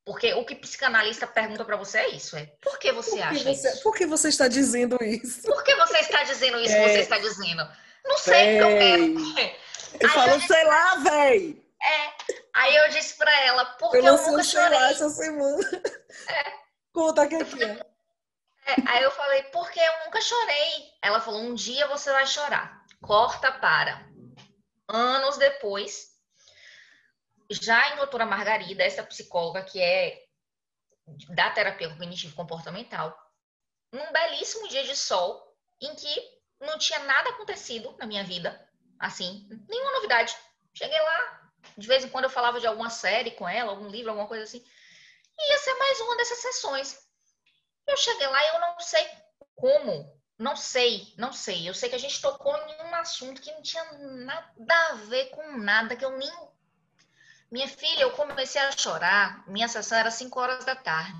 Porque 0.05 0.33
o 0.33 0.45
que 0.45 0.55
psicanalista 0.55 1.27
pergunta 1.27 1.65
para 1.65 1.75
você 1.75 1.97
é 1.97 2.07
isso, 2.07 2.37
é 2.37 2.45
por 2.61 2.79
que 2.79 2.93
você 2.93 3.09
por 3.09 3.17
que 3.17 3.23
acha 3.23 3.43
você, 3.43 3.51
isso? 3.51 3.83
Por 3.83 3.93
que 3.93 4.05
você 4.05 4.29
está 4.29 4.47
dizendo 4.47 4.97
isso? 5.03 5.41
Por 5.41 5.61
que 5.65 5.75
você 5.75 5.97
está 5.99 6.23
dizendo 6.23 6.59
isso 6.61 6.73
é. 6.73 6.83
que 6.83 6.89
você 6.89 6.99
está 7.01 7.17
dizendo? 7.19 7.69
Não 8.05 8.17
sei, 8.17 8.61
porque 8.61 8.73
eu 8.73 8.77
quero. 8.77 9.57
Eu 9.99 10.09
falo, 10.09 10.31
eu 10.31 10.41
sei 10.41 10.63
lá, 10.63 10.95
véi. 10.95 11.61
É. 11.83 12.09
Aí 12.53 12.75
eu 12.77 12.89
disse 12.89 13.17
para 13.17 13.41
ela, 13.41 13.65
porque 13.65 13.97
eu, 13.97 14.05
eu 14.05 14.17
nunca 14.17 14.43
chorei. 14.43 14.79
Lá 14.79 14.91
essa 14.91 15.09
semana. 15.09 15.81
É. 16.29 16.53
Conta 16.93 17.23
aqui. 17.23 17.35
aqui. 17.35 17.63
É, 17.63 17.85
aí 18.87 19.03
eu 19.03 19.11
falei, 19.11 19.43
porque 19.43 19.79
eu 19.79 20.05
nunca 20.05 20.21
chorei. 20.21 20.91
Ela 21.01 21.21
falou, 21.21 21.41
um 21.41 21.53
dia 21.53 21.87
você 21.87 22.11
vai 22.11 22.25
chorar. 22.27 22.85
Corta 23.01 23.51
para. 23.51 24.07
Anos 24.87 25.37
depois, 25.37 26.17
já 27.49 27.93
em 27.93 27.97
doutora 27.97 28.25
Margarida, 28.25 28.83
essa 28.83 29.03
psicóloga 29.03 29.63
que 29.63 29.81
é 29.81 30.23
da 31.29 31.49
terapia 31.51 31.89
cognitivo 31.89 32.35
comportamental, 32.35 33.17
num 33.91 34.11
belíssimo 34.11 34.67
dia 34.67 34.83
de 34.83 34.95
sol, 34.95 35.55
em 35.81 35.95
que 35.95 36.37
não 36.59 36.77
tinha 36.77 36.99
nada 36.99 37.29
acontecido 37.29 37.95
na 37.97 38.05
minha 38.05 38.23
vida, 38.23 38.69
assim, 38.99 39.47
nenhuma 39.69 39.93
novidade. 39.93 40.35
Cheguei 40.73 40.99
lá, 40.99 41.51
de 41.77 41.87
vez 41.87 42.03
em 42.03 42.09
quando 42.09 42.25
eu 42.25 42.29
falava 42.29 42.59
de 42.59 42.67
alguma 42.67 42.89
série 42.89 43.31
com 43.31 43.47
ela, 43.47 43.71
algum 43.71 43.87
livro, 43.87 44.09
alguma 44.09 44.27
coisa 44.27 44.43
assim, 44.43 44.63
e 45.39 45.51
ia 45.51 45.57
ser 45.59 45.73
mais 45.75 45.99
uma 46.01 46.17
dessas 46.17 46.39
sessões. 46.39 47.06
Eu 47.87 47.97
cheguei 47.97 48.27
lá 48.27 48.43
e 48.43 48.47
eu 48.55 48.59
não 48.59 48.79
sei 48.79 49.07
como, 49.55 50.19
não 50.37 50.55
sei, 50.55 51.13
não 51.17 51.33
sei. 51.33 51.67
Eu 51.67 51.73
sei 51.73 51.89
que 51.89 51.95
a 51.95 51.99
gente 51.99 52.21
tocou 52.21 52.55
em 52.55 52.83
um 52.83 52.95
assunto 52.95 53.41
que 53.41 53.51
não 53.51 53.61
tinha 53.61 53.83
nada 53.93 54.87
a 54.89 54.93
ver 54.95 55.29
com 55.29 55.57
nada, 55.57 55.95
que 55.95 56.05
eu 56.05 56.17
nem 56.17 56.31
minha 57.49 57.67
filha, 57.67 58.01
eu 58.01 58.11
comecei 58.11 58.59
a 58.59 58.71
chorar, 58.71 59.47
minha 59.47 59.69
sessão 59.69 59.97
era 59.97 60.11
5 60.11 60.39
horas 60.39 60.65
da 60.65 60.75
tarde. 60.75 61.15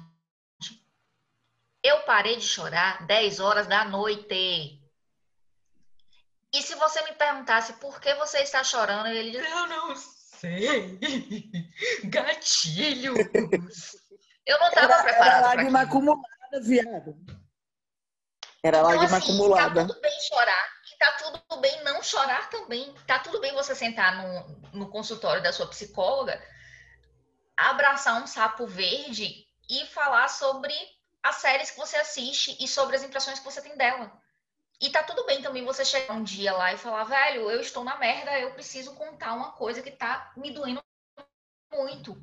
Eu 1.82 2.02
parei 2.02 2.36
de 2.36 2.46
chorar 2.46 3.06
10 3.08 3.40
horas 3.40 3.66
da 3.66 3.86
noite. 3.86 4.82
E 6.54 6.62
se 6.62 6.76
você 6.76 7.02
me 7.04 7.14
perguntasse 7.14 7.74
por 7.74 8.02
que 8.02 8.14
você 8.16 8.40
está 8.40 8.62
chorando, 8.64 9.08
ele 9.08 9.32
diz, 9.32 9.50
eu 9.50 9.68
não 9.68 9.96
sei. 9.96 11.00
Gatilho. 12.06 13.16
Eu 14.46 14.58
não 14.60 14.70
estava 14.70 15.04
preparada. 15.04 15.36
Era 15.36 15.48
lágrima 15.48 15.82
acumulada, 15.82 16.37
viado. 16.62 17.16
Era 18.64 18.80
então, 18.80 18.90
lágrima 18.90 19.18
assim, 19.18 19.32
acumulada. 19.32 19.82
Tá 19.82 19.88
tudo 19.88 20.02
bem 20.02 20.22
chorar 20.22 20.78
tá 20.98 21.12
tudo 21.14 21.62
bem 21.62 21.84
não 21.84 22.02
chorar 22.02 22.50
também. 22.50 22.94
Tá 23.06 23.20
tudo 23.20 23.40
bem 23.40 23.54
você 23.54 23.76
sentar 23.76 24.16
no, 24.18 24.80
no 24.80 24.90
consultório 24.90 25.42
da 25.42 25.54
sua 25.54 25.68
psicóloga, 25.68 26.42
abraçar 27.56 28.22
um 28.22 28.28
sapo 28.28 28.68
verde 28.68 29.46
e 29.70 29.86
falar 29.88 30.28
sobre 30.28 30.74
as 31.24 31.38
séries 31.38 31.72
que 31.72 31.78
você 31.78 31.98
assiste 31.98 32.56
e 32.64 32.68
sobre 32.68 32.96
as 32.96 33.04
impressões 33.04 33.40
que 33.40 33.46
você 33.46 33.62
tem 33.62 33.76
dela. 33.78 34.12
E 34.80 34.90
tá 34.90 35.04
tudo 35.04 35.26
bem 35.26 35.42
também 35.42 35.66
você 35.66 35.84
chegar 35.84 36.14
um 36.14 36.24
dia 36.24 36.54
lá 36.54 36.72
e 36.72 36.78
falar, 36.78 37.04
velho, 37.04 37.50
eu 37.50 37.60
estou 37.60 37.84
na 37.84 37.98
merda, 37.98 38.40
eu 38.40 38.54
preciso 38.54 38.94
contar 38.94 39.34
uma 39.34 39.52
coisa 39.54 39.82
que 39.82 39.92
tá 39.92 40.32
me 40.38 40.52
doendo 40.52 40.84
muito. 41.74 42.16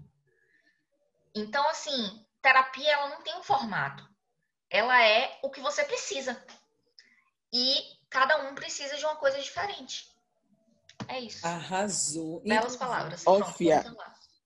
Então, 1.35 1.69
assim, 1.69 2.25
terapia 2.41 2.93
ela 2.93 3.09
não 3.09 3.23
tem 3.23 3.37
um 3.37 3.43
formato. 3.43 4.09
Ela 4.75 5.07
é 5.07 5.39
o 5.41 5.49
que 5.49 5.61
você 5.61 5.85
precisa. 5.85 6.37
E 7.53 7.77
cada 8.11 8.49
um 8.49 8.57
precisa 8.57 8.97
de 8.97 9.05
uma 9.05 9.15
coisa 9.15 9.39
diferente. 9.39 10.13
É 11.07 11.21
isso. 11.21 11.47
Arrasou. 11.47 12.41
Belas 12.41 12.75
palavras. 12.75 13.23
Ófia, 13.25 13.85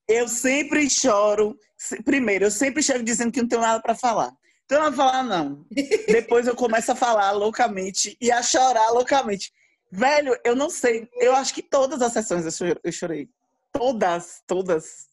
eu 0.06 0.28
sempre 0.28 0.90
choro. 0.90 1.58
Primeiro, 2.04 2.44
eu 2.44 2.50
sempre 2.50 2.82
chego 2.82 3.02
dizendo 3.02 3.32
que 3.32 3.40
não 3.40 3.48
tenho 3.48 3.62
nada 3.62 3.80
para 3.80 3.94
falar. 3.94 4.30
Então, 4.66 4.84
não 4.84 4.92
falar, 4.92 5.22
não. 5.22 5.64
Depois 6.06 6.46
eu 6.46 6.54
começo 6.54 6.92
a 6.92 6.94
falar 6.94 7.30
loucamente 7.30 8.14
e 8.20 8.30
a 8.30 8.42
chorar 8.42 8.90
loucamente. 8.90 9.50
Velho, 9.90 10.38
eu 10.44 10.54
não 10.54 10.68
sei. 10.68 11.08
Eu 11.14 11.34
acho 11.34 11.54
que 11.54 11.62
todas 11.62 12.02
as 12.02 12.12
sessões 12.12 12.44
eu 12.84 12.92
chorei. 12.92 13.30
Todas, 13.72 14.42
todas. 14.46 15.08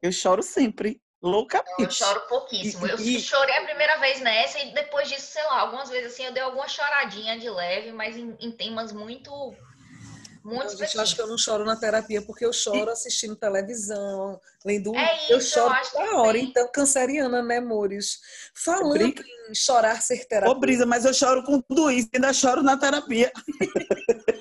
Eu 0.00 0.10
choro 0.10 0.42
sempre. 0.42 1.02
Loucamente. 1.24 1.82
Eu 1.82 1.90
choro 1.90 2.20
pouquíssimo. 2.28 2.86
Eu 2.86 3.00
e... 3.00 3.18
chorei 3.18 3.56
a 3.56 3.64
primeira 3.64 3.96
vez 3.96 4.20
nessa 4.20 4.58
e 4.58 4.74
depois 4.74 5.08
disso, 5.08 5.32
sei 5.32 5.42
lá, 5.44 5.60
algumas 5.60 5.88
vezes 5.88 6.12
assim, 6.12 6.26
eu 6.26 6.32
dei 6.32 6.42
alguma 6.42 6.68
choradinha 6.68 7.38
de 7.38 7.48
leve, 7.48 7.92
mas 7.92 8.14
em, 8.14 8.36
em 8.38 8.52
temas 8.52 8.92
muito 8.92 9.54
Muito 10.44 10.76
gente, 10.76 10.94
eu 10.94 11.00
acho 11.00 11.14
que 11.14 11.22
eu 11.22 11.26
não 11.26 11.38
choro 11.38 11.64
na 11.64 11.76
terapia 11.76 12.20
porque 12.20 12.44
eu 12.44 12.52
choro 12.52 12.90
assistindo 12.90 13.34
televisão, 13.34 14.38
lendo 14.62 14.94
É 14.94 15.24
isso, 15.24 15.32
eu 15.32 15.40
choro 15.40 15.74
eu 15.74 15.80
acho 15.80 15.92
toda 15.92 16.16
hora. 16.16 16.26
também. 16.26 16.44
Então, 16.44 16.68
canceriana, 16.70 17.42
né, 17.42 17.56
amores? 17.56 18.20
Falando 18.52 19.00
em 19.00 19.54
chorar, 19.54 20.02
ser 20.02 20.20
Ô, 20.20 20.26
terapeuta, 20.26 20.60
Brisa, 20.60 20.84
mas 20.84 21.06
eu 21.06 21.14
choro 21.14 21.42
com 21.42 21.58
tudo 21.62 21.90
isso, 21.90 22.10
ainda 22.12 22.34
choro 22.34 22.62
na 22.62 22.76
terapia. 22.76 23.32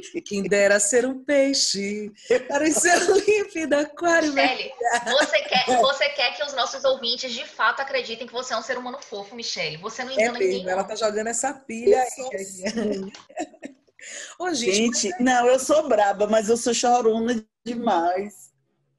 quem 0.00 0.42
dera 0.42 0.80
ser 0.80 1.06
um 1.06 1.24
peixe, 1.24 2.10
parecer 2.48 2.96
um 3.10 3.16
límpido 3.16 3.76
aquário. 3.76 4.32
Michele, 4.32 4.72
você 5.10 5.42
quer, 5.42 5.64
você 5.80 6.08
quer 6.10 6.36
que 6.36 6.42
os 6.44 6.52
nossos 6.54 6.84
ouvintes 6.84 7.32
de 7.32 7.46
fato 7.46 7.80
acreditem 7.80 8.26
que 8.26 8.32
você 8.32 8.54
é 8.54 8.56
um 8.56 8.62
ser 8.62 8.76
humano 8.78 8.98
fofo, 9.00 9.34
Michele. 9.34 9.76
Você 9.78 10.02
não 10.04 10.10
É 10.12 10.14
engana 10.14 10.38
ninguém. 10.38 10.68
ela 10.68 10.84
tá 10.84 10.96
jogando 10.96 11.28
essa 11.28 11.52
pilha 11.52 12.00
aí. 12.02 13.12
Ô, 14.38 14.52
gente, 14.52 14.74
Gente, 14.74 15.22
não, 15.22 15.46
eu 15.46 15.58
sou 15.58 15.88
braba, 15.88 16.26
mas 16.26 16.48
eu 16.50 16.56
sou 16.56 16.74
chorona 16.74 17.42
demais. 17.64 18.50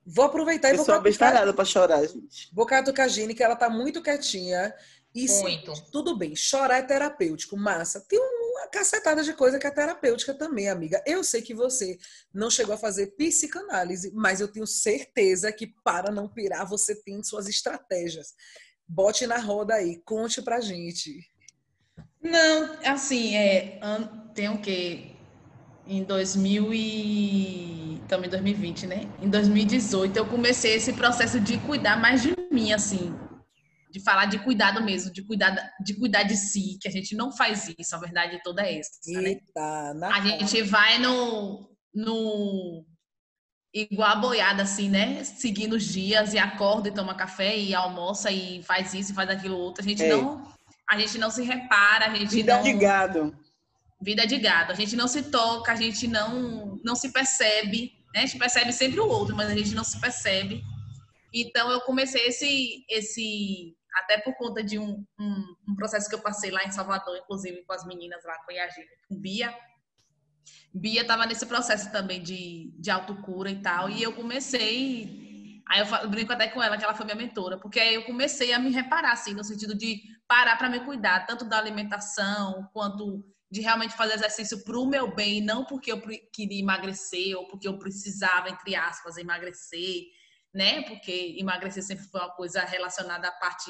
vou 0.05 0.25
aproveitar 0.25 0.69
e 0.69 0.71
Eu 0.71 0.77
vou 0.77 0.85
sou 0.85 0.95
abestalhada 0.95 1.53
pra 1.53 1.63
chorar, 1.65 2.01
gente. 2.07 2.49
vou 2.53 2.65
catucar 2.65 3.05
a 3.05 3.09
Gine, 3.09 3.35
que 3.35 3.43
ela 3.43 3.55
tá 3.55 3.69
muito 3.69 4.01
quietinha. 4.01 4.73
E 5.13 5.29
sim, 5.29 5.43
Muito. 5.43 5.71
tudo 5.91 6.17
bem, 6.17 6.35
chorar 6.35 6.79
é 6.79 6.81
terapêutico, 6.81 7.55
massa. 7.55 8.01
Tem 8.01 8.19
uma 8.55 8.67
cacetada 8.67 9.21
de 9.21 9.33
coisa 9.33 9.59
que 9.59 9.67
é 9.67 9.71
terapêutica 9.71 10.33
também, 10.33 10.69
amiga. 10.69 11.03
Eu 11.05 11.23
sei 11.23 11.41
que 11.41 11.53
você 11.53 11.97
não 12.33 12.49
chegou 12.49 12.73
a 12.73 12.77
fazer 12.77 13.07
psicanálise, 13.17 14.11
mas 14.13 14.39
eu 14.39 14.47
tenho 14.47 14.65
certeza 14.65 15.51
que 15.51 15.67
para 15.83 16.11
não 16.11 16.29
pirar, 16.29 16.67
você 16.67 16.95
tem 16.95 17.21
suas 17.21 17.47
estratégias. 17.49 18.33
Bote 18.87 19.27
na 19.27 19.37
roda 19.37 19.75
aí, 19.75 20.01
conte 20.05 20.41
pra 20.41 20.61
gente. 20.61 21.19
Não, 22.21 22.77
assim, 22.85 23.35
é, 23.35 23.79
tem 24.33 24.49
o 24.49 24.61
quê? 24.61 25.11
Em 25.85 26.03
2000 26.03 26.73
e... 26.73 27.99
Estamos 28.01 28.27
em 28.27 28.29
2020, 28.29 28.87
né? 28.87 29.09
Em 29.19 29.29
2018 29.29 30.15
eu 30.15 30.25
comecei 30.27 30.75
esse 30.75 30.93
processo 30.93 31.39
de 31.39 31.57
cuidar 31.59 31.99
mais 31.99 32.21
de 32.21 32.35
mim, 32.51 32.71
assim. 32.71 33.13
De 33.95 34.03
falar 34.03 34.25
de 34.25 34.37
cuidado 34.39 34.83
mesmo, 34.83 35.09
de 35.09 35.23
cuidar, 35.23 35.51
da- 35.51 35.69
de 35.81 35.93
cuidar 35.93 36.23
de 36.23 36.35
si, 36.35 36.77
que 36.81 36.87
a 36.87 36.91
gente 36.91 37.15
não 37.15 37.31
faz 37.31 37.73
isso, 37.79 37.95
a 37.95 37.97
verdade 37.97 38.41
toda 38.43 38.61
é 38.61 38.79
essa, 38.79 38.91
né? 39.07 39.29
Eita, 39.29 39.93
na 39.93 40.17
A 40.17 40.19
gente 40.19 40.61
vai 40.63 40.99
no, 40.99 41.69
no 41.93 42.85
igual 43.73 44.09
a 44.09 44.15
boiada, 44.17 44.63
assim, 44.63 44.89
né? 44.89 45.23
Seguindo 45.23 45.77
os 45.77 45.85
dias 45.85 46.33
e 46.33 46.37
acorda 46.37 46.89
e 46.89 46.93
toma 46.93 47.15
café 47.15 47.57
e 47.57 47.73
almoça 47.73 48.29
e 48.29 48.61
faz 48.63 48.93
isso 48.93 49.13
e 49.13 49.15
faz 49.15 49.29
aquilo 49.29 49.57
outro. 49.57 49.81
A 49.81 49.87
gente 49.87 50.05
não, 50.05 50.45
a 50.89 50.99
gente 50.99 51.17
não 51.17 51.31
se 51.31 51.41
repara, 51.43 52.07
a 52.07 52.15
gente 52.15 52.35
Vida 52.35 52.57
não 52.57 52.63
de 52.63 52.73
gado. 52.73 53.33
vida 54.01 54.27
de 54.27 54.37
gado. 54.37 54.73
A 54.73 54.75
gente 54.75 54.93
não 54.97 55.07
se 55.07 55.23
toca, 55.31 55.71
a 55.71 55.75
gente 55.77 56.05
não 56.05 56.77
não 56.83 56.95
se 56.97 57.13
percebe, 57.13 57.93
né? 58.13 58.23
A 58.23 58.25
gente 58.25 58.37
percebe 58.37 58.73
sempre 58.73 58.99
o 58.99 59.07
outro, 59.07 59.33
mas 59.37 59.49
a 59.49 59.55
gente 59.55 59.73
não 59.73 59.85
se 59.85 59.97
percebe. 60.01 60.61
Então 61.33 61.69
eu 61.69 61.81
comecei 61.81 62.27
esse 62.27 62.85
esse 62.89 63.75
até 63.95 64.17
por 64.19 64.35
conta 64.35 64.63
de 64.63 64.77
um, 64.77 65.05
um, 65.19 65.55
um 65.69 65.75
processo 65.75 66.09
que 66.09 66.15
eu 66.15 66.21
passei 66.21 66.51
lá 66.51 66.63
em 66.63 66.71
Salvador, 66.71 67.17
inclusive 67.17 67.63
com 67.63 67.73
as 67.73 67.85
meninas 67.85 68.23
lá 68.23 68.37
com 68.39 68.51
a 68.51 68.53
Yagina, 68.53 68.87
com 69.07 69.15
Bia. 69.15 69.55
Bia 70.73 71.01
estava 71.01 71.25
nesse 71.25 71.45
processo 71.45 71.91
também 71.91 72.21
de, 72.21 72.73
de 72.77 72.91
autocura 72.91 73.49
e 73.49 73.61
tal, 73.61 73.89
e 73.89 74.03
eu 74.03 74.13
comecei. 74.13 75.61
Aí 75.67 75.79
eu, 75.79 75.85
eu 75.85 76.09
brinco 76.09 76.33
até 76.33 76.47
com 76.49 76.61
ela 76.61 76.77
que 76.77 76.83
ela 76.83 76.93
foi 76.93 77.05
minha 77.05 77.15
mentora, 77.15 77.57
porque 77.57 77.79
aí 77.79 77.95
eu 77.95 78.03
comecei 78.03 78.53
a 78.53 78.59
me 78.59 78.69
reparar, 78.69 79.13
assim, 79.13 79.33
no 79.33 79.43
sentido 79.43 79.75
de 79.75 80.01
parar 80.27 80.57
para 80.57 80.69
me 80.69 80.81
cuidar, 80.81 81.25
tanto 81.25 81.45
da 81.45 81.57
alimentação, 81.57 82.69
quanto 82.73 83.23
de 83.49 83.61
realmente 83.61 83.95
fazer 83.95 84.15
exercício 84.15 84.63
para 84.63 84.77
o 84.77 84.85
meu 84.85 85.15
bem, 85.15 85.41
não 85.41 85.63
porque 85.63 85.91
eu 85.91 86.01
queria 86.33 86.59
emagrecer 86.59 87.35
ou 87.37 87.47
porque 87.47 87.67
eu 87.67 87.79
precisava, 87.79 88.49
entre 88.49 88.75
aspas, 88.75 89.17
emagrecer, 89.17 90.03
né? 90.55 90.83
Porque 90.83 91.35
emagrecer 91.37 91.83
sempre 91.83 92.05
foi 92.05 92.21
uma 92.21 92.31
coisa 92.31 92.61
relacionada 92.61 93.27
à 93.27 93.31
parte 93.31 93.69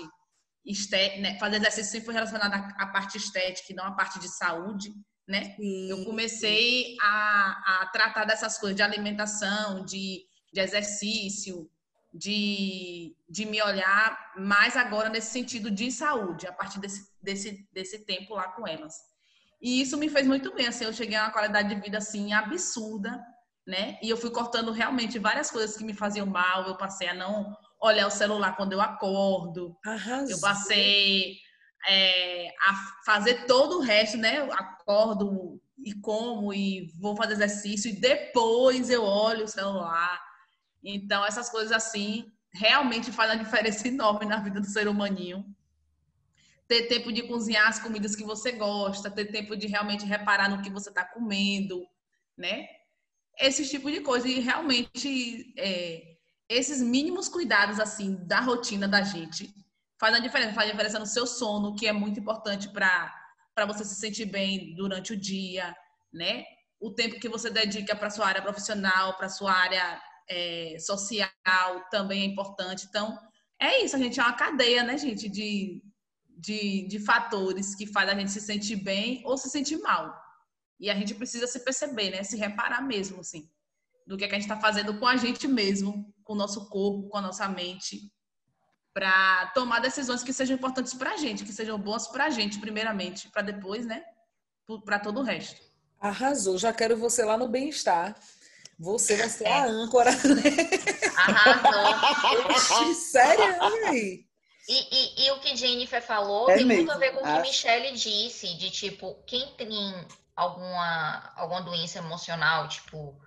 estética, 0.64 1.20
né? 1.22 1.38
fazer 1.40 1.58
exercício 1.58 1.92
sempre 1.92 2.06
foi 2.06 2.14
relacionado 2.14 2.54
à 2.54 2.88
parte 2.88 3.18
estética 3.18 3.74
e 3.74 3.76
não 3.76 3.86
à 3.86 3.92
parte 3.92 4.20
de 4.20 4.30
saúde, 4.30 4.94
né? 5.28 5.56
Eu 5.90 6.06
comecei 6.06 6.96
a, 7.02 7.82
a 7.82 7.88
tratar 7.88 8.26
dessas 8.26 8.60
coisas 8.60 8.76
de 8.76 8.84
alimentação, 8.84 9.84
de, 9.84 10.24
de 10.54 10.60
exercício, 10.60 11.68
de, 12.14 13.16
de 13.28 13.46
me 13.46 13.62
olhar 13.64 14.34
mais 14.38 14.78
agora 14.78 15.10
nesse 15.10 15.32
sentido 15.32 15.72
de 15.72 15.92
saúde, 15.92 16.46
a 16.46 16.54
partir 16.54 16.80
desse, 16.80 17.12
desse, 17.20 17.68
desse 17.74 18.06
tempo 18.06 18.36
lá 18.36 18.50
com 18.50 18.68
elas. 18.68 18.94
E 19.60 19.82
isso 19.82 19.98
me 19.98 20.08
fez 20.08 20.28
muito 20.28 20.54
bem, 20.54 20.68
assim, 20.68 20.86
eu 20.86 20.94
cheguei 20.94 21.18
a 21.18 21.24
uma 21.24 21.32
qualidade 21.32 21.74
de 21.74 21.82
vida, 21.82 21.98
assim, 21.98 22.32
absurda, 22.34 23.20
né? 23.66 23.98
E 24.02 24.10
eu 24.10 24.18
fui 24.18 24.30
cortando 24.30 24.72
realmente 24.72 25.18
várias 25.18 25.50
coisas 25.50 25.76
que 25.76 25.84
me 25.84 25.94
faziam 25.94 26.26
mal, 26.26 26.68
eu 26.68 26.78
passei 26.78 27.08
a 27.08 27.14
não 27.14 27.56
olhar 27.82 28.08
o 28.08 28.12
celular 28.12 28.56
quando 28.56 28.74
eu 28.74 28.82
acordo, 28.82 29.76
Arrasou. 29.86 30.30
eu 30.30 30.40
passei 30.40 31.38
é, 31.88 32.48
a 32.62 32.74
fazer 33.06 33.46
todo 33.46 33.78
o 33.78 33.82
resto, 33.82 34.18
né? 34.18 34.40
Eu 34.40 34.52
acordo 34.54 35.60
e 35.78 35.94
como 35.94 36.54
e 36.54 36.88
vou 37.00 37.16
fazer 37.16 37.34
exercício 37.34 37.90
e 37.90 38.00
depois 38.00 38.90
eu 38.90 39.04
olho 39.04 39.46
o 39.46 39.48
celular. 39.48 40.22
Então, 40.84 41.26
essas 41.26 41.50
coisas 41.50 41.72
assim 41.72 42.32
realmente 42.54 43.12
fazem 43.12 43.38
uma 43.38 43.44
diferença 43.44 43.88
enorme 43.90 44.26
na 44.26 44.38
vida 44.38 44.60
do 44.60 44.68
ser 44.68 44.88
humaninho. 44.88 45.46
Ter 46.68 46.88
tempo 46.88 47.12
de 47.12 47.24
cozinhar 47.24 47.68
as 47.68 47.80
comidas 47.80 48.16
que 48.16 48.24
você 48.24 48.52
gosta, 48.54 49.12
ter 49.12 49.26
tempo 49.26 49.56
de 49.56 49.68
realmente 49.68 50.06
reparar 50.06 50.50
no 50.50 50.64
que 50.64 50.70
você 50.72 50.90
está 50.90 51.06
comendo, 51.06 51.86
né? 52.36 52.68
Esse 53.40 53.68
tipo 53.68 53.92
de 53.92 54.02
coisa. 54.02 54.28
E 54.28 54.40
realmente, 54.40 55.54
é, 55.58 56.16
esses 56.50 56.82
mínimos 56.82 57.28
cuidados, 57.28 57.80
assim, 57.80 58.16
da 58.26 58.40
rotina 58.40 58.88
da 58.88 59.02
gente, 59.02 59.54
faz 60.00 60.16
a 60.16 60.20
diferença. 60.20 60.54
Faz 60.54 60.70
a 60.70 60.72
diferença 60.72 61.00
no 61.00 61.06
seu 61.06 61.26
sono, 61.26 61.76
que 61.76 61.88
é 61.88 61.92
muito 61.92 62.20
importante 62.20 62.70
para 62.70 63.66
você 63.68 63.84
se 63.84 63.96
sentir 63.96 64.26
bem 64.26 64.76
durante 64.76 65.14
o 65.14 65.18
dia, 65.18 65.76
né? 66.14 66.44
O 66.80 66.92
tempo 66.92 67.20
que 67.20 67.30
você 67.30 67.50
dedica 67.50 67.96
para 67.96 68.10
sua 68.10 68.28
área 68.28 68.42
profissional, 68.42 69.18
para 69.18 69.30
sua 69.30 69.52
área 69.52 70.02
é, 70.30 70.78
social, 70.80 71.30
também 71.90 72.22
é 72.22 72.26
importante. 72.26 72.86
Então, 72.88 73.18
é 73.60 73.84
isso. 73.84 73.96
A 73.96 74.00
gente 74.00 74.20
é 74.20 74.24
uma 74.24 74.34
cadeia, 74.34 74.84
né, 74.84 74.98
gente, 74.98 75.30
de, 75.30 75.82
de, 76.38 76.88
de 76.88 77.00
fatores 77.00 77.76
que 77.76 77.88
faz 77.88 78.10
a 78.10 78.14
gente 78.14 78.32
se 78.32 78.42
sentir 78.42 78.78
bem 78.78 79.22
ou 79.26 79.38
se 79.38 79.50
sentir 79.50 79.78
mal. 79.78 80.25
E 80.86 80.90
a 80.92 80.94
gente 80.94 81.16
precisa 81.16 81.48
se 81.48 81.62
perceber, 81.62 82.12
né? 82.12 82.22
Se 82.22 82.38
reparar 82.38 82.80
mesmo, 82.80 83.22
assim, 83.22 83.50
do 84.06 84.16
que, 84.16 84.24
é 84.24 84.28
que 84.28 84.36
a 84.36 84.38
gente 84.38 84.48
está 84.48 84.62
fazendo 84.62 85.00
com 85.00 85.08
a 85.08 85.16
gente 85.16 85.48
mesmo, 85.48 86.14
com 86.24 86.34
o 86.34 86.36
nosso 86.36 86.70
corpo, 86.70 87.10
com 87.10 87.18
a 87.18 87.22
nossa 87.22 87.50
mente, 87.50 88.14
para 88.94 89.48
tomar 89.48 89.80
decisões 89.80 90.22
que 90.22 90.32
sejam 90.32 90.56
importantes 90.56 90.94
para 90.94 91.14
a 91.14 91.18
gente, 91.18 91.44
que 91.44 91.52
sejam 91.52 91.80
boas 91.80 92.08
para 92.08 92.26
a 92.26 92.30
gente, 92.30 92.60
primeiramente, 92.60 93.30
para 93.30 93.42
depois, 93.42 93.84
né? 93.84 94.04
Para 94.86 95.00
todo 95.00 95.22
o 95.22 95.24
resto. 95.24 95.60
Arrasou. 96.00 96.56
Já 96.56 96.72
quero 96.72 96.96
você 96.96 97.26
lá 97.26 97.36
no 97.36 97.48
bem-estar. 97.48 98.16
Você 98.78 99.18
vai 99.18 99.30
ser 99.30 99.48
a 99.48 99.66
âncora. 99.66 100.12
Arrasou. 101.18 102.94
Sério, 102.94 103.44
aí. 103.88 104.24
E, 104.70 105.24
e, 105.24 105.26
e 105.26 105.32
o 105.32 105.40
que 105.40 105.56
Jennifer 105.56 106.02
falou 106.02 106.48
É 106.48 106.58
tem 106.58 106.66
muito 106.66 106.78
mesmo, 106.78 106.92
a 106.92 106.98
ver 106.98 107.12
com 107.12 107.22
o 107.22 107.24
que 107.24 107.30
acho. 107.30 107.42
Michelle 107.42 107.92
disse, 107.92 108.56
de 108.56 108.70
tipo, 108.70 109.16
quem 109.26 109.48
tem 109.56 109.70
alguma, 110.36 111.32
alguma 111.36 111.62
doença 111.62 112.00
emocional, 112.00 112.68
tipo, 112.68 113.18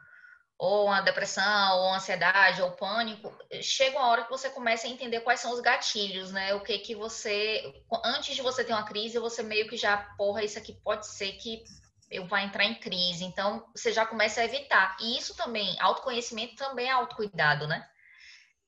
ou 0.59 0.87
uma 0.87 1.01
depressão, 1.01 1.79
ou 1.79 1.95
ansiedade, 1.95 2.61
ou 2.61 2.73
pânico, 2.73 3.33
chega 3.63 3.97
uma 3.99 4.09
hora 4.09 4.25
que 4.25 4.31
você 4.31 4.51
começa 4.51 4.87
a 4.87 4.91
entender 4.91 5.21
quais 5.21 5.41
são 5.41 5.53
os 5.53 5.61
gatilhos, 5.61 6.33
né? 6.33 6.53
O 6.55 6.61
que 6.61 6.79
que 6.79 6.95
você, 6.97 7.73
antes 8.05 8.35
de 8.35 8.43
você 8.43 8.65
ter 8.65 8.73
uma 8.73 8.83
crise, 8.83 9.19
você 9.19 9.43
meio 9.43 9.69
que 9.69 9.77
já, 9.77 9.97
porra, 10.17 10.43
isso 10.43 10.59
aqui 10.59 10.73
pode 10.83 11.07
ser 11.07 11.33
que 11.35 11.63
eu 12.11 12.27
vá 12.27 12.43
entrar 12.43 12.65
em 12.65 12.75
crise. 12.75 13.25
Então, 13.25 13.65
você 13.75 13.93
já 13.93 14.05
começa 14.05 14.41
a 14.41 14.45
evitar. 14.45 14.97
E 15.01 15.17
isso 15.17 15.37
também, 15.37 15.77
autoconhecimento 15.79 16.57
também 16.57 16.89
é 16.89 16.93
autocuidado, 16.93 17.69
né? 17.69 17.87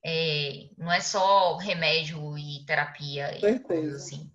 É, 0.04 0.68
não 0.78 0.90
é 0.90 1.00
só 1.00 1.56
remédio 1.56 2.38
e 2.38 2.64
terapia 2.64 3.36
e 3.36 3.40
Certeza. 3.40 3.64
coisas 3.66 4.02
assim. 4.02 4.32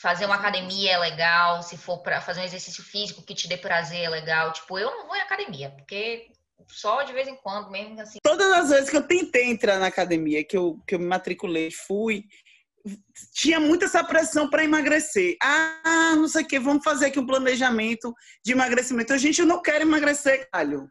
Fazer 0.00 0.26
uma 0.26 0.36
academia 0.36 0.92
é 0.92 0.98
legal, 0.98 1.62
se 1.62 1.76
for 1.76 1.98
para 1.98 2.20
fazer 2.20 2.40
um 2.40 2.44
exercício 2.44 2.84
físico 2.84 3.22
que 3.22 3.34
te 3.34 3.48
dê 3.48 3.56
prazer 3.56 4.02
é 4.04 4.08
legal. 4.08 4.52
Tipo, 4.52 4.78
eu 4.78 4.90
não 4.90 5.06
vou 5.06 5.16
em 5.16 5.20
academia, 5.20 5.70
porque 5.70 6.30
só 6.68 7.02
de 7.02 7.12
vez 7.12 7.26
em 7.26 7.36
quando, 7.36 7.70
mesmo 7.70 8.00
assim. 8.00 8.18
Todas 8.22 8.52
as 8.52 8.70
vezes 8.70 8.90
que 8.90 8.96
eu 8.96 9.06
tentei 9.06 9.46
entrar 9.46 9.78
na 9.78 9.86
academia, 9.86 10.44
que 10.44 10.56
eu, 10.56 10.78
que 10.86 10.94
eu 10.94 11.00
me 11.00 11.06
matriculei, 11.06 11.70
fui, 11.70 12.24
tinha 13.34 13.58
muita 13.58 13.86
essa 13.86 14.04
pressão 14.04 14.48
para 14.48 14.64
emagrecer. 14.64 15.36
Ah, 15.42 16.14
não 16.16 16.28
sei 16.28 16.44
o 16.44 16.46
que, 16.46 16.58
vamos 16.58 16.84
fazer 16.84 17.06
aqui 17.06 17.18
um 17.18 17.26
planejamento 17.26 18.14
de 18.44 18.52
emagrecimento. 18.52 19.12
Eu, 19.12 19.18
gente, 19.18 19.40
eu 19.40 19.46
não 19.46 19.60
quero 19.60 19.82
emagrecer, 19.82 20.48
calho. 20.52 20.88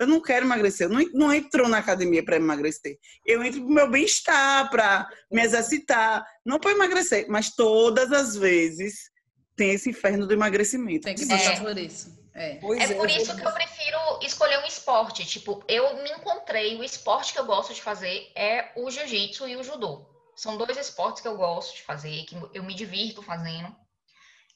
Eu 0.00 0.06
não 0.06 0.20
quero 0.20 0.46
emagrecer. 0.46 0.86
Eu 0.86 0.90
não, 0.90 1.04
não 1.12 1.34
entro 1.34 1.68
na 1.68 1.76
academia 1.76 2.24
para 2.24 2.36
emagrecer. 2.36 2.98
Eu 3.24 3.44
entro 3.44 3.60
para 3.60 3.70
o 3.70 3.74
meu 3.74 3.90
bem-estar, 3.90 4.70
para 4.70 5.06
me 5.30 5.42
exercitar. 5.42 6.24
Não 6.44 6.58
para 6.58 6.70
emagrecer, 6.70 7.26
mas 7.28 7.54
todas 7.54 8.10
as 8.10 8.34
vezes 8.34 9.10
tem 9.54 9.72
esse 9.72 9.90
inferno 9.90 10.26
do 10.26 10.32
emagrecimento. 10.32 11.04
Tem 11.04 11.14
que 11.14 11.24
É. 11.24 11.26
passar 11.28 11.60
por 11.60 11.76
isso. 11.76 12.18
É, 12.34 12.52
é, 12.52 12.56
é 12.56 12.94
por 12.94 13.10
isso 13.10 13.36
que 13.36 13.44
eu 13.46 13.52
prefiro 13.52 13.98
escolher 14.22 14.58
um 14.60 14.66
esporte. 14.66 15.26
Tipo, 15.26 15.62
eu 15.68 16.02
me 16.02 16.10
encontrei, 16.12 16.76
o 16.78 16.82
esporte 16.82 17.34
que 17.34 17.38
eu 17.38 17.44
gosto 17.44 17.74
de 17.74 17.82
fazer 17.82 18.32
é 18.34 18.72
o 18.76 18.90
jiu-jitsu 18.90 19.46
e 19.48 19.56
o 19.56 19.62
judô. 19.62 20.08
São 20.34 20.56
dois 20.56 20.78
esportes 20.78 21.20
que 21.20 21.28
eu 21.28 21.36
gosto 21.36 21.76
de 21.76 21.82
fazer, 21.82 22.24
que 22.24 22.34
eu 22.54 22.62
me 22.62 22.74
divirto 22.74 23.20
fazendo. 23.20 23.76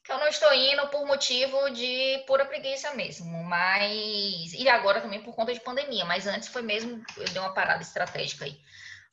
Que 0.04 0.12
eu 0.12 0.18
não 0.18 0.28
estou 0.28 0.52
indo 0.52 0.86
por 0.88 1.06
motivo 1.06 1.70
de 1.70 2.22
pura 2.26 2.44
preguiça 2.44 2.92
mesmo, 2.94 3.42
mas. 3.44 4.52
E 4.52 4.68
agora 4.68 5.00
também 5.00 5.22
por 5.22 5.34
conta 5.34 5.54
de 5.54 5.60
pandemia, 5.60 6.04
mas 6.04 6.26
antes 6.26 6.48
foi 6.48 6.60
mesmo, 6.60 7.02
eu 7.16 7.24
dei 7.24 7.40
uma 7.40 7.54
parada 7.54 7.82
estratégica 7.82 8.44
aí. 8.44 8.60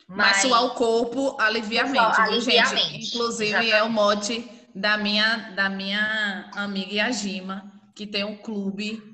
Mas, 0.07 0.17
mas 0.17 0.41
suar 0.41 0.65
o 0.65 0.71
corpo 0.71 1.37
alivia 1.39 1.83
a 1.83 1.85
mente, 1.85 2.21
alivia 2.21 2.65
gente? 2.65 3.07
Inclusive 3.07 3.49
Exatamente. 3.51 3.73
é 3.73 3.83
o 3.83 3.89
mote 3.89 4.67
da 4.75 4.97
minha, 4.97 5.51
da 5.55 5.69
minha 5.69 6.51
amiga 6.55 6.93
Yajima, 6.93 7.71
que 7.95 8.05
tem 8.05 8.25
um 8.25 8.35
clube 8.35 9.10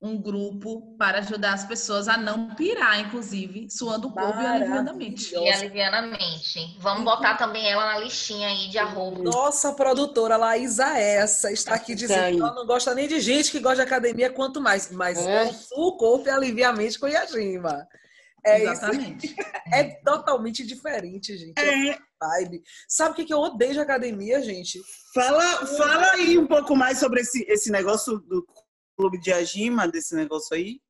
um 0.00 0.20
grupo 0.20 0.94
para 0.98 1.18
ajudar 1.18 1.54
as 1.54 1.64
pessoas 1.64 2.06
a 2.06 2.18
não 2.18 2.54
pirar, 2.54 3.00
inclusive, 3.00 3.68
suando 3.70 4.08
o 4.08 4.12
corpo 4.12 4.40
e 4.40 4.46
aliviando 4.46 4.90
a 4.90 4.92
mente. 4.92 5.34
E 5.34 5.48
aliviando 5.48 5.96
a 5.96 6.02
mente. 6.02 6.76
Vamos 6.80 7.04
botar 7.04 7.36
também 7.36 7.66
ela 7.70 7.86
na 7.86 7.98
listinha 7.98 8.48
aí 8.48 8.68
de 8.68 8.78
arroba. 8.78 9.22
Nossa 9.22 9.72
produtora 9.72 10.36
Laísa 10.36 10.98
essa 10.98 11.50
está 11.50 11.74
aqui 11.74 11.94
dizendo 11.94 12.36
que 12.36 12.42
ela 12.42 12.54
não 12.54 12.66
gosta 12.66 12.94
nem 12.94 13.08
de 13.08 13.20
gente 13.20 13.50
que 13.50 13.58
gosta 13.58 13.76
de 13.76 13.82
academia, 13.82 14.30
quanto 14.30 14.60
mais. 14.60 14.90
Mas 14.90 15.18
é. 15.18 15.50
o 15.74 15.96
corpo 15.96 16.28
e 16.28 16.30
alivia 16.30 16.68
a 16.68 16.72
mente 16.72 16.98
com 16.98 17.08
Yajima. 17.08 17.86
É 18.44 18.62
Exatamente. 18.62 19.26
Isso. 19.26 19.36
É 19.72 19.82
totalmente 20.04 20.64
diferente, 20.64 21.36
gente. 21.36 21.58
É. 21.58 21.98
Vibe. 22.20 22.62
Sabe 22.88 23.10
o 23.10 23.26
que 23.26 23.34
eu 23.34 23.40
odeio 23.40 23.72
de 23.72 23.80
academia, 23.80 24.40
gente? 24.40 24.80
Fala, 25.12 25.66
fala 25.66 26.12
aí 26.12 26.38
um 26.38 26.46
pouco 26.46 26.76
mais 26.76 26.98
sobre 26.98 27.20
esse, 27.20 27.44
esse 27.48 27.70
negócio 27.70 28.20
do 28.20 28.46
clube 28.96 29.18
de 29.18 29.32
Agima, 29.32 29.86
desse 29.86 30.14
negócio 30.14 30.56
aí? 30.56 30.80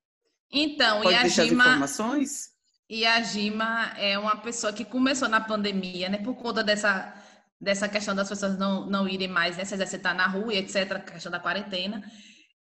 Então, 0.51 1.03
Pode 1.03 1.15
Yajima, 1.15 1.23
deixar 1.23 1.43
as 1.43 1.51
informações? 1.51 2.57
Yajima 2.91 3.93
é 3.97 4.19
uma 4.19 4.37
pessoa 4.37 4.73
que 4.73 4.85
começou 4.85 5.29
na 5.29 5.41
pandemia, 5.41 6.09
né? 6.09 6.19
Por 6.19 6.37
conta 6.37 6.63
dessa, 6.63 7.13
dessa 7.61 7.89
questão 7.89 8.15
das 8.15 8.29
pessoas 8.29 8.57
não, 8.57 8.87
não 8.87 9.09
irem 9.09 9.29
mais, 9.29 9.57
né? 9.57 9.65
Se 9.65 9.75
exercitar 9.75 10.15
na 10.15 10.27
rua 10.27 10.55
e 10.55 10.59
etc., 10.59 10.93
a 10.93 11.01
questão 11.01 11.33
da 11.33 11.41
quarentena. 11.41 12.03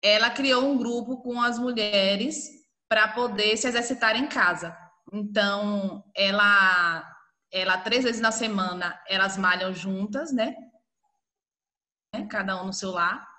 Ela 0.03 0.30
criou 0.30 0.64
um 0.64 0.78
grupo 0.78 1.22
com 1.22 1.40
as 1.40 1.59
mulheres 1.59 2.49
para 2.88 3.09
poder 3.09 3.57
se 3.57 3.68
exercitar 3.68 4.16
em 4.16 4.26
casa. 4.26 4.76
Então, 5.12 6.03
ela, 6.16 7.05
ela 7.53 7.78
três 7.78 8.05
vezes 8.05 8.20
na 8.20 8.32
semana, 8.32 8.99
elas 9.07 9.36
malham 9.36 9.74
juntas, 9.74 10.32
né? 10.32 10.55
Cada 12.30 12.62
um 12.62 12.66
no 12.66 12.72
seu 12.72 12.90
lar. 12.90 13.34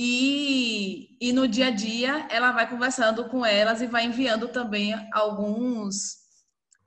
E, 0.00 1.16
e 1.20 1.32
no 1.32 1.48
dia 1.48 1.66
a 1.66 1.70
dia 1.70 2.28
ela 2.30 2.52
vai 2.52 2.70
conversando 2.70 3.28
com 3.28 3.44
elas 3.44 3.82
e 3.82 3.88
vai 3.88 4.04
enviando 4.04 4.46
também 4.46 4.94
alguns 5.12 6.18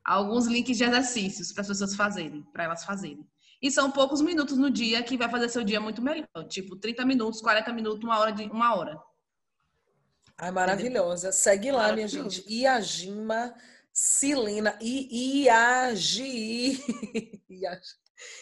alguns 0.01 0.47
links 0.47 0.78
de 0.78 0.86
exercícios 0.86 1.51
para 1.51 1.62
as 1.62 1.68
pessoas 1.68 1.93
fazerem, 1.93 2.41
para 2.53 2.64
elas 2.64 2.86
fazerem. 2.86 3.28
E 3.62 3.70
são 3.70 3.91
poucos 3.91 4.22
minutos 4.22 4.57
no 4.57 4.72
dia 4.72 5.03
que 5.03 5.18
vai 5.18 5.30
fazer 5.30 5.49
seu 5.49 5.62
dia 5.62 5.82
muito 5.82 6.01
melhor, 6.01 6.26
tipo 6.47 6.78
30 6.78 7.05
minutos, 7.05 7.41
40 7.41 7.74
minutos, 7.74 8.01
uma 8.01 8.18
hora 8.18 8.32
de 8.32 8.45
uma 8.45 8.76
hora. 8.76 8.97
Ai, 10.38 10.49
maravilhosa. 10.49 11.34
Segue 11.34 11.70
lá, 11.70 11.91
minha 11.91 12.07
gente. 12.07 12.43
Iagima 12.47 13.53
Silena 13.93 14.76
e 14.82 15.43
Iagi. 15.43 16.82
Iagi. 17.49 17.93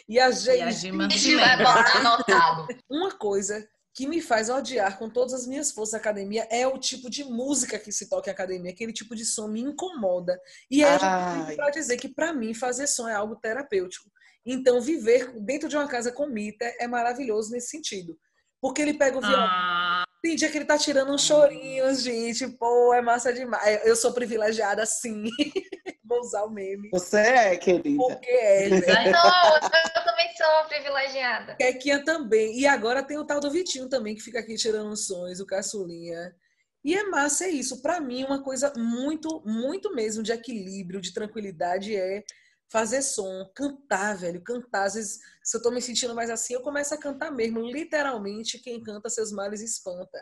Iagima 0.07 1.09
Silena. 1.09 1.70
Anotado. 1.97 2.67
Uma 2.88 3.11
coisa 3.11 3.67
que 3.99 4.07
me 4.07 4.21
faz 4.21 4.49
odiar 4.49 4.97
com 4.97 5.09
todas 5.09 5.33
as 5.33 5.45
minhas 5.45 5.73
forças 5.73 5.95
a 5.95 5.97
academia 5.97 6.47
é 6.49 6.65
o 6.65 6.77
tipo 6.77 7.09
de 7.09 7.25
música 7.25 7.77
que 7.77 7.91
se 7.91 8.07
toca 8.07 8.29
em 8.29 8.33
academia, 8.33 8.71
aquele 8.71 8.93
tipo 8.93 9.13
de 9.13 9.25
som 9.25 9.49
me 9.49 9.59
incomoda. 9.59 10.39
E 10.71 10.81
é 10.81 10.97
para 10.97 11.69
dizer 11.69 11.97
que 11.97 12.07
para 12.07 12.31
mim 12.31 12.53
fazer 12.53 12.87
som 12.87 13.09
é 13.09 13.13
algo 13.13 13.35
terapêutico. 13.35 14.09
Então 14.45 14.79
viver 14.79 15.37
dentro 15.41 15.67
de 15.67 15.75
uma 15.75 15.85
casa 15.85 16.13
com 16.13 16.27
Mita 16.27 16.63
é 16.79 16.87
maravilhoso 16.87 17.51
nesse 17.51 17.71
sentido. 17.71 18.17
Porque 18.61 18.81
ele 18.81 18.93
pega 18.93 19.17
o 19.17 19.21
violão. 19.21 19.49
Ah. 19.49 20.05
Tem 20.23 20.37
dia 20.37 20.49
que 20.49 20.57
ele 20.57 20.65
tá 20.65 20.77
tirando 20.77 21.11
uns 21.11 21.23
chorinhos, 21.23 22.01
gente. 22.01 22.47
Pô, 22.57 22.93
é 22.93 23.01
massa 23.01 23.33
demais. 23.33 23.85
Eu 23.85 23.97
sou 23.97 24.13
privilegiada, 24.13 24.85
sim. 24.85 25.25
Vou 26.10 26.22
usar 26.22 26.43
o 26.43 26.49
meme. 26.49 26.89
Você 26.89 27.20
é, 27.20 27.55
querida. 27.55 28.03
Porque 28.03 28.32
é, 28.32 28.70
né? 28.70 28.78
eu 28.80 30.03
também 30.03 30.28
sou 30.36 30.68
privilegiada. 30.68 31.55
Kequinha 31.55 32.03
também. 32.03 32.60
E 32.60 32.66
agora 32.66 33.03
tem 33.03 33.20
o 33.20 33.24
tal 33.24 33.39
do 33.39 33.51
Vitinho 33.51 33.88
também, 33.88 34.16
que 34.16 34.24
fica 34.24 34.39
aqui 34.39 34.55
tirando 34.55 34.97
sons, 34.97 35.39
o 35.39 35.45
caçulinha. 35.45 36.36
E 36.84 36.95
é 36.95 37.03
massa, 37.03 37.45
é 37.45 37.49
isso. 37.49 37.80
Para 37.84 38.01
mim, 38.01 38.24
uma 38.24 38.41
coisa 38.41 38.74
muito, 38.76 39.43
muito 39.45 39.93
mesmo 39.93 40.24
de 40.24 40.32
equilíbrio, 40.32 40.99
de 40.99 41.14
tranquilidade 41.14 41.95
é 41.95 42.24
fazer 42.72 43.03
som, 43.03 43.45
cantar, 43.53 44.18
velho, 44.18 44.41
cantar. 44.41 44.86
Às 44.86 44.95
vezes, 44.95 45.20
se 45.43 45.57
eu 45.57 45.62
tô 45.62 45.70
me 45.70 45.82
sentindo 45.82 46.16
mais 46.16 46.32
assim, 46.32 46.55
eu 46.55 46.62
começo 46.62 46.91
a 46.91 46.97
cantar 46.97 47.32
mesmo. 47.32 47.62
Literalmente, 47.62 48.57
quem 48.57 48.82
canta 48.82 49.10
seus 49.10 49.32
males 49.32 49.62
espanta. 49.62 50.20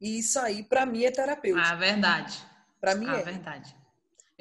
E 0.00 0.20
isso 0.20 0.38
aí, 0.38 0.62
para 0.62 0.86
mim, 0.86 1.04
é 1.04 1.10
terapêutico. 1.10 1.66
Ah, 1.66 1.74
verdade. 1.74 2.42
Para 2.80 2.94
mim 2.94 3.06
ah, 3.08 3.18
é. 3.18 3.22
verdade. 3.22 3.81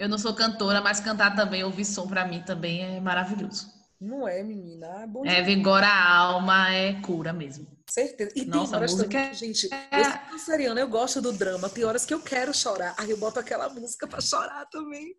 Eu 0.02 0.10
não 0.10 0.18
sou 0.18 0.34
cantora, 0.34 0.82
mas 0.82 1.00
cantar 1.00 1.36
também, 1.36 1.64
ouvir 1.64 1.86
som 1.86 2.08
para 2.08 2.26
mim 2.26 2.42
também 2.42 2.82
é 2.82 3.00
maravilhoso. 3.00 3.72
Não 4.00 4.28
é, 4.28 4.42
menina? 4.42 4.88
É, 5.04 5.06
bom 5.06 5.24
é 5.24 5.44
vigora 5.44 5.86
a 5.86 6.18
alma, 6.18 6.74
é 6.74 7.00
cura 7.02 7.32
mesmo. 7.32 7.68
Certeza. 7.88 8.32
E 8.36 8.44
Nossa, 8.44 8.72
tem 8.72 8.78
horas 8.78 8.92
música 8.94 9.10
também, 9.12 9.34
gente, 9.36 9.70
é... 9.72 10.00
eu 10.00 10.04
sou 10.04 10.20
canceriana, 10.32 10.80
eu 10.80 10.88
gosto 10.88 11.22
do 11.22 11.32
drama. 11.32 11.70
Tem 11.70 11.84
horas 11.84 12.04
que 12.04 12.16
eu 12.16 12.20
quero 12.20 12.52
chorar. 12.52 12.96
Aí 12.98 13.12
eu 13.12 13.18
boto 13.18 13.40
aquela 13.40 13.70
música 13.70 14.08
para 14.08 14.20
chorar 14.22 14.66
também. 14.72 15.14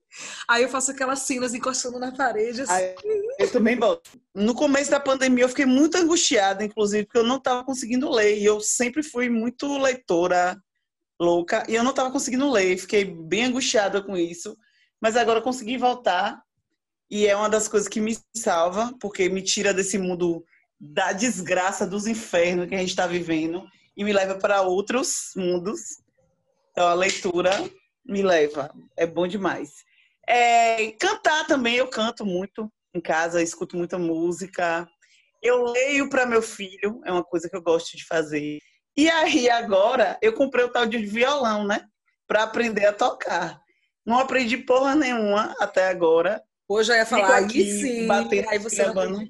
Aí 0.49 0.65
eu 0.65 0.69
faço 0.69 0.91
aquelas 0.91 1.21
cenas 1.21 1.55
encostando 1.55 2.01
na 2.01 2.11
parede. 2.11 2.63
Assim. 2.63 2.73
Aí, 2.73 2.97
eu 3.39 3.53
também 3.53 3.79
boto. 3.79 4.11
No 4.35 4.53
começo 4.53 4.91
da 4.91 4.99
pandemia 4.99 5.45
eu 5.45 5.49
fiquei 5.49 5.67
muito 5.67 5.97
angustiada, 5.97 6.65
inclusive, 6.65 7.05
porque 7.05 7.19
eu 7.19 7.25
não 7.25 7.37
estava 7.37 7.63
conseguindo 7.63 8.11
ler. 8.11 8.37
E 8.37 8.45
eu 8.45 8.61
sempre 8.61 9.05
fui 9.05 9.31
muito 9.31 9.79
leitora 9.79 10.61
louca. 11.21 11.63
E 11.69 11.75
eu 11.77 11.85
não 11.85 11.91
estava 11.91 12.11
conseguindo 12.11 12.51
ler. 12.51 12.77
Fiquei 12.79 13.05
bem 13.05 13.45
angustiada 13.45 14.03
com 14.03 14.17
isso 14.17 14.57
mas 15.03 15.17
agora 15.17 15.43
consegui 15.43 15.77
voltar 15.77 16.41
e 17.11 17.27
é 17.27 17.37
uma 17.37 17.51
das 17.51 17.67
coisas 17.67 17.89
que 17.89 18.01
me 18.01 18.17
salva, 18.37 18.95
porque 19.01 19.29
me 19.29 19.43
tira 19.43 19.75
desse 19.75 19.99
mundo 19.99 20.45
da 20.81 21.13
desgraça, 21.13 21.85
dos 21.85 22.07
infernos 22.07 22.69
que 22.69 22.75
a 22.77 22.79
gente 22.79 22.91
está 22.91 23.07
vivendo 23.07 23.67
e 23.97 24.05
me 24.05 24.13
leva 24.13 24.37
para 24.37 24.63
outros 24.63 25.33
mundos. 25.37 25.81
Então 26.71 26.87
a 26.87 26.95
leitura 26.95 27.51
me 28.07 28.23
leva, 28.23 28.73
é 28.97 29.05
bom 29.05 29.27
demais. 29.27 29.85
É, 30.27 30.93
cantar 30.93 31.47
também, 31.47 31.75
eu 31.75 31.89
canto 31.89 32.25
muito 32.25 32.73
em 32.95 33.01
casa, 33.01 33.43
escuto 33.43 33.77
muita 33.77 33.99
música. 33.99 34.89
Eu 35.43 35.65
leio 35.65 36.09
para 36.09 36.27
meu 36.27 36.41
filho, 36.41 37.01
é 37.05 37.11
uma 37.11 37.25
coisa 37.25 37.49
que 37.49 37.57
eu 37.57 37.63
gosto 37.63 37.97
de 37.97 38.07
fazer. 38.07 38.59
E 38.97 39.11
aí 39.11 39.51
agora 39.51 40.17
eu 40.23 40.33
comprei 40.33 40.65
o 40.65 40.71
tal 40.71 40.87
de 40.87 40.99
violão, 40.99 41.67
né? 41.67 41.85
Para 42.27 42.45
aprender 42.45 42.87
a 42.87 42.93
tocar. 42.93 43.62
Não 44.05 44.19
aprendi 44.19 44.57
porra 44.59 44.95
nenhuma 44.95 45.55
até 45.59 45.89
agora. 45.89 46.43
Hoje 46.69 46.93
eu 46.93 46.97
ia 46.97 47.07
falar, 47.07 47.37
aí 47.37 47.51
sim, 47.51 48.07
batendo, 48.07 48.49
aí 48.49 48.59
você 48.59 48.77
gravando. 48.77 49.29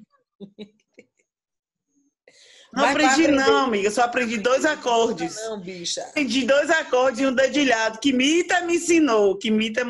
Não 2.73 2.87
aprendi 2.87 3.29
não, 3.29 3.64
amiga. 3.64 3.91
Só 3.91 4.03
aprendi 4.03 4.39
dois 4.39 4.64
acordes. 4.64 5.37
Não, 5.37 5.61
bicha. 5.61 6.03
Aprendi 6.03 6.47
dois 6.47 6.70
acordes 6.70 7.20
e 7.20 7.27
um 7.27 7.35
dedilhado. 7.35 7.99
Que 8.01 8.12
Mita 8.12 8.62
me 8.62 8.77
ensinou. 8.77 9.37
Que 9.37 9.51
Mita 9.51 9.85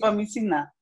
para 0.00 0.12
me 0.12 0.22
ensinar. 0.22 0.72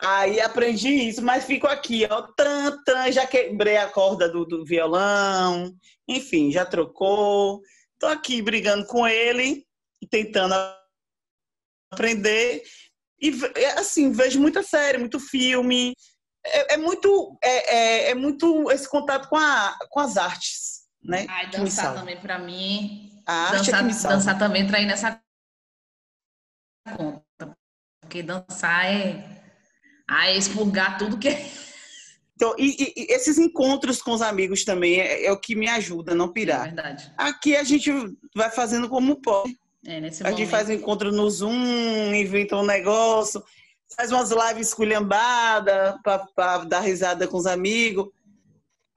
Aí 0.00 0.40
aprendi 0.40 0.88
isso, 0.88 1.22
mas 1.22 1.44
fico 1.44 1.66
aqui, 1.66 2.06
ó. 2.10 2.22
Tan, 2.22 2.82
tan, 2.84 3.12
já 3.12 3.26
quebrei 3.26 3.76
a 3.76 3.88
corda 3.88 4.28
do, 4.28 4.46
do 4.46 4.64
violão. 4.64 5.70
Enfim, 6.08 6.50
já 6.50 6.64
trocou. 6.64 7.60
Tô 7.98 8.06
aqui 8.06 8.40
brigando 8.40 8.86
com 8.86 9.06
ele 9.06 9.66
e 10.00 10.06
tentando 10.06 10.54
aprender. 11.90 12.62
E, 13.20 13.32
é, 13.54 13.78
assim, 13.78 14.12
vejo 14.12 14.40
muita 14.40 14.62
série, 14.62 14.98
muito 14.98 15.18
filme. 15.18 15.94
É, 16.44 16.74
é 16.74 16.76
muito, 16.76 17.36
é, 17.42 17.76
é, 17.76 18.10
é, 18.10 18.14
muito 18.14 18.70
esse 18.70 18.88
contato 18.88 19.28
com, 19.28 19.36
a, 19.36 19.76
com 19.90 20.00
as 20.00 20.16
artes, 20.16 20.82
né? 21.02 21.26
Ai, 21.28 21.50
dançar 21.50 21.94
também, 21.94 22.20
para 22.20 22.38
mim. 22.38 23.22
A 23.26 23.52
dançar, 23.52 23.84
é 23.84 23.88
que 23.88 24.02
dançar 24.02 24.38
também 24.38 24.62
entra 24.62 24.78
aí 24.78 24.86
nessa 24.86 25.20
conta. 26.96 27.56
Porque 28.00 28.22
dançar 28.22 28.86
é, 28.86 29.42
ah, 30.08 30.28
é 30.28 30.36
expurgar 30.36 30.96
tudo 30.98 31.18
que 31.18 31.28
é. 31.28 31.50
Então, 32.36 32.54
e, 32.58 32.92
e, 32.96 33.12
esses 33.12 33.38
encontros 33.38 34.00
com 34.00 34.12
os 34.12 34.20
amigos 34.20 34.62
também 34.62 35.00
é, 35.00 35.24
é, 35.24 35.32
o 35.32 35.40
que 35.40 35.56
me 35.56 35.68
ajuda 35.68 36.12
a 36.12 36.14
não 36.14 36.32
pirar. 36.32 36.60
É 36.60 36.64
verdade. 36.66 37.12
Aqui 37.16 37.56
a 37.56 37.64
gente 37.64 37.90
vai 38.34 38.50
fazendo 38.50 38.88
como 38.88 39.20
pode. 39.20 39.58
É, 39.86 40.00
nesse 40.00 40.22
a 40.22 40.26
momento. 40.26 40.38
gente 40.38 40.50
faz 40.50 40.68
um 40.68 40.72
encontro 40.72 41.12
no 41.12 41.30
Zoom, 41.30 42.12
inventa 42.12 42.56
um 42.56 42.66
negócio, 42.66 43.42
faz 43.96 44.10
umas 44.10 44.30
lives 44.30 44.68
esculhambadas 44.68 45.94
para 46.34 46.64
dar 46.64 46.80
risada 46.80 47.28
com 47.28 47.36
os 47.36 47.46
amigos. 47.46 48.08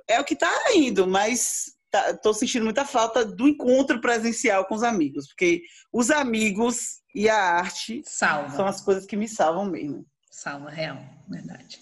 É 0.08 0.20
o 0.20 0.26
que 0.26 0.34
está 0.34 0.52
indo, 0.74 1.06
mas 1.06 1.76
tá, 1.92 2.16
tô 2.16 2.34
sentindo 2.34 2.66
muita 2.66 2.84
falta 2.86 3.24
do 3.24 3.48
encontro 3.48 4.02
presencial 4.02 4.66
com 4.66 4.74
os 4.74 4.82
amigos, 4.82 5.28
porque 5.28 5.62
os 5.94 6.10
amigos 6.10 7.02
e 7.14 7.30
a 7.30 7.38
arte 7.38 8.02
Salva. 8.04 8.56
são 8.56 8.66
as 8.66 8.82
coisas 8.82 9.06
que 9.06 9.16
me 9.16 9.28
salvam 9.28 9.66
mesmo. 9.66 10.06
Salva, 10.32 10.72
real, 10.72 10.98
verdade. 11.28 11.80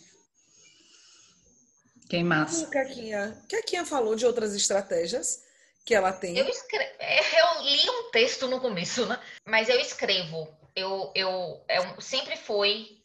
Quem 2.09 2.23
mais? 2.23 2.65
Caquinha. 2.67 3.41
Caquinha 3.49 3.85
falou 3.85 4.15
de 4.15 4.25
outras 4.25 4.53
estratégias 4.53 5.46
que 5.87 5.95
ela 5.95 6.11
tem. 6.11 6.37
Eu, 6.37 6.45
escre... 6.49 6.83
É, 6.99 7.41
eu 7.41 7.61
li 7.63 7.89
um 7.89 8.11
texto 8.11 8.45
no 8.49 8.59
começo, 8.59 9.05
né? 9.05 9.17
Mas 9.45 9.69
eu 9.69 9.79
escrevo. 9.79 10.53
Eu, 10.75 11.13
eu, 11.15 11.65
eu 11.69 12.01
sempre 12.01 12.35
foi 12.35 13.01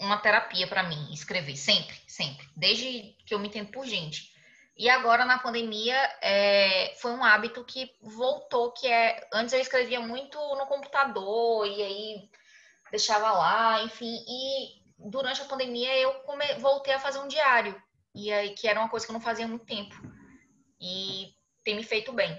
uma 0.00 0.16
terapia 0.16 0.66
para 0.66 0.84
mim 0.84 1.12
escrever, 1.12 1.54
sempre, 1.54 2.00
sempre, 2.06 2.48
desde 2.56 3.14
que 3.26 3.34
eu 3.34 3.38
me 3.38 3.48
entendo 3.48 3.70
por 3.70 3.84
gente. 3.84 4.32
E 4.74 4.88
agora 4.88 5.26
na 5.26 5.38
pandemia 5.38 5.96
é, 6.22 6.94
foi 6.98 7.12
um 7.12 7.22
hábito 7.22 7.62
que 7.64 7.94
voltou, 8.00 8.72
que 8.72 8.86
é 8.86 9.28
antes 9.30 9.52
eu 9.52 9.60
escrevia 9.60 10.00
muito 10.00 10.38
no 10.56 10.66
computador 10.66 11.66
e 11.66 11.82
aí 11.82 12.30
deixava 12.90 13.32
lá, 13.32 13.82
enfim. 13.82 14.24
E 14.26 14.82
durante 14.98 15.42
a 15.42 15.46
pandemia 15.46 15.94
eu 15.98 16.14
come, 16.20 16.54
voltei 16.54 16.94
a 16.94 17.00
fazer 17.00 17.18
um 17.18 17.28
diário 17.28 17.80
e 18.14 18.32
aí 18.32 18.54
que 18.54 18.66
era 18.66 18.80
uma 18.80 18.88
coisa 18.88 19.04
que 19.04 19.12
eu 19.12 19.14
não 19.14 19.20
fazia 19.20 19.44
há 19.44 19.48
muito 19.48 19.66
tempo 19.66 19.94
e 20.80 21.36
tem 21.68 21.76
me 21.76 21.82
feito 21.82 22.14
bem. 22.14 22.34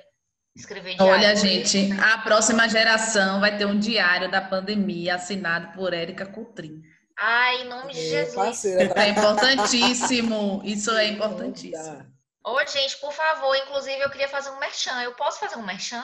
Escrever 0.55 0.95
diário. 0.95 1.13
Olha, 1.13 1.35
gente, 1.35 1.91
a 2.01 2.17
próxima 2.17 2.67
geração 2.67 3.39
vai 3.39 3.55
ter 3.55 3.65
um 3.65 3.77
diário 3.77 4.29
da 4.31 4.41
pandemia 4.41 5.13
assinado 5.15 5.71
por 5.73 5.93
Érica 5.93 6.25
Coutrinho. 6.25 6.81
Ai, 7.15 7.61
em 7.61 7.65
nome 7.65 7.93
de 7.93 8.09
Jesus. 8.09 8.33
parceira. 8.33 8.91
É 8.99 9.09
importantíssimo. 9.09 10.61
Isso 10.65 10.89
é 10.91 11.05
importantíssimo. 11.09 12.03
Ô, 12.43 12.59
gente, 12.65 12.97
por 12.97 13.13
favor, 13.13 13.55
inclusive 13.55 13.99
eu 13.99 14.09
queria 14.09 14.27
fazer 14.27 14.49
um 14.49 14.57
merchan. 14.59 14.99
Eu 15.03 15.13
posso 15.13 15.39
fazer 15.39 15.57
um 15.57 15.65
merchan? 15.65 16.03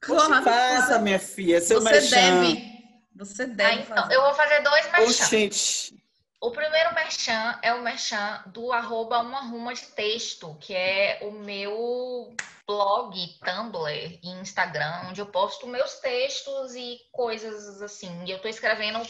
Claro, 0.00 0.42
Faça, 0.42 0.98
minha 1.00 1.18
filha, 1.18 1.60
seu 1.60 1.82
você 1.82 1.90
merchan. 1.90 2.16
deve. 2.44 2.74
Você 3.16 3.42
Ah, 3.42 3.46
deve 3.46 3.82
então, 3.82 3.96
fazer. 3.96 4.14
eu 4.14 4.22
vou 4.22 4.34
fazer 4.34 4.60
dois 4.62 4.90
merchan. 4.90 5.02
Oxente. 5.04 5.94
O 6.40 6.50
primeiro 6.50 6.94
merchan 6.94 7.58
é 7.62 7.74
o 7.74 7.82
merchan 7.82 8.42
do 8.46 8.72
arroba 8.72 9.18
uma 9.20 9.42
ruma 9.42 9.74
de 9.74 9.82
texto, 9.88 10.56
que 10.60 10.74
é 10.74 11.18
o 11.22 11.30
meu 11.30 12.34
blog, 12.66 13.14
Tumblr 13.44 14.18
e 14.22 14.28
Instagram, 14.40 15.08
onde 15.08 15.20
eu 15.20 15.26
posto 15.26 15.66
meus 15.66 15.94
textos 16.00 16.74
e 16.74 16.98
coisas 17.12 17.82
assim. 17.82 18.24
E 18.24 18.30
eu 18.30 18.40
tô 18.40 18.48
escrevendo 18.48 19.00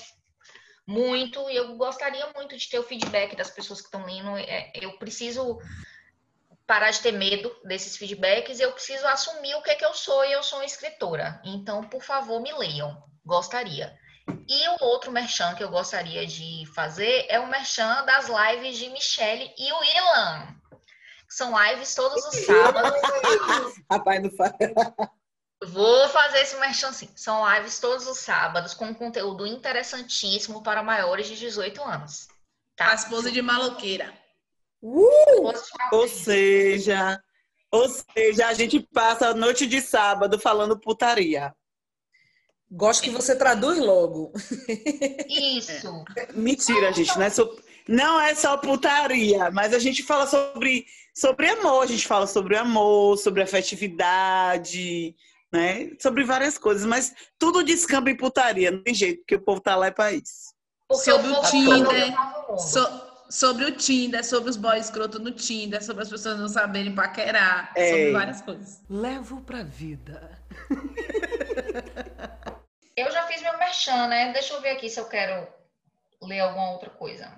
muito 0.87 1.49
e 1.49 1.57
eu 1.57 1.77
gostaria 1.77 2.27
muito 2.35 2.57
de 2.57 2.69
ter 2.69 2.79
o 2.79 2.83
feedback 2.83 3.37
das 3.37 3.51
pessoas 3.51 3.81
que 3.81 3.87
estão 3.87 4.05
lendo. 4.05 4.37
É, 4.37 4.73
Eu 4.75 4.99
preciso 4.99 5.59
parar 6.67 6.91
de 6.91 7.01
ter 7.01 7.13
medo 7.13 7.55
desses 7.65 7.97
feedbacks, 7.97 8.59
eu 8.59 8.73
preciso 8.73 9.07
assumir 9.07 9.55
o 9.55 9.63
que 9.63 9.71
é 9.71 9.75
que 9.75 9.85
eu 9.85 9.93
sou 9.93 10.25
e 10.25 10.33
eu 10.33 10.43
sou 10.43 10.63
escritora. 10.63 11.41
Então, 11.45 11.85
por 11.85 12.03
favor, 12.03 12.41
me 12.41 12.53
leiam. 12.53 13.03
Gostaria. 13.25 13.97
E 14.49 14.69
o 14.69 14.85
outro 14.85 15.13
merchan 15.13 15.55
que 15.55 15.63
eu 15.63 15.69
gostaria 15.69 16.27
de 16.27 16.65
fazer 16.75 17.27
é 17.29 17.39
o 17.39 17.47
merchan 17.47 18.05
das 18.05 18.29
lives 18.29 18.79
de 18.79 18.89
Michelle 18.89 19.53
e 19.59 19.73
o 19.73 19.85
Ilan. 19.85 20.57
São 21.35 21.53
lives 21.61 21.97
todos 21.97 22.25
os 22.27 22.47
sábados. 22.47 23.01
Rapaz, 23.91 24.23
não 24.23 24.31
faz. 24.31 24.53
Vou 25.67 26.09
fazer 26.11 26.43
esse 26.43 26.57
merchan 26.61 26.93
sim. 26.93 27.11
São 27.17 27.43
lives 27.53 27.81
todos 27.81 28.07
os 28.07 28.19
sábados 28.19 28.73
com 28.73 28.95
conteúdo 28.95 29.45
interessantíssimo 29.45 30.63
para 30.63 30.81
maiores 30.81 31.27
de 31.27 31.37
18 31.37 31.83
anos. 31.83 32.29
Tá? 32.77 32.93
A 32.93 32.95
esposa 32.95 33.33
de 33.33 33.43
maloqueira. 33.43 34.15
Ou 34.81 36.07
seja, 36.07 37.21
ou 37.69 37.89
seja, 37.89 38.47
a 38.47 38.55
gente 38.55 38.79
passa 38.93 39.31
a 39.31 39.35
noite 39.35 39.67
de 39.67 39.81
sábado 39.81 40.39
falando 40.39 40.79
putaria. 40.79 41.53
Gosto 42.71 43.03
que 43.03 43.11
você 43.11 43.35
traduz 43.35 43.81
logo. 43.81 44.33
Isso. 45.29 46.05
Mentira, 46.33 46.93
gente, 46.93 47.17
não 47.17 47.25
é 47.25 47.31
só, 47.31 47.45
não 47.89 48.21
é 48.21 48.35
só 48.35 48.57
putaria, 48.57 49.51
mas 49.51 49.73
a 49.75 49.79
gente 49.79 50.03
fala 50.03 50.27
sobre, 50.27 50.87
sobre 51.15 51.49
amor, 51.49 51.83
a 51.83 51.87
gente 51.87 52.07
fala 52.07 52.27
sobre 52.27 52.57
amor, 52.57 53.17
sobre 53.19 53.43
afetividade, 53.43 55.15
né? 55.53 55.91
Sobre 56.01 56.25
várias 56.25 56.57
coisas, 56.59 56.85
mas 56.87 57.15
tudo 57.39 57.63
descamba 57.63 58.11
em 58.11 58.17
putaria, 58.17 58.71
não 58.71 58.83
tem 58.83 58.95
jeito, 58.95 59.19
porque 59.21 59.37
o 59.37 59.41
povo 59.43 59.61
tá 59.61 59.77
lá 59.77 59.87
é 59.87 59.91
pra 59.91 60.13
isso. 60.13 60.55
Porque 60.89 61.11
Sobre 61.11 61.31
o 61.31 61.41
Tinder, 61.43 62.11
mundo. 62.11 62.59
So- 62.59 63.15
sobre 63.31 63.65
o 63.65 63.73
Tinder, 63.73 64.25
sobre 64.25 64.51
os 64.51 64.57
boys 64.57 64.85
escroto 64.85 65.19
no 65.19 65.33
Tinder, 65.33 65.83
sobre 65.83 66.03
as 66.05 66.09
pessoas 66.11 66.39
não 66.39 66.47
saberem 66.49 66.95
paquerar, 66.95 67.73
É. 67.75 67.89
sobre 67.89 68.13
várias 68.13 68.41
coisas. 68.43 68.81
Levo 68.89 69.41
pra 69.41 69.63
vida. 69.65 70.39
Eu 72.97 73.11
já 73.11 73.27
fiz 73.27 73.43
meu 73.43 73.59
merchan, 73.59 74.07
né? 74.07 74.33
Deixa 74.33 74.55
eu 74.55 74.61
ver 74.61 74.71
aqui 74.71 74.89
se 74.89 75.01
eu 75.01 75.07
quero 75.07 75.49
ler 76.23 76.41
alguma 76.41 76.71
outra 76.73 76.91
coisa. 76.91 77.33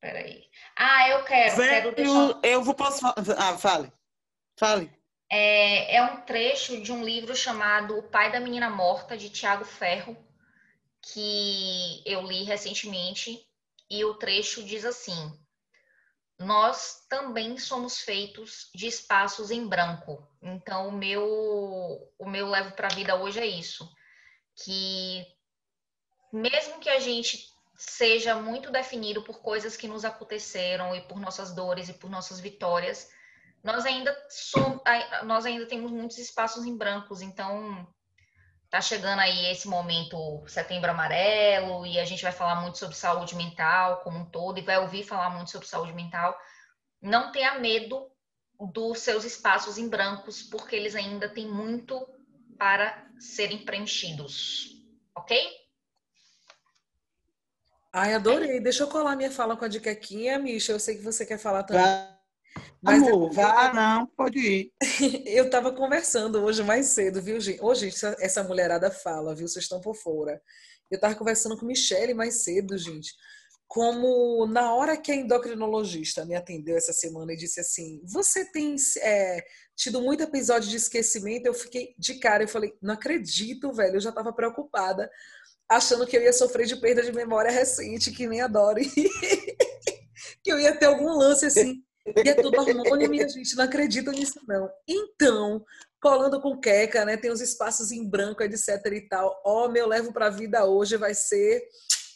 Peraí. 0.00 0.44
Ah, 0.76 1.08
eu 1.08 1.24
quero. 1.24 1.56
quero 1.56 1.94
deixar... 1.94 2.40
Eu 2.42 2.62
vou 2.62 2.74
posso 2.74 3.00
falar. 3.00 3.14
Ah, 3.36 3.58
fale. 3.58 3.92
Fale. 4.56 4.98
É, 5.30 5.96
é 5.96 6.02
um 6.02 6.22
trecho 6.22 6.80
de 6.80 6.90
um 6.90 7.04
livro 7.04 7.34
chamado 7.34 7.98
O 7.98 8.02
Pai 8.02 8.32
da 8.32 8.40
Menina 8.40 8.70
Morta, 8.70 9.16
de 9.16 9.28
Tiago 9.28 9.64
Ferro, 9.64 10.16
que 11.02 12.02
eu 12.06 12.22
li 12.22 12.44
recentemente. 12.44 13.44
E 13.90 14.04
o 14.04 14.14
trecho 14.14 14.62
diz 14.62 14.84
assim: 14.84 15.32
Nós 16.38 17.04
também 17.08 17.58
somos 17.58 17.98
feitos 18.00 18.70
de 18.74 18.86
espaços 18.86 19.50
em 19.50 19.66
branco. 19.66 20.26
Então, 20.40 20.88
o 20.88 20.92
meu, 20.92 22.12
o 22.18 22.28
meu 22.28 22.48
levo 22.48 22.72
para 22.72 22.88
a 22.88 22.94
vida 22.94 23.16
hoje 23.16 23.40
é 23.40 23.46
isso. 23.46 23.88
Que 24.64 25.26
mesmo 26.32 26.78
que 26.78 26.88
a 26.88 27.00
gente 27.00 27.57
seja 27.78 28.34
muito 28.34 28.72
definido 28.72 29.22
por 29.22 29.40
coisas 29.40 29.76
que 29.76 29.86
nos 29.86 30.04
aconteceram 30.04 30.94
e 30.96 31.00
por 31.02 31.20
nossas 31.20 31.54
dores 31.54 31.88
e 31.88 31.94
por 31.94 32.10
nossas 32.10 32.40
vitórias, 32.40 33.08
nós 33.62 33.86
ainda 33.86 34.14
ai- 34.84 35.24
nós 35.24 35.46
ainda 35.46 35.64
temos 35.66 35.92
muitos 35.92 36.18
espaços 36.18 36.64
em 36.66 36.76
brancos, 36.76 37.22
então 37.22 37.86
tá 38.68 38.80
chegando 38.80 39.20
aí 39.20 39.46
esse 39.50 39.68
momento 39.68 40.44
setembro 40.48 40.90
amarelo 40.90 41.86
e 41.86 41.98
a 42.00 42.04
gente 42.04 42.22
vai 42.22 42.32
falar 42.32 42.60
muito 42.60 42.78
sobre 42.78 42.96
saúde 42.96 43.36
mental 43.36 44.00
como 44.02 44.18
um 44.18 44.30
todo 44.30 44.58
e 44.58 44.62
vai 44.62 44.78
ouvir 44.78 45.04
falar 45.04 45.30
muito 45.30 45.50
sobre 45.50 45.68
saúde 45.68 45.92
mental. 45.92 46.36
Não 47.00 47.30
tenha 47.30 47.60
medo 47.60 48.10
dos 48.72 48.98
seus 48.98 49.24
espaços 49.24 49.78
em 49.78 49.88
brancos, 49.88 50.42
porque 50.42 50.74
eles 50.74 50.96
ainda 50.96 51.28
têm 51.28 51.46
muito 51.46 52.04
para 52.58 53.08
serem 53.20 53.64
preenchidos. 53.64 54.82
OK? 55.14 55.67
Ai, 57.92 58.14
adorei. 58.14 58.60
Deixa 58.60 58.82
eu 58.82 58.88
colar 58.88 59.16
minha 59.16 59.30
fala 59.30 59.56
com 59.56 59.64
a 59.64 59.68
de 59.68 59.80
Quequinha, 59.80 60.38
Misha. 60.38 60.72
Eu 60.72 60.80
sei 60.80 60.96
que 60.96 61.02
você 61.02 61.24
quer 61.24 61.38
falar 61.38 61.62
também. 61.62 61.82
Vá, 61.82 62.18
Mas 62.82 63.02
amor, 63.02 63.32
vá, 63.32 63.72
não, 63.72 64.06
pode 64.06 64.38
ir. 64.38 64.72
eu 65.26 65.46
estava 65.46 65.72
conversando 65.72 66.42
hoje 66.42 66.62
mais 66.62 66.86
cedo, 66.86 67.22
viu, 67.22 67.40
gente? 67.40 67.62
Ô, 67.62 67.74
gente, 67.74 67.94
essa, 67.94 68.16
essa 68.20 68.44
mulherada 68.44 68.90
fala, 68.90 69.34
viu? 69.34 69.48
Vocês 69.48 69.64
estão 69.64 69.80
por 69.80 69.94
fora. 69.94 70.40
Eu 70.90 70.96
estava 70.96 71.14
conversando 71.14 71.56
com 71.56 71.66
Michele 71.66 72.14
mais 72.14 72.42
cedo, 72.42 72.76
gente. 72.76 73.14
Como 73.66 74.46
na 74.46 74.74
hora 74.74 74.96
que 74.96 75.12
a 75.12 75.14
endocrinologista 75.14 76.24
me 76.24 76.34
atendeu 76.34 76.76
essa 76.76 76.92
semana 76.92 77.32
e 77.32 77.36
disse 77.36 77.60
assim: 77.60 78.00
Você 78.04 78.44
tem 78.50 78.76
é, 79.02 79.44
tido 79.76 80.00
muito 80.00 80.22
episódio 80.22 80.70
de 80.70 80.76
esquecimento? 80.76 81.46
Eu 81.46 81.52
fiquei 81.52 81.94
de 81.98 82.14
cara. 82.14 82.42
Eu 82.42 82.48
falei: 82.48 82.74
Não 82.80 82.94
acredito, 82.94 83.70
velho. 83.72 83.96
Eu 83.96 84.00
já 84.00 84.08
estava 84.08 84.32
preocupada, 84.32 85.10
achando 85.68 86.06
que 86.06 86.16
eu 86.16 86.22
ia 86.22 86.32
sofrer 86.32 86.66
de 86.66 86.76
perda 86.76 87.02
de 87.02 87.12
memória 87.12 87.50
recente, 87.50 88.10
que 88.10 88.26
nem 88.26 88.40
adoro. 88.40 88.80
que 90.42 90.50
eu 90.50 90.58
ia 90.58 90.76
ter 90.76 90.86
algum 90.86 91.10
lance 91.16 91.46
assim. 91.46 91.82
E 92.24 92.28
é 92.28 92.34
tudo 92.34 92.58
hormônio, 92.58 93.10
minha 93.10 93.28
gente, 93.28 93.54
não 93.54 93.64
acredito 93.64 94.10
nisso, 94.10 94.40
não. 94.48 94.70
Então, 94.88 95.64
colando 96.00 96.40
com 96.40 96.58
queca, 96.58 97.04
né? 97.04 97.16
Tem 97.16 97.30
os 97.30 97.40
espaços 97.40 97.92
em 97.92 98.08
branco, 98.08 98.42
etc 98.42 98.84
e 98.92 99.02
tal. 99.02 99.40
Ó, 99.44 99.68
meu 99.68 99.86
levo 99.86 100.12
pra 100.12 100.30
vida 100.30 100.64
hoje 100.64 100.96
vai 100.96 101.14
ser 101.14 101.62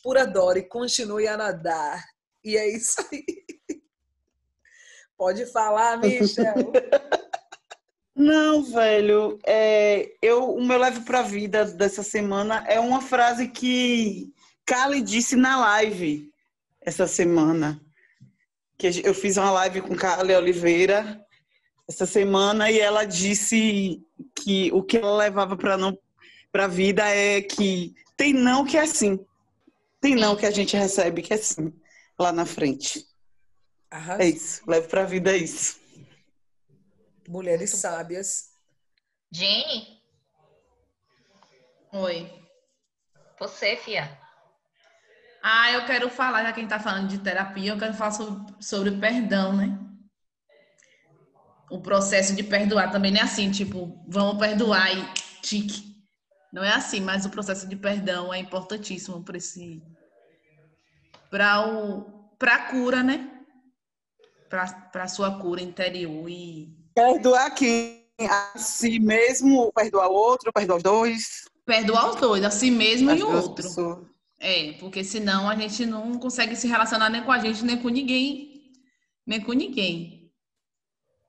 pura 0.02 0.26
Dori, 0.26 0.62
continue 0.62 1.28
a 1.28 1.36
nadar. 1.36 2.02
E 2.42 2.56
é 2.56 2.68
isso 2.68 2.96
aí. 3.12 3.24
Pode 5.16 5.46
falar, 5.46 5.98
Michel. 5.98 6.54
Não, 8.22 8.62
velho, 8.62 9.36
é, 9.44 10.12
eu, 10.22 10.54
o 10.54 10.64
meu 10.64 10.78
leve 10.78 11.00
pra 11.00 11.22
vida 11.22 11.64
dessa 11.64 12.04
semana 12.04 12.64
é 12.68 12.78
uma 12.78 13.02
frase 13.02 13.48
que 13.48 14.32
Kali 14.64 15.02
disse 15.02 15.34
na 15.34 15.58
live 15.58 16.30
essa 16.80 17.08
semana. 17.08 17.80
Que 18.78 19.02
eu 19.04 19.12
fiz 19.12 19.36
uma 19.36 19.50
live 19.50 19.80
com 19.80 19.96
Kali 19.96 20.32
Oliveira 20.32 21.20
essa 21.88 22.06
semana 22.06 22.70
e 22.70 22.78
ela 22.78 23.04
disse 23.04 24.00
que 24.36 24.70
o 24.72 24.84
que 24.84 24.98
ela 24.98 25.16
levava 25.16 25.56
para 25.56 25.76
não 25.76 25.98
para 26.52 26.68
vida 26.68 27.02
é 27.04 27.42
que 27.42 27.92
tem 28.16 28.32
não 28.32 28.64
que 28.64 28.76
é 28.76 28.82
assim. 28.82 29.18
Tem 30.00 30.14
não 30.14 30.36
que 30.36 30.46
a 30.46 30.50
gente 30.52 30.76
recebe 30.76 31.22
que 31.22 31.34
é 31.34 31.36
sim 31.38 31.72
lá 32.16 32.30
na 32.30 32.46
frente. 32.46 33.04
Arrasou. 33.90 34.24
É 34.24 34.28
isso, 34.28 34.62
leve 34.64 34.86
pra 34.86 35.04
vida 35.04 35.32
é 35.32 35.38
isso. 35.38 35.81
Mulheres 37.28 37.70
sábias. 37.70 38.52
Jenny? 39.30 40.02
Oi. 41.92 42.30
Você, 43.38 43.76
Fia. 43.76 44.18
Ah, 45.42 45.72
eu 45.72 45.84
quero 45.84 46.08
falar, 46.08 46.44
já 46.44 46.52
que 46.52 46.60
a 46.60 46.62
gente 46.62 46.70
tá 46.70 46.78
falando 46.78 47.08
de 47.08 47.18
terapia, 47.18 47.72
eu 47.72 47.78
quero 47.78 47.94
falar 47.94 48.12
sobre, 48.12 48.54
sobre 48.62 48.90
perdão, 48.92 49.56
né? 49.56 49.78
O 51.68 51.80
processo 51.80 52.36
de 52.36 52.42
perdoar 52.44 52.92
também 52.92 53.10
não 53.10 53.20
é 53.20 53.22
assim, 53.22 53.50
tipo, 53.50 54.04
vamos 54.06 54.38
perdoar 54.38 54.96
e 54.96 55.02
tique. 55.40 55.92
Não 56.52 56.62
é 56.62 56.72
assim, 56.72 57.00
mas 57.00 57.24
o 57.24 57.30
processo 57.30 57.66
de 57.66 57.74
perdão 57.74 58.32
é 58.32 58.38
importantíssimo 58.38 59.24
para 59.24 59.38
esse 59.38 59.82
para 61.30 61.66
o 61.66 62.22
para 62.38 62.54
a 62.56 62.70
cura, 62.70 63.02
né? 63.02 63.44
Para 64.50 65.02
a 65.02 65.08
sua 65.08 65.40
cura 65.40 65.62
interior 65.62 66.28
e 66.28 66.81
perdoar 66.94 67.50
quem 67.54 68.02
a 68.20 68.58
si 68.58 68.98
mesmo, 68.98 69.72
perdoar 69.72 70.08
o 70.08 70.14
outro, 70.14 70.52
perdoar 70.52 70.76
os 70.76 70.82
dois. 70.82 71.48
Perdoar 71.64 72.10
os 72.10 72.16
dois, 72.16 72.44
a 72.44 72.50
si 72.50 72.70
mesmo 72.70 73.10
As 73.10 73.18
e 73.18 73.22
o 73.22 73.30
outro. 73.30 73.54
Pessoas. 73.54 74.06
É, 74.38 74.72
porque 74.74 75.04
senão 75.04 75.48
a 75.48 75.54
gente 75.54 75.86
não 75.86 76.18
consegue 76.18 76.56
se 76.56 76.66
relacionar 76.66 77.08
nem 77.08 77.22
com 77.22 77.30
a 77.30 77.38
gente, 77.38 77.64
nem 77.64 77.80
com 77.80 77.88
ninguém, 77.88 78.72
nem 79.24 79.40
com 79.40 79.52
ninguém 79.52 80.32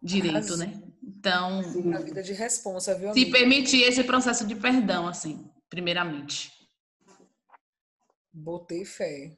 direito, 0.01 0.53
As... 0.53 0.59
né? 0.59 0.81
Então, 1.01 1.59
a 1.93 1.99
vida 1.99 2.23
de 2.23 2.33
responsa, 2.33 2.95
viu? 2.95 3.13
Se 3.13 3.25
permitir 3.27 3.83
esse 3.83 4.03
processo 4.03 4.45
de 4.47 4.55
perdão, 4.55 5.07
assim, 5.07 5.49
primeiramente. 5.69 6.51
Botei 8.31 8.83
fé. 8.83 9.37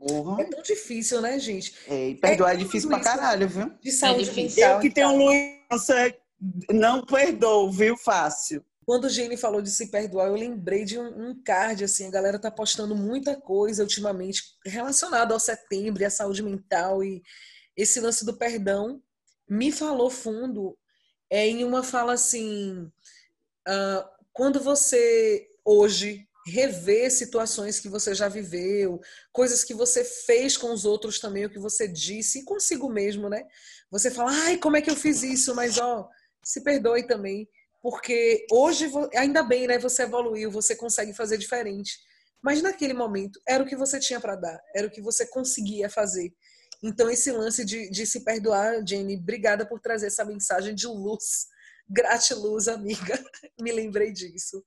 Uhum. 0.00 0.40
É 0.40 0.44
tão 0.44 0.62
difícil, 0.62 1.20
né, 1.20 1.38
gente? 1.38 1.74
É, 1.86 2.08
e 2.08 2.14
perdoar 2.14 2.52
é, 2.52 2.54
é 2.54 2.56
difícil 2.56 2.88
pra 2.88 3.00
caralho, 3.00 3.48
viu? 3.48 3.70
De 3.82 3.92
saúde 3.92 4.22
é 4.22 4.24
difícil. 4.24 4.66
Eu 4.66 4.80
que 4.80 4.90
tenho 4.90 5.12
doença, 5.12 6.14
não 6.70 7.04
perdoo, 7.04 7.70
viu? 7.70 7.96
Fácil. 7.96 8.64
Quando 8.86 9.04
o 9.04 9.08
Gene 9.10 9.36
falou 9.36 9.60
de 9.60 9.70
se 9.70 9.88
perdoar, 9.90 10.28
eu 10.28 10.34
lembrei 10.34 10.84
de 10.84 10.98
um, 10.98 11.28
um, 11.28 11.42
card, 11.44 11.84
assim, 11.84 12.08
a 12.08 12.10
galera 12.10 12.38
tá 12.38 12.50
postando 12.50 12.96
muita 12.96 13.38
coisa 13.38 13.82
ultimamente 13.82 14.42
relacionada 14.64 15.34
ao 15.34 15.38
setembro 15.38 16.02
e 16.02 16.06
à 16.06 16.10
saúde 16.10 16.42
mental 16.42 17.04
e 17.04 17.22
esse 17.76 18.00
lance 18.00 18.24
do 18.24 18.36
perdão 18.36 19.00
me 19.48 19.70
falou 19.70 20.10
fundo 20.10 20.76
é 21.28 21.46
em 21.46 21.62
uma 21.62 21.82
fala 21.82 22.14
assim: 22.14 22.90
uh, 23.68 24.08
quando 24.32 24.60
você 24.60 25.48
hoje 25.64 26.26
revê 26.46 27.10
situações 27.10 27.78
que 27.80 27.88
você 27.88 28.14
já 28.14 28.28
viveu, 28.28 29.00
coisas 29.32 29.62
que 29.62 29.74
você 29.74 30.04
fez 30.04 30.56
com 30.56 30.72
os 30.72 30.84
outros 30.84 31.18
também, 31.18 31.44
o 31.44 31.50
que 31.50 31.58
você 31.58 31.86
disse, 31.86 32.40
e 32.40 32.44
consigo 32.44 32.90
mesmo, 32.90 33.28
né? 33.28 33.44
Você 33.90 34.10
fala, 34.10 34.30
ai, 34.32 34.56
como 34.56 34.76
é 34.76 34.82
que 34.82 34.90
eu 34.90 34.96
fiz 34.96 35.22
isso? 35.22 35.54
Mas, 35.54 35.78
ó, 35.78 36.08
se 36.42 36.62
perdoe 36.62 37.06
também, 37.06 37.48
porque 37.82 38.46
hoje, 38.50 38.90
ainda 39.14 39.42
bem, 39.42 39.66
né? 39.66 39.78
Você 39.78 40.02
evoluiu, 40.02 40.50
você 40.50 40.74
consegue 40.74 41.12
fazer 41.14 41.38
diferente. 41.38 41.98
Mas 42.42 42.62
naquele 42.62 42.94
momento, 42.94 43.40
era 43.46 43.62
o 43.62 43.66
que 43.66 43.76
você 43.76 43.98
tinha 43.98 44.20
para 44.20 44.36
dar, 44.36 44.60
era 44.74 44.86
o 44.86 44.90
que 44.90 45.02
você 45.02 45.26
conseguia 45.26 45.90
fazer. 45.90 46.32
Então, 46.82 47.10
esse 47.10 47.30
lance 47.30 47.64
de, 47.64 47.90
de 47.90 48.06
se 48.06 48.24
perdoar, 48.24 48.82
Jenny, 48.86 49.16
obrigada 49.16 49.66
por 49.66 49.80
trazer 49.80 50.06
essa 50.06 50.24
mensagem 50.24 50.74
de 50.74 50.86
luz. 50.86 51.46
Gratiluz, 51.88 52.68
amiga. 52.68 53.22
Me 53.60 53.72
lembrei 53.72 54.12
disso. 54.12 54.64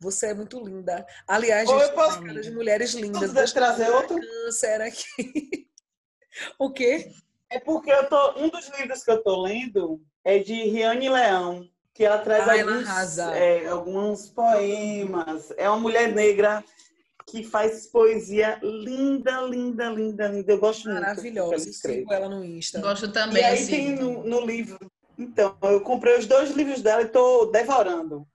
Você 0.00 0.28
é 0.28 0.34
muito 0.34 0.58
linda. 0.58 1.06
Aliás, 1.28 1.68
Oi, 1.68 1.78
gente, 1.78 1.94
posso... 1.94 2.20
de 2.22 2.50
mulheres 2.50 2.94
lindas. 2.94 3.32
Deixa 3.32 3.54
trazer 3.54 3.90
outro? 3.90 4.18
Câncer 4.18 4.80
aqui. 4.80 5.68
o 6.58 6.70
quê? 6.70 7.12
É 7.50 7.58
porque 7.60 7.90
eu 7.90 8.08
tô, 8.08 8.38
um 8.38 8.48
dos 8.48 8.68
livros 8.78 9.04
que 9.04 9.10
eu 9.10 9.22
tô 9.22 9.42
lendo 9.42 10.00
é 10.24 10.38
de 10.38 10.54
Riane 10.54 11.08
Leão, 11.08 11.68
que 11.92 12.04
ela 12.04 12.18
traz 12.18 12.48
Ai, 12.48 12.60
alguns, 12.60 13.18
é, 13.18 13.66
alguns 13.66 14.28
poemas. 14.28 15.52
É 15.56 15.68
uma 15.68 15.80
mulher 15.80 16.14
negra 16.14 16.64
que 17.26 17.44
faz 17.44 17.86
poesia 17.86 18.58
linda, 18.62 19.42
linda, 19.42 19.88
linda, 19.90 20.28
linda. 20.28 20.52
Eu 20.52 20.58
gosto 20.58 20.88
Maravilhosa. 20.88 21.22
muito. 21.22 21.36
Maravilhosa. 21.36 21.72
Sigo 21.72 22.12
ela 22.12 22.28
no 22.28 22.44
Insta. 22.44 22.80
Gosto 22.80 23.12
também. 23.12 23.42
E 23.42 23.44
aí 23.44 23.58
sim. 23.58 23.70
tem 23.70 23.96
no, 23.96 24.24
no, 24.24 24.40
livro. 24.40 24.78
Então, 25.18 25.56
eu 25.62 25.80
comprei 25.82 26.18
os 26.18 26.26
dois 26.26 26.50
livros 26.52 26.80
dela 26.80 27.02
e 27.02 27.06
estou 27.06 27.50
devorando. 27.50 28.26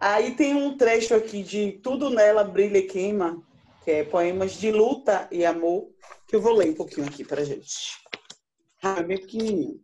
Aí 0.00 0.34
tem 0.34 0.54
um 0.54 0.78
trecho 0.78 1.14
aqui 1.14 1.42
de 1.42 1.72
Tudo 1.82 2.08
Nela 2.08 2.42
Brilha 2.42 2.78
e 2.78 2.86
Queima, 2.86 3.46
que 3.84 3.90
é 3.90 4.02
poemas 4.02 4.52
de 4.52 4.72
luta 4.72 5.28
e 5.30 5.44
amor, 5.44 5.90
que 6.26 6.34
eu 6.34 6.40
vou 6.40 6.54
ler 6.54 6.70
um 6.70 6.74
pouquinho 6.74 7.06
aqui 7.06 7.22
pra 7.22 7.44
gente. 7.44 7.98
Ah, 8.82 9.00
é 9.00 9.02
bem 9.02 9.18
pequenininho. 9.18 9.78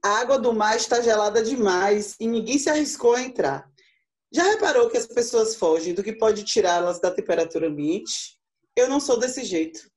A 0.00 0.20
água 0.20 0.38
do 0.38 0.52
mar 0.52 0.76
está 0.76 1.00
gelada 1.00 1.42
demais 1.42 2.14
e 2.20 2.26
ninguém 2.28 2.56
se 2.56 2.70
arriscou 2.70 3.16
a 3.16 3.22
entrar. 3.22 3.68
Já 4.32 4.44
reparou 4.44 4.88
que 4.88 4.96
as 4.96 5.06
pessoas 5.06 5.56
fogem 5.56 5.92
do 5.92 6.04
que 6.04 6.12
pode 6.12 6.44
tirá-las 6.44 7.00
da 7.00 7.10
temperatura 7.10 7.66
ambiente? 7.66 8.38
Eu 8.76 8.88
não 8.88 9.00
sou 9.00 9.18
desse 9.18 9.42
jeito. 9.42 9.90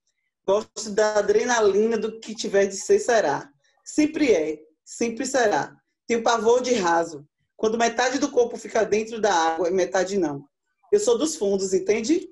Gosto 0.44 0.90
da 0.90 1.20
adrenalina 1.20 2.00
do 2.00 2.20
que 2.20 2.34
tiver 2.34 2.66
de 2.66 2.78
ser 2.78 2.98
será. 2.98 3.48
Sempre 3.86 4.34
é, 4.34 4.58
sempre 4.84 5.24
será. 5.28 5.76
Tenho 6.08 6.24
pavor 6.24 6.64
de 6.64 6.74
raso, 6.74 7.28
quando 7.64 7.78
metade 7.78 8.20
do 8.20 8.30
corpo 8.30 8.58
fica 8.58 8.84
dentro 8.84 9.22
da 9.22 9.34
água 9.34 9.70
e 9.70 9.72
metade 9.72 10.18
não. 10.18 10.46
Eu 10.92 11.00
sou 11.00 11.18
dos 11.18 11.38
fundos, 11.38 11.74
entende? 11.74 12.28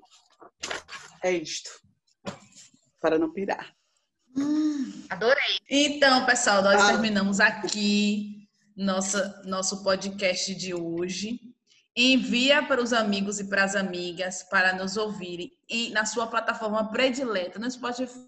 É 1.22 1.32
isto. 1.32 1.70
Para 3.00 3.18
não 3.18 3.32
pirar. 3.32 3.74
Hum, 4.36 5.06
adorei. 5.08 5.56
Então, 5.70 6.26
pessoal, 6.26 6.62
nós 6.62 6.82
ah. 6.82 6.88
terminamos 6.88 7.40
aqui 7.40 8.46
nossa, 8.76 9.42
nosso 9.46 9.82
podcast 9.82 10.54
de 10.54 10.74
hoje. 10.74 11.40
Envia 11.96 12.62
para 12.66 12.82
os 12.82 12.92
amigos 12.92 13.40
e 13.40 13.48
para 13.48 13.64
as 13.64 13.74
amigas 13.74 14.42
para 14.42 14.74
nos 14.74 14.98
ouvirem 14.98 15.50
em, 15.66 15.92
na 15.92 16.04
sua 16.04 16.26
plataforma 16.26 16.90
predileta, 16.90 17.58
no 17.58 17.70
Spotify, 17.70 18.20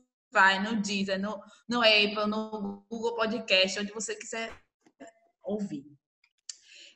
no 0.65 0.81
Deezer, 0.81 1.21
no, 1.21 1.39
no 1.69 1.83
Apple, 1.83 2.27
no 2.27 2.83
Google 2.89 3.15
Podcast, 3.15 3.79
onde 3.79 3.93
você 3.93 4.15
quiser 4.15 4.51
ouvir. 5.43 5.94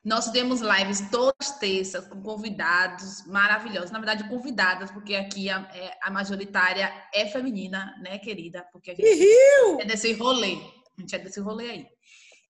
Nós 0.05 0.31
temos 0.31 0.61
lives 0.61 1.11
todas 1.11 1.59
terças 1.59 2.07
com 2.07 2.23
convidados 2.23 3.27
maravilhosos. 3.27 3.91
Na 3.91 3.99
verdade, 3.99 4.29
convidadas, 4.29 4.91
porque 4.91 5.15
aqui 5.15 5.51
a, 5.51 5.61
é, 5.75 5.99
a 6.03 6.11
majoritária 6.11 6.93
é 7.13 7.27
feminina, 7.27 7.95
né, 8.01 8.19
querida? 8.19 8.67
Porque 8.73 8.93
a 8.93 8.95
gente 8.95 9.83
é 9.83 9.85
desse 9.85 10.13
rolê. 10.13 10.59
A 10.97 11.01
gente 11.01 11.15
é 11.15 11.19
desse 11.19 11.41
rolê 11.41 11.71
aí. 11.71 11.87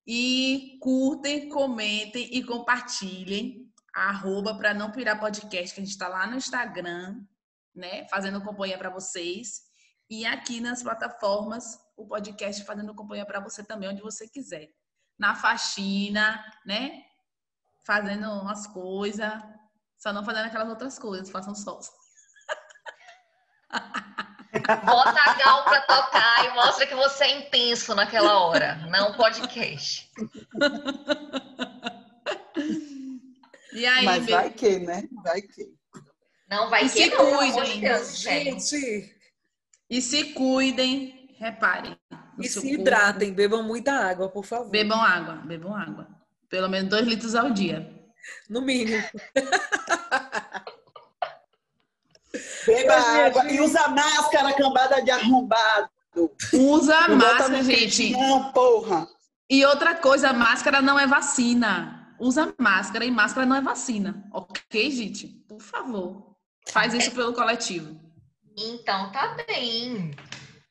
E 0.06 0.78
curtem, 0.80 1.48
comentem 1.48 2.28
e 2.32 2.42
compartilhem 2.44 3.68
arroba 3.94 4.54
para 4.54 4.72
não 4.72 4.92
pirar 4.92 5.18
podcast, 5.18 5.74
que 5.74 5.80
a 5.80 5.84
gente 5.84 5.92
está 5.92 6.08
lá 6.08 6.26
no 6.26 6.36
Instagram, 6.36 7.20
né? 7.74 8.06
Fazendo 8.08 8.42
companhia 8.42 8.78
para 8.78 8.90
vocês. 8.90 9.62
E 10.08 10.24
aqui 10.24 10.60
nas 10.60 10.82
plataformas, 10.82 11.78
o 11.96 12.06
podcast 12.06 12.64
fazendo 12.64 12.94
companhia 12.94 13.26
para 13.26 13.40
você 13.40 13.64
também, 13.64 13.88
onde 13.88 14.00
você 14.00 14.28
quiser. 14.28 14.68
Na 15.18 15.34
faxina, 15.34 16.42
né? 16.64 17.02
Fazendo 17.88 18.30
umas 18.42 18.66
coisas. 18.66 19.32
Só 19.96 20.12
não 20.12 20.22
fazendo 20.22 20.44
aquelas 20.44 20.68
outras 20.68 20.98
coisas, 20.98 21.30
façam 21.30 21.54
só. 21.54 21.80
Bota 24.84 25.18
a 25.18 25.34
Gal 25.34 25.64
pra 25.64 25.80
tocar 25.80 26.44
e 26.44 26.50
mostra 26.54 26.86
que 26.86 26.94
você 26.94 27.24
é 27.24 27.38
intenso 27.38 27.94
naquela 27.94 28.40
hora, 28.40 28.74
não 28.90 29.14
podcast. 29.14 30.06
E 33.72 33.86
aí, 33.86 34.04
Mas 34.04 34.26
vai 34.26 34.50
que, 34.50 34.78
né? 34.80 35.08
Vai 35.22 35.40
que. 35.40 35.74
Não 36.50 36.68
vai 36.68 36.84
e 36.84 36.90
que, 36.90 37.04
se 37.04 37.08
não, 37.08 37.36
cuidem, 37.38 37.80
Deus, 37.80 38.18
gente. 38.18 39.16
E 39.88 40.02
se 40.02 40.34
cuidem, 40.34 41.34
reparem. 41.38 41.98
E 42.38 42.48
se 42.48 42.70
hidratem, 42.70 43.32
bebam 43.32 43.62
muita 43.62 43.92
água, 43.92 44.28
por 44.28 44.44
favor. 44.44 44.68
Bebam 44.68 45.00
água, 45.00 45.36
bebam 45.36 45.74
água. 45.74 46.17
Pelo 46.48 46.68
menos 46.68 46.90
dois 46.90 47.06
litros 47.06 47.34
ao 47.34 47.50
dia. 47.50 47.92
No 48.48 48.62
mínimo. 48.62 49.02
Beba 52.66 52.94
água 52.94 53.50
e 53.50 53.60
usa 53.60 53.88
máscara, 53.88 54.52
cambada 54.54 55.02
de 55.02 55.10
arrombado. 55.10 55.88
Usa 56.52 57.08
máscara, 57.08 57.62
gente. 57.62 58.12
Não, 58.12 58.52
porra. 58.52 59.08
E 59.48 59.64
outra 59.64 59.94
coisa, 59.94 60.32
máscara 60.32 60.82
não 60.82 60.98
é 60.98 61.06
vacina 61.06 61.98
usa 62.18 62.54
máscara 62.58 63.04
e 63.04 63.10
máscara 63.10 63.46
não 63.46 63.56
é 63.56 63.60
vacina. 63.60 64.24
Ok, 64.32 64.90
gente? 64.90 65.28
Por 65.48 65.60
favor. 65.60 66.36
Faz 66.68 66.92
isso 66.92 67.12
pelo 67.12 67.32
coletivo. 67.32 67.98
Então 68.56 69.10
tá 69.12 69.36
bem. 69.46 70.14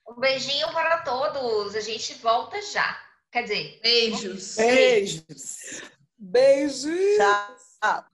Um 0.08 0.20
beijinho 0.20 0.72
para 0.72 1.00
todos. 1.00 1.76
A 1.76 1.82
gente 1.82 2.14
volta 2.16 2.62
já. 2.62 3.00
Quer 3.32 3.44
dizer, 3.44 3.80
beijos. 3.82 4.56
Beijos. 4.56 5.58
Beijos. 6.18 6.86
Tchau. 7.82 8.06